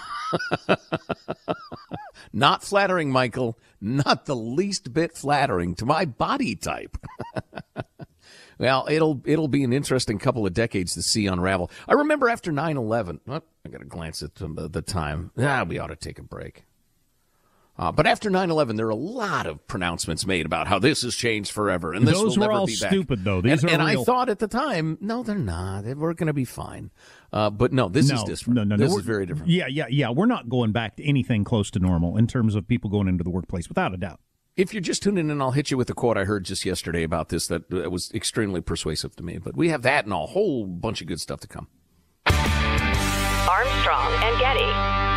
Not 2.34 2.64
flattering, 2.64 3.12
Michael. 3.12 3.58
Not 3.80 4.26
the 4.26 4.36
least 4.36 4.94
bit 4.94 5.16
flattering 5.16 5.76
to 5.76 5.86
my 5.86 6.06
body 6.06 6.56
type. 6.56 6.98
well, 8.58 8.88
it'll 8.90 9.22
it'll 9.26 9.48
be 9.48 9.64
an 9.64 9.74
interesting 9.74 10.20
couple 10.20 10.46
of 10.46 10.54
decades 10.54 10.94
to 10.94 11.02
see 11.02 11.28
unravel. 11.28 11.70
I 11.88 11.94
remember 11.94 12.30
after 12.30 12.52
9-11, 12.52 13.20
oh, 13.28 13.42
I 13.66 13.70
got 13.70 13.80
to 13.80 13.86
glance 13.86 14.24
at 14.24 14.36
the, 14.36 14.70
the 14.70 14.82
time. 14.82 15.32
Ah, 15.38 15.64
we 15.68 15.80
ought 15.80 15.88
to 15.88 15.96
take 15.96 16.20
a 16.20 16.24
break. 16.24 16.66
Uh, 17.76 17.92
but 17.92 18.06
after 18.06 18.30
9-11, 18.30 18.78
there 18.78 18.86
are 18.86 18.92
a 18.92 18.96
lot 18.96 19.48
of 19.48 19.66
pronouncements 19.68 20.28
made 20.28 20.46
about 20.46 20.68
how 20.68 20.78
this 20.78 21.02
has 21.02 21.16
changed 21.16 21.52
forever, 21.52 21.92
and 21.92 22.08
this 22.08 22.14
Those 22.14 22.38
will 22.38 22.44
were 22.46 22.48
never 22.50 22.60
all 22.60 22.68
be 22.68 22.78
back. 22.80 22.92
stupid, 22.92 23.24
though. 23.24 23.42
These 23.42 23.64
and 23.64 23.72
are 23.72 23.74
and 23.74 23.82
I 23.82 23.96
thought 24.04 24.30
at 24.30 24.38
the 24.38 24.48
time, 24.48 24.98
no, 25.02 25.24
they're 25.24 25.36
not. 25.36 25.86
We're 25.86 26.14
going 26.14 26.28
to 26.28 26.34
be 26.34 26.46
fine. 26.46 26.92
Uh, 27.32 27.50
but 27.50 27.74
no, 27.74 27.90
this 27.90 28.10
no, 28.10 28.16
is 28.16 28.24
different. 28.24 28.58
No, 28.58 28.64
no, 28.64 28.76
no. 28.76 28.84
This 28.84 28.92
We're- 28.92 29.00
is 29.02 29.06
very 29.08 29.26
different. 29.26 29.50
Yeah, 29.50 29.66
yeah, 29.68 29.88
yeah. 29.90 30.12
We're 30.12 30.28
not 30.28 30.50
going 30.50 30.72
back 30.72 30.98
to 30.98 31.04
anything 31.04 31.44
close 31.44 31.72
to 31.72 31.80
normal 31.80 32.16
in 32.16 32.28
terms 32.28 32.54
of 32.54 32.68
people 32.68 32.92
going 32.92 33.08
into 33.08 33.24
the 33.24 33.32
workplace, 33.32 33.68
without 33.68 33.92
a 33.92 33.98
doubt. 33.98 34.20
If 34.56 34.72
you're 34.72 34.82
just 34.82 35.02
tuning 35.02 35.32
in, 35.32 35.42
I'll 35.42 35.50
hit 35.50 35.72
you 35.72 35.78
with 35.78 35.90
a 35.90 35.96
quote 35.96 36.16
I 36.16 36.26
heard 36.26 36.46
just 36.46 36.64
yesterday 36.66 37.02
about 37.02 37.30
this 37.30 37.48
that 37.48 37.64
uh, 37.74 37.90
was 37.90 38.12
extremely 38.14 38.62
persuasive 38.62 39.16
to 39.16 39.24
me. 39.24 39.40
But 39.40 39.58
we 39.58 39.70
have 39.70 39.82
that 39.82 40.04
and 40.04 40.14
a 40.14 40.18
whole 40.28 40.68
bunch 40.68 41.02
of 41.02 41.08
good 41.08 41.20
stuff 41.20 41.40
to 41.40 41.48
come. 41.48 41.68
Armstrong 42.28 44.14
and 44.22 44.40
Getty. 44.40 45.13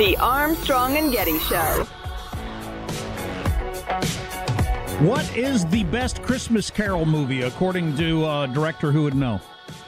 The 0.00 0.16
Armstrong 0.16 0.96
and 0.96 1.12
Getty 1.12 1.38
Show. 1.40 1.84
What 5.04 5.36
is 5.36 5.66
the 5.66 5.84
best 5.84 6.22
Christmas 6.22 6.70
Carol 6.70 7.04
movie 7.04 7.42
according 7.42 7.98
to 7.98 8.24
uh, 8.24 8.46
director 8.46 8.92
who 8.92 9.02
would 9.02 9.14
know? 9.14 9.42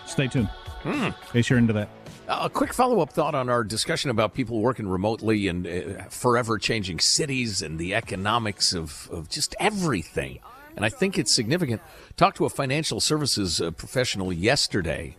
Stay 0.04 0.28
tuned. 0.28 0.48
Hmm. 0.82 1.04
In 1.04 1.14
case 1.32 1.48
you're 1.48 1.58
into 1.58 1.72
that. 1.72 1.88
Uh, 2.28 2.40
a 2.42 2.50
quick 2.50 2.74
follow 2.74 3.00
up 3.00 3.10
thought 3.10 3.34
on 3.34 3.48
our 3.48 3.64
discussion 3.64 4.10
about 4.10 4.34
people 4.34 4.60
working 4.60 4.86
remotely 4.86 5.48
and 5.48 5.66
uh, 5.66 6.02
forever 6.10 6.58
changing 6.58 6.98
cities 6.98 7.62
and 7.62 7.78
the 7.78 7.94
economics 7.94 8.74
of, 8.74 9.08
of 9.10 9.30
just 9.30 9.54
everything. 9.58 10.40
And 10.76 10.84
I 10.84 10.90
think 10.90 11.16
it's 11.16 11.32
significant. 11.32 11.80
Talked 12.18 12.36
to 12.36 12.44
a 12.44 12.50
financial 12.50 13.00
services 13.00 13.62
uh, 13.62 13.70
professional 13.70 14.30
yesterday, 14.30 15.16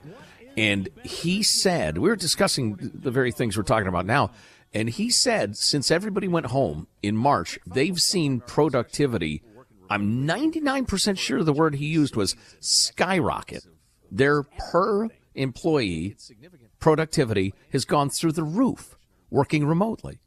and 0.56 0.88
he 1.04 1.42
said, 1.42 1.98
we 1.98 2.10
were 2.10 2.16
discussing 2.16 2.92
the 2.94 3.10
very 3.10 3.32
things 3.32 3.58
we're 3.58 3.64
talking 3.64 3.88
about 3.88 4.06
now. 4.06 4.30
And 4.74 4.90
he 4.90 5.10
said, 5.10 5.56
since 5.56 5.92
everybody 5.92 6.28
went 6.28 6.48
home 6.48 6.88
in 7.02 7.16
March, 7.16 7.60
they've 7.66 8.00
seen 8.00 8.40
productivity. 8.40 9.44
I'm 9.90 10.26
99% 10.28 11.18
sure 11.18 11.44
the 11.44 11.54
word 11.54 11.76
he 11.76 11.86
used 11.86 12.16
was 12.16 12.36
skyrocket. 12.60 13.66
Their 14.12 14.44
per 14.44 15.10
employee 15.36 16.16
productivity 16.80 17.54
has 17.72 17.86
gone 17.86 18.10
through 18.10 18.32
the 18.34 18.44
roof 18.44 18.98
working 19.30 19.66
remotely. 19.66 20.20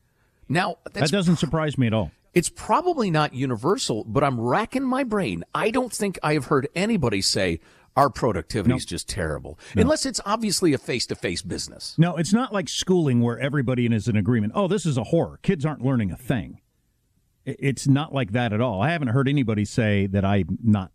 Now, 0.48 0.76
That 0.92 1.10
doesn't 1.10 1.36
surprise 1.36 1.76
me 1.76 1.88
at 1.88 1.92
all. 1.92 2.12
it's 2.34 2.48
probably 2.48 3.10
not 3.10 3.34
universal, 3.34 4.04
but 4.04 4.22
I'm 4.22 4.40
racking 4.40 4.84
my 4.84 5.02
brain. 5.04 5.44
I 5.54 5.70
don't 5.70 5.92
think 5.92 6.18
I 6.22 6.34
have 6.34 6.46
heard 6.46 6.68
anybody 6.74 7.20
say 7.20 7.60
our 7.96 8.10
productivity 8.10 8.74
is 8.74 8.84
just 8.84 9.08
terrible, 9.08 9.58
unless 9.74 10.04
it's 10.06 10.20
obviously 10.26 10.72
a 10.74 10.78
face 10.78 11.06
to 11.06 11.14
face 11.14 11.42
business. 11.42 11.94
No, 11.98 12.16
it's 12.16 12.32
not 12.32 12.52
like 12.52 12.68
schooling 12.68 13.20
where 13.22 13.38
everybody 13.40 13.86
is 13.86 14.06
in 14.08 14.16
agreement. 14.16 14.52
Oh, 14.54 14.68
this 14.68 14.84
is 14.86 14.96
a 14.98 15.04
horror. 15.04 15.38
Kids 15.42 15.64
aren't 15.64 15.82
learning 15.82 16.10
a 16.10 16.16
thing. 16.16 16.60
It's 17.44 17.86
not 17.86 18.12
like 18.12 18.32
that 18.32 18.52
at 18.52 18.60
all. 18.60 18.82
I 18.82 18.90
haven't 18.90 19.08
heard 19.08 19.28
anybody 19.28 19.64
say 19.64 20.06
that 20.08 20.24
I'm 20.24 20.58
not. 20.62 20.90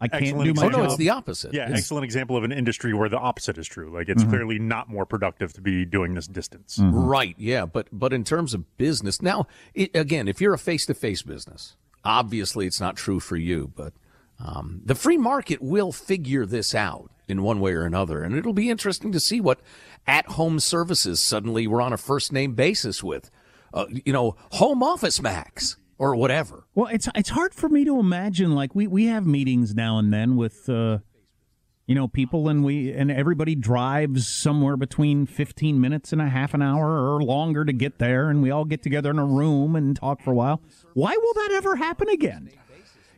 I 0.00 0.08
can't 0.08 0.22
Excellent 0.24 0.44
do 0.44 0.60
my 0.60 0.66
example. 0.66 1.10
opposite. 1.10 1.54
Yeah, 1.54 1.62
It's- 1.64 1.78
excellent 1.78 2.04
example 2.04 2.36
of 2.36 2.44
an 2.44 2.52
industry 2.52 2.92
where 2.92 3.08
the 3.08 3.18
opposite 3.18 3.56
is 3.56 3.66
true. 3.66 3.90
Like 3.90 4.08
it's 4.10 4.22
Mhm. 4.24 4.28
clearly 4.28 4.58
not 4.58 4.90
more 4.90 5.06
productive 5.06 5.54
to 5.54 5.62
be 5.62 5.86
doing 5.86 6.12
this 6.14 6.26
distance. 6.26 6.78
Right, 6.82 7.34
yeah, 7.38 7.64
but 7.64 7.88
but 7.90 8.12
in 8.12 8.22
terms 8.24 8.52
of 8.52 8.76
business, 8.76 9.22
now 9.22 9.46
it, 9.72 9.94
again, 9.96 10.28
if 10.28 10.40
you're 10.42 10.52
a 10.52 10.58
face 10.58 10.84
to 10.86 10.94
face 10.94 11.22
business, 11.22 11.76
obviously 12.04 12.66
it's 12.66 12.80
not 12.80 12.96
true 12.96 13.18
for 13.20 13.36
you, 13.36 13.72
but 13.74 13.94
um, 14.38 14.80
the 14.84 14.94
free 14.94 15.16
market 15.16 15.62
will 15.62 15.92
figure 15.92 16.46
this 16.46 16.74
out 16.74 17.10
in 17.28 17.42
one 17.42 17.60
way 17.60 17.72
or 17.72 17.84
another, 17.84 18.22
and 18.22 18.36
it'll 18.36 18.52
be 18.52 18.68
interesting 18.68 19.12
to 19.12 19.20
see 19.20 19.40
what 19.40 19.60
at 20.06 20.26
home 20.26 20.60
services 20.60 21.20
suddenly 21.20 21.66
we're 21.66 21.80
on 21.80 21.92
a 21.92 21.96
first 21.96 22.32
name 22.32 22.54
basis 22.54 23.02
with, 23.02 23.30
uh, 23.72 23.86
you 23.88 24.12
know, 24.12 24.36
home 24.52 24.82
office 24.82 25.22
max 25.22 25.76
or 25.96 26.14
whatever. 26.14 26.66
Well, 26.74 26.88
it's 26.88 27.08
it's 27.14 27.30
hard 27.30 27.54
for 27.54 27.68
me 27.68 27.84
to 27.84 27.98
imagine. 27.98 28.54
Like 28.54 28.74
we 28.74 28.86
we 28.86 29.06
have 29.06 29.26
meetings 29.26 29.74
now 29.74 29.98
and 29.98 30.12
then 30.12 30.36
with, 30.36 30.68
uh, 30.68 30.98
you 31.86 31.94
know, 31.94 32.08
people, 32.08 32.48
and 32.48 32.64
we 32.64 32.92
and 32.92 33.10
everybody 33.10 33.54
drives 33.54 34.28
somewhere 34.28 34.76
between 34.76 35.24
fifteen 35.24 35.80
minutes 35.80 36.12
and 36.12 36.20
a 36.20 36.28
half 36.28 36.52
an 36.52 36.60
hour 36.60 37.14
or 37.14 37.22
longer 37.22 37.64
to 37.64 37.72
get 37.72 37.98
there, 37.98 38.28
and 38.28 38.42
we 38.42 38.50
all 38.50 38.64
get 38.64 38.82
together 38.82 39.10
in 39.10 39.18
a 39.18 39.24
room 39.24 39.76
and 39.76 39.96
talk 39.96 40.20
for 40.20 40.32
a 40.32 40.34
while. 40.34 40.60
Why 40.92 41.16
will 41.16 41.34
that 41.34 41.52
ever 41.52 41.76
happen 41.76 42.08
again? 42.08 42.50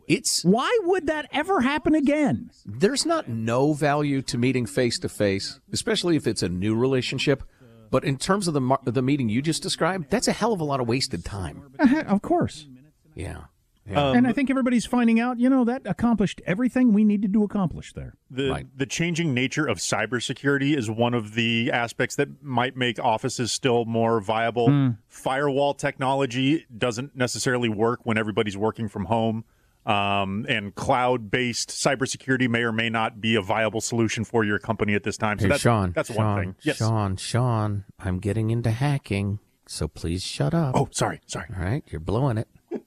It's 0.08 0.44
why 0.44 0.76
would 0.84 1.06
that 1.08 1.28
ever 1.32 1.60
happen 1.62 1.94
again? 1.94 2.50
There's 2.64 3.04
not 3.04 3.28
no 3.28 3.72
value 3.72 4.22
to 4.22 4.38
meeting 4.38 4.66
face 4.66 4.98
to 5.00 5.08
face, 5.08 5.60
especially 5.72 6.16
if 6.16 6.26
it's 6.26 6.42
a 6.42 6.48
new 6.48 6.74
relationship. 6.76 7.42
But 7.90 8.04
in 8.04 8.16
terms 8.16 8.48
of 8.48 8.54
the 8.54 8.78
the 8.84 9.02
meeting 9.02 9.28
you 9.28 9.42
just 9.42 9.62
described, 9.62 10.10
that's 10.10 10.28
a 10.28 10.32
hell 10.32 10.52
of 10.52 10.60
a 10.60 10.64
lot 10.64 10.80
of 10.80 10.88
wasted 10.88 11.24
time. 11.24 11.74
Uh, 11.78 12.02
Of 12.06 12.22
course. 12.22 12.66
Yeah. 13.14 13.44
and 13.88 14.26
I 14.26 14.32
think 14.32 14.50
everybody's 14.50 14.84
finding 14.84 15.20
out, 15.20 15.38
you 15.38 15.48
know, 15.48 15.64
that 15.64 15.82
accomplished 15.84 16.40
everything 16.44 16.92
we 16.92 17.04
needed 17.04 17.32
to 17.32 17.44
accomplish 17.44 17.92
there. 17.92 18.14
The 18.30 18.66
the 18.76 18.86
changing 18.86 19.32
nature 19.34 19.66
of 19.66 19.78
cybersecurity 19.78 20.76
is 20.76 20.90
one 20.90 21.14
of 21.14 21.34
the 21.34 21.70
aspects 21.72 22.16
that 22.16 22.42
might 22.42 22.76
make 22.76 22.98
offices 22.98 23.52
still 23.52 23.84
more 23.84 24.20
viable. 24.20 24.66
Hmm. 24.68 24.88
Firewall 25.08 25.74
technology 25.74 26.66
doesn't 26.76 27.14
necessarily 27.16 27.68
work 27.68 28.00
when 28.04 28.18
everybody's 28.18 28.56
working 28.56 28.88
from 28.88 29.04
home. 29.06 29.44
Um, 29.86 30.44
and 30.48 30.74
cloud 30.74 31.30
based 31.30 31.68
cybersecurity 31.68 32.48
may 32.48 32.62
or 32.62 32.72
may 32.72 32.90
not 32.90 33.20
be 33.20 33.36
a 33.36 33.40
viable 33.40 33.80
solution 33.80 34.24
for 34.24 34.42
your 34.44 34.58
company 34.58 34.94
at 34.94 35.04
this 35.04 35.16
time. 35.16 35.38
So 35.38 35.44
Hey, 35.44 35.48
that's, 35.50 35.60
Sean, 35.62 35.92
that's 35.92 36.12
Sean, 36.12 36.24
one 36.24 36.38
thing. 36.40 36.56
Yes. 36.62 36.78
Sean, 36.78 37.16
Sean, 37.16 37.84
I'm 38.00 38.18
getting 38.18 38.50
into 38.50 38.72
hacking, 38.72 39.38
so 39.68 39.86
please 39.86 40.24
shut 40.24 40.54
up. 40.54 40.74
Oh, 40.76 40.88
sorry, 40.90 41.20
sorry. 41.26 41.46
All 41.56 41.62
right, 41.62 41.84
you're 41.86 42.00
blowing 42.00 42.36
it. 42.36 42.48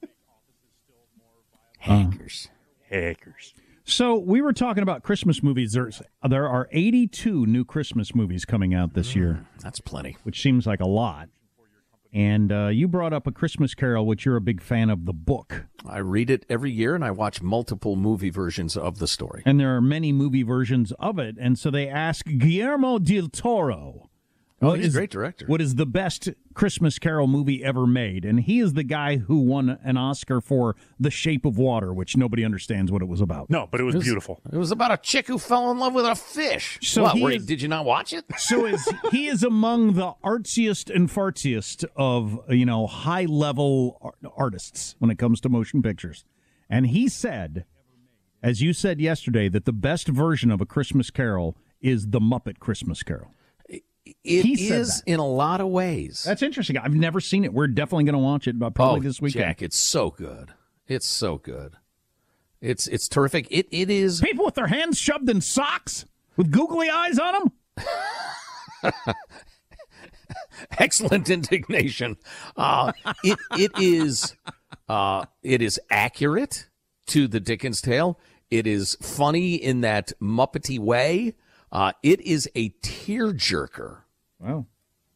Hackers. 1.79 2.49
Hackers. 2.89 3.53
So 3.85 4.17
we 4.19 4.41
were 4.41 4.53
talking 4.53 4.83
about 4.83 5.01
Christmas 5.03 5.41
movies. 5.41 5.71
There's 5.71 6.01
there 6.27 6.47
are 6.47 6.67
82 6.71 7.45
new 7.45 7.65
Christmas 7.65 8.13
movies 8.13 8.45
coming 8.45 8.73
out 8.73 8.93
this 8.93 9.15
year. 9.15 9.47
That's 9.63 9.79
plenty. 9.79 10.17
Which 10.23 10.41
seems 10.41 10.67
like 10.67 10.79
a 10.79 10.87
lot. 10.87 11.29
And 12.11 12.51
uh, 12.51 12.67
you 12.67 12.87
brought 12.87 13.13
up 13.13 13.27
a 13.27 13.31
Christmas 13.31 13.75
Carol, 13.75 14.05
which 14.05 14.25
you're 14.25 14.35
a 14.35 14.41
big 14.41 14.61
fan 14.61 14.89
of 14.89 15.05
the 15.05 15.13
book. 15.13 15.65
I 15.87 15.99
read 15.99 16.29
it 16.29 16.45
every 16.49 16.71
year, 16.71 16.95
and 16.95 17.05
I 17.05 17.11
watch 17.11 17.41
multiple 17.41 17.95
movie 17.95 18.31
versions 18.31 18.75
of 18.75 18.97
the 18.99 19.07
story. 19.07 19.43
And 19.45 19.59
there 19.59 19.75
are 19.75 19.81
many 19.81 20.11
movie 20.11 20.43
versions 20.43 20.91
of 20.93 21.19
it. 21.19 21.35
And 21.39 21.57
so 21.57 21.69
they 21.69 21.87
ask 21.87 22.25
Guillermo 22.25 22.97
del 22.97 23.27
Toro. 23.29 24.08
Oh, 24.61 24.69
what 24.69 24.79
he's 24.79 24.93
a 24.93 24.97
great 24.97 25.09
director. 25.09 25.45
What 25.45 25.61
is 25.61 25.75
the 25.75 25.85
best 25.85 26.27
Christmas 26.53 26.99
Carol 26.99 27.27
movie 27.27 27.63
ever 27.63 27.87
made? 27.87 28.25
And 28.25 28.41
he 28.41 28.59
is 28.59 28.73
the 28.73 28.83
guy 28.83 29.15
who 29.17 29.37
won 29.39 29.79
an 29.83 29.95
Oscar 29.95 30.41
for 30.41 30.75
The 30.99 31.09
Shape 31.09 31.45
of 31.45 31.57
Water, 31.57 31.93
which 31.93 32.17
nobody 32.17 32.43
understands 32.43 32.91
what 32.91 33.01
it 33.01 33.07
was 33.07 33.21
about. 33.21 33.49
No, 33.49 33.67
but 33.71 33.79
it 33.79 33.83
was 33.85 33.95
beautiful. 33.95 34.41
It 34.51 34.57
was 34.57 34.71
about 34.71 34.91
a 34.91 34.97
chick 34.97 35.27
who 35.27 35.37
fell 35.37 35.71
in 35.71 35.79
love 35.79 35.93
with 35.93 36.05
a 36.05 36.13
fish. 36.15 36.77
So 36.81 37.03
what, 37.03 37.15
he 37.15 37.23
were- 37.23 37.31
is- 37.31 37.45
did 37.45 37.61
you 37.61 37.69
not 37.69 37.85
watch 37.85 38.11
it? 38.11 38.25
so 38.37 38.65
is 38.65 38.85
he 39.11 39.27
is 39.27 39.43
among 39.43 39.93
the 39.93 40.13
artsiest 40.25 40.93
and 40.93 41.09
fartsiest 41.09 41.85
of 41.95 42.39
you 42.49 42.65
know 42.65 42.85
high 42.85 43.25
level 43.25 44.13
artists 44.35 44.95
when 44.99 45.09
it 45.09 45.17
comes 45.17 45.39
to 45.41 45.49
motion 45.49 45.81
pictures, 45.81 46.25
and 46.69 46.87
he 46.87 47.07
said, 47.07 47.63
as 48.43 48.61
you 48.61 48.73
said 48.73 48.99
yesterday, 48.99 49.47
that 49.47 49.63
the 49.65 49.71
best 49.73 50.07
version 50.09 50.51
of 50.51 50.59
a 50.59 50.65
Christmas 50.65 51.09
Carol 51.11 51.55
is 51.81 52.07
the 52.09 52.19
Muppet 52.19 52.59
Christmas 52.59 53.03
Carol. 53.03 53.33
It 54.23 54.59
is 54.59 55.03
in 55.05 55.19
a 55.19 55.25
lot 55.25 55.61
of 55.61 55.67
ways. 55.67 56.23
That's 56.23 56.41
interesting. 56.41 56.77
I've 56.77 56.93
never 56.93 57.19
seen 57.19 57.43
it. 57.43 57.53
We're 57.53 57.67
definitely 57.67 58.05
going 58.05 58.13
to 58.13 58.19
watch 58.19 58.47
it, 58.47 58.57
but 58.57 58.73
probably 58.73 58.99
oh, 58.99 59.03
this 59.03 59.21
weekend. 59.21 59.45
Jack, 59.45 59.61
it's 59.61 59.77
so 59.77 60.11
good. 60.11 60.53
It's 60.87 61.07
so 61.07 61.37
good. 61.37 61.75
It's 62.61 62.87
it's 62.87 63.07
terrific. 63.07 63.47
It 63.49 63.67
it 63.71 63.89
is 63.89 64.21
people 64.21 64.45
with 64.45 64.55
their 64.55 64.67
hands 64.67 64.97
shoved 64.97 65.29
in 65.29 65.41
socks 65.41 66.05
with 66.35 66.51
googly 66.51 66.89
eyes 66.89 67.17
on 67.17 67.33
them. 67.33 69.05
Excellent 70.77 71.29
indignation. 71.29 72.17
Uh, 72.57 72.91
it 73.23 73.39
it 73.57 73.71
is 73.79 74.35
uh, 74.89 75.25
it 75.41 75.61
is 75.61 75.79
accurate 75.89 76.67
to 77.07 77.27
the 77.27 77.39
Dickens 77.39 77.81
tale. 77.81 78.19
It 78.49 78.67
is 78.67 78.95
funny 79.01 79.55
in 79.55 79.81
that 79.81 80.11
Muppety 80.21 80.79
way. 80.79 81.35
Uh, 81.71 81.91
it 82.03 82.21
is 82.21 82.49
a 82.55 82.69
tearjerker. 82.81 83.99
Wow. 84.39 84.65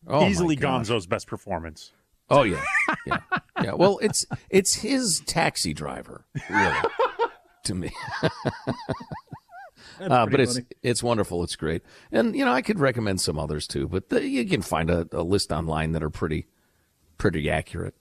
Oh, 0.07 0.27
Easily. 0.27 0.55
Gonzo's 0.55 1.05
best 1.07 1.27
performance. 1.27 1.91
Oh 2.29 2.43
yeah, 2.43 2.63
yeah, 3.05 3.19
yeah. 3.61 3.73
Well, 3.73 3.99
it's 4.01 4.25
it's 4.49 4.75
his 4.75 5.21
taxi 5.25 5.73
driver, 5.73 6.25
really, 6.49 6.77
to 7.65 7.75
me. 7.75 7.91
Uh, 9.99 10.07
but 10.25 10.29
pretty 10.29 10.43
it's 10.43 10.53
funny. 10.55 10.65
it's 10.81 11.03
wonderful. 11.03 11.43
It's 11.43 11.55
great, 11.55 11.83
and 12.11 12.35
you 12.35 12.43
know 12.43 12.51
I 12.51 12.63
could 12.63 12.79
recommend 12.79 13.21
some 13.21 13.37
others 13.37 13.67
too. 13.67 13.87
But 13.87 14.09
the, 14.09 14.27
you 14.27 14.43
can 14.45 14.63
find 14.63 14.89
a, 14.89 15.07
a 15.11 15.21
list 15.21 15.51
online 15.51 15.91
that 15.91 16.01
are 16.01 16.09
pretty 16.09 16.47
pretty 17.19 17.49
accurate. 17.49 17.95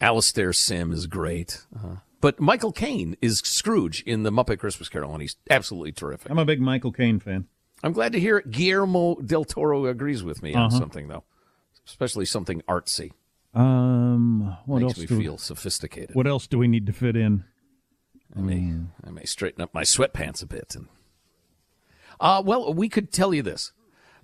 Alastair 0.00 0.52
Sim 0.52 0.90
is 0.90 1.06
great, 1.06 1.64
uh, 1.76 1.96
but 2.20 2.40
Michael 2.40 2.72
Caine 2.72 3.16
is 3.22 3.38
Scrooge 3.38 4.02
in 4.02 4.24
the 4.24 4.32
Muppet 4.32 4.58
Christmas 4.58 4.88
Carol, 4.88 5.12
and 5.12 5.22
he's 5.22 5.36
absolutely 5.48 5.92
terrific. 5.92 6.28
I'm 6.30 6.38
a 6.38 6.44
big 6.44 6.60
Michael 6.60 6.92
Caine 6.92 7.20
fan. 7.20 7.46
I'm 7.82 7.92
glad 7.92 8.12
to 8.12 8.20
hear 8.20 8.38
it. 8.38 8.50
Guillermo 8.50 9.16
del 9.16 9.44
Toro 9.44 9.86
agrees 9.86 10.22
with 10.22 10.42
me 10.42 10.54
on 10.54 10.66
Uh-huh. 10.66 10.78
something 10.78 11.08
though, 11.08 11.24
especially 11.86 12.24
something 12.24 12.62
artsy. 12.68 13.12
Um, 13.54 14.56
what 14.66 14.80
Makes 14.82 14.90
else? 14.92 14.98
me 15.00 15.06
do 15.06 15.18
we- 15.18 15.24
feel 15.24 15.38
sophisticated. 15.38 16.14
What 16.14 16.26
else 16.26 16.46
do 16.46 16.58
we 16.58 16.68
need 16.68 16.86
to 16.86 16.92
fit 16.92 17.16
in? 17.16 17.44
I 18.34 18.40
may 18.40 18.74
I 19.04 19.10
may 19.10 19.24
straighten 19.24 19.60
up 19.62 19.74
my 19.74 19.82
sweatpants 19.82 20.42
a 20.42 20.46
bit. 20.46 20.74
And 20.74 20.88
uh, 22.20 22.42
well, 22.44 22.72
we 22.72 22.88
could 22.88 23.12
tell 23.12 23.34
you 23.34 23.42
this, 23.42 23.72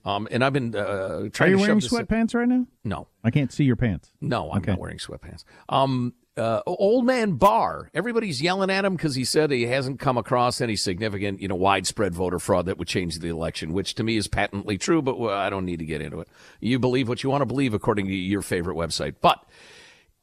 um, 0.04 0.28
and 0.30 0.42
I've 0.44 0.52
been 0.54 0.74
uh, 0.74 0.78
Are 1.24 1.28
trying 1.28 1.50
you 1.50 1.56
to 1.56 1.62
wearing 1.62 1.80
sweatpants 1.80 2.34
right 2.34 2.48
now? 2.48 2.66
No, 2.84 3.08
I 3.24 3.30
can't 3.30 3.52
see 3.52 3.64
your 3.64 3.76
pants. 3.76 4.12
no, 4.20 4.50
I'm 4.52 4.58
Okay. 4.58 4.72
not 4.72 4.80
wearing 4.80 4.98
sweatpants. 4.98 5.44
Um, 5.68 6.14
uh, 6.38 6.62
old 6.66 7.04
man 7.04 7.32
Barr. 7.32 7.90
Everybody's 7.92 8.40
yelling 8.40 8.70
at 8.70 8.84
him 8.84 8.94
because 8.96 9.14
he 9.14 9.24
said 9.24 9.50
he 9.50 9.66
hasn't 9.66 10.00
come 10.00 10.16
across 10.16 10.60
any 10.60 10.76
significant, 10.76 11.40
you 11.40 11.48
know, 11.48 11.56
widespread 11.56 12.14
voter 12.14 12.38
fraud 12.38 12.66
that 12.66 12.78
would 12.78 12.88
change 12.88 13.18
the 13.18 13.28
election, 13.28 13.72
which 13.72 13.94
to 13.94 14.04
me 14.04 14.16
is 14.16 14.28
patently 14.28 14.78
true. 14.78 15.02
But 15.02 15.20
I 15.28 15.50
don't 15.50 15.64
need 15.64 15.80
to 15.80 15.86
get 15.86 16.00
into 16.00 16.20
it. 16.20 16.28
You 16.60 16.78
believe 16.78 17.08
what 17.08 17.22
you 17.22 17.30
want 17.30 17.42
to 17.42 17.46
believe 17.46 17.74
according 17.74 18.06
to 18.06 18.14
your 18.14 18.42
favorite 18.42 18.76
website, 18.76 19.16
but 19.20 19.44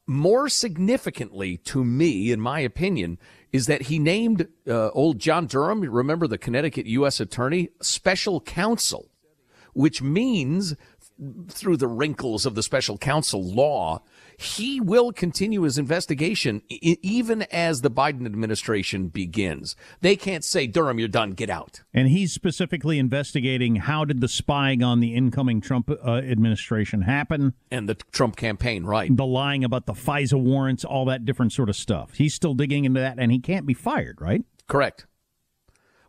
more 0.07 0.49
significantly 0.49 1.57
to 1.57 1.84
me, 1.84 2.32
in 2.32 2.39
my 2.39 2.59
opinion, 2.59 3.18
is 3.51 3.66
that 3.68 3.84
he 3.84 3.99
named 3.99 4.47
uh, 4.68 4.89
old 4.89 5.20
John 5.20 5.47
Durham, 5.47 5.82
remember 5.82 6.28
the 6.28 6.38
Connecticut 6.38 6.86
U.S. 6.88 7.20
Attorney, 7.20 7.70
special 7.82 8.41
counsel, 8.41 9.09
which 9.74 10.01
means 10.01 10.76
through 11.49 11.78
the 11.78 11.88
wrinkles 11.88 12.45
of 12.45 12.55
the 12.55 12.63
special 12.63 12.97
counsel 12.97 13.43
law, 13.43 14.01
he 14.38 14.82
will 14.82 15.11
continue 15.11 15.61
his 15.61 15.78
investigation 15.78 16.61
e- 16.70 16.97
even 17.01 17.43
as 17.43 17.82
the 17.82 17.91
Biden 17.91 18.26
administration 18.26 19.07
begins. 19.07 19.76
They 20.01 20.16
can't 20.16 20.43
say, 20.43 20.68
Durham, 20.68 20.99
you're 20.99 21.07
done, 21.07 21.32
get 21.32 21.49
out. 21.49 21.84
And 21.93 22.09
he's 22.09 22.34
specifically 22.34 22.99
investigating 22.99 23.78
how 23.78 24.05
did 24.05 24.22
the 24.22 24.28
spying 24.28 24.84
on 24.84 24.99
the 24.99 25.16
incoming 25.16 25.61
Trump 25.61 25.89
uh, 25.89 26.18
administration 26.18 27.03
happen? 27.03 27.53
And 27.72 27.88
the 27.88 27.95
Trump 27.95 28.36
campaign, 28.36 28.84
right. 28.86 29.16
The 29.16 29.26
lying 29.26 29.63
about 29.63 29.86
the 29.86 29.93
FISA 29.93 30.41
warrants, 30.41 30.84
all 30.84 31.05
that 31.05 31.26
different 31.26 31.53
sort 31.53 31.70
of 31.70 31.76
stuff. 31.76 32.16
He's 32.16 32.34
still 32.34 32.53
digging 32.53 32.86
into 32.86 32.99
that, 32.99 33.18
and 33.20 33.32
he 33.32 33.39
can't 33.39 33.66
be 33.66 33.74
fired, 33.74 34.20
right? 34.20 34.43
Correct. 34.68 35.05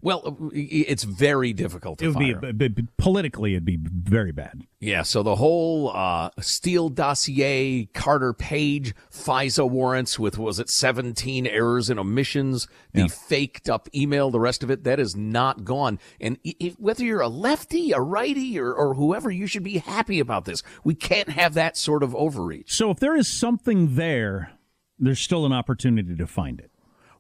Well, 0.07 0.51
it's 0.55 1.03
very 1.03 1.53
difficult 1.53 1.99
to 1.99 2.05
It 2.05 2.09
would 2.11 2.19
be, 2.21 2.33
fire. 2.33 2.53
b- 2.53 2.69
b- 2.69 2.87
politically, 2.97 3.55
it'd 3.55 3.65
be 3.65 3.77
very 3.83 4.31
bad. 4.31 4.63
Yeah, 4.79 5.03
so 5.03 5.25
the 5.25 5.35
whole 5.35 5.91
uh, 5.93 6.31
Steele 6.41 6.91
dossier, 6.91 7.87
Carter 7.93 8.33
Page, 8.33 8.95
FISA 9.13 9.69
warrants 9.69 10.17
with, 10.17 10.39
was 10.39 10.61
it 10.61 10.71
17 10.71 11.49
errors 11.49 11.91
and 11.91 11.99
omissions, 11.99 12.69
the 12.93 13.01
Yeah. 13.01 13.07
faked 13.09 13.69
up 13.69 13.89
email, 13.93 14.31
the 14.31 14.39
rest 14.39 14.63
of 14.63 14.71
it, 14.71 14.85
that 14.85 15.01
is 15.01 15.17
not 15.17 15.65
gone. 15.65 15.99
And 16.21 16.39
if, 16.45 16.79
whether 16.79 17.03
you're 17.03 17.21
a 17.21 17.27
lefty, 17.27 17.91
a 17.91 17.99
righty, 17.99 18.61
or, 18.61 18.73
or 18.73 18.95
whoever, 18.95 19.29
you 19.29 19.49
should 19.49 19.65
be 19.65 19.79
happy 19.79 20.21
about 20.21 20.45
this. 20.45 20.63
We 20.85 20.95
can't 20.95 21.31
have 21.31 21.55
that 21.55 21.77
sort 21.77 22.05
of 22.05 22.15
overreach. 22.15 22.73
So 22.73 22.93
if 22.93 23.01
there 23.01 23.17
is 23.17 23.27
something 23.27 23.97
there, 23.97 24.53
there's 25.01 25.19
still 25.19 25.45
an 25.47 25.53
opportunity 25.53 26.15
to 26.15 26.29
find 26.29 26.61
it. 26.61 26.71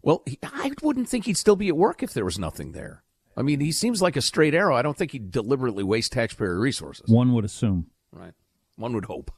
Well, 0.06 0.22
he, 0.24 0.38
I 0.40 0.70
wouldn't 0.82 1.08
think 1.08 1.24
he'd 1.24 1.36
still 1.36 1.56
be 1.56 1.66
at 1.66 1.76
work 1.76 2.00
if 2.00 2.14
there 2.14 2.24
was 2.24 2.38
nothing 2.38 2.70
there. 2.70 3.02
I 3.36 3.42
mean, 3.42 3.58
he 3.58 3.72
seems 3.72 4.00
like 4.00 4.14
a 4.16 4.22
straight 4.22 4.54
arrow. 4.54 4.76
I 4.76 4.82
don't 4.82 4.96
think 4.96 5.10
he'd 5.10 5.32
deliberately 5.32 5.82
waste 5.82 6.12
taxpayer 6.12 6.60
resources. 6.60 7.10
One 7.10 7.32
would 7.32 7.44
assume. 7.44 7.90
Right. 8.12 8.32
One 8.76 8.92
would 8.92 9.06
hope. 9.06 9.32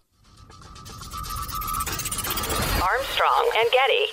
Armstrong 2.82 3.50
and 3.58 3.70
Getty. 3.72 4.12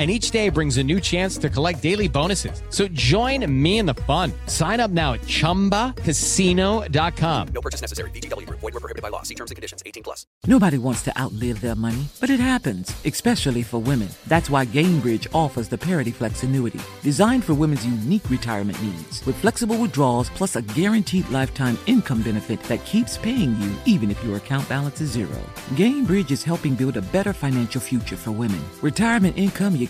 And 0.00 0.10
each 0.10 0.30
day 0.30 0.48
brings 0.48 0.78
a 0.78 0.82
new 0.82 0.98
chance 0.98 1.36
to 1.36 1.50
collect 1.50 1.82
daily 1.82 2.08
bonuses. 2.08 2.62
So 2.70 2.88
join 2.88 3.44
me 3.62 3.76
in 3.76 3.84
the 3.84 3.92
fun. 4.08 4.32
Sign 4.46 4.80
up 4.80 4.90
now 4.90 5.12
at 5.12 5.20
chumbacasino.com. 5.20 7.48
No 7.48 7.60
purchase 7.60 7.82
necessary. 7.82 8.10
VGW 8.12 8.46
Group. 8.46 8.60
Void 8.60 8.72
were 8.72 8.80
prohibited 8.80 9.02
by 9.02 9.10
law. 9.10 9.20
See 9.24 9.34
terms 9.34 9.50
and 9.50 9.56
conditions. 9.56 9.82
18 9.84 10.02
plus. 10.02 10.24
Nobody 10.46 10.78
wants 10.78 11.02
to 11.02 11.12
outlive 11.20 11.60
their 11.60 11.74
money, 11.74 12.06
but 12.18 12.30
it 12.30 12.40
happens, 12.40 12.96
especially 13.04 13.62
for 13.62 13.78
women. 13.78 14.08
That's 14.26 14.48
why 14.48 14.64
Gainbridge 14.64 15.26
offers 15.34 15.68
the 15.68 15.76
Parity 15.76 16.12
Flex 16.12 16.44
annuity, 16.44 16.80
designed 17.02 17.44
for 17.44 17.52
women's 17.52 17.84
unique 17.84 18.30
retirement 18.30 18.82
needs, 18.82 19.22
with 19.26 19.36
flexible 19.36 19.76
withdrawals 19.76 20.30
plus 20.30 20.56
a 20.56 20.62
guaranteed 20.62 21.28
lifetime 21.28 21.76
income 21.84 22.22
benefit 22.22 22.62
that 22.64 22.82
keeps 22.86 23.18
paying 23.18 23.54
you 23.60 23.70
even 23.84 24.10
if 24.10 24.24
your 24.24 24.38
account 24.38 24.66
balance 24.66 25.02
is 25.02 25.10
zero. 25.10 25.38
Gainbridge 25.74 26.30
is 26.30 26.42
helping 26.42 26.74
build 26.74 26.96
a 26.96 27.02
better 27.02 27.34
financial 27.34 27.82
future 27.82 28.16
for 28.16 28.30
women. 28.30 28.64
Retirement 28.80 29.36
income 29.36 29.76
you 29.76 29.89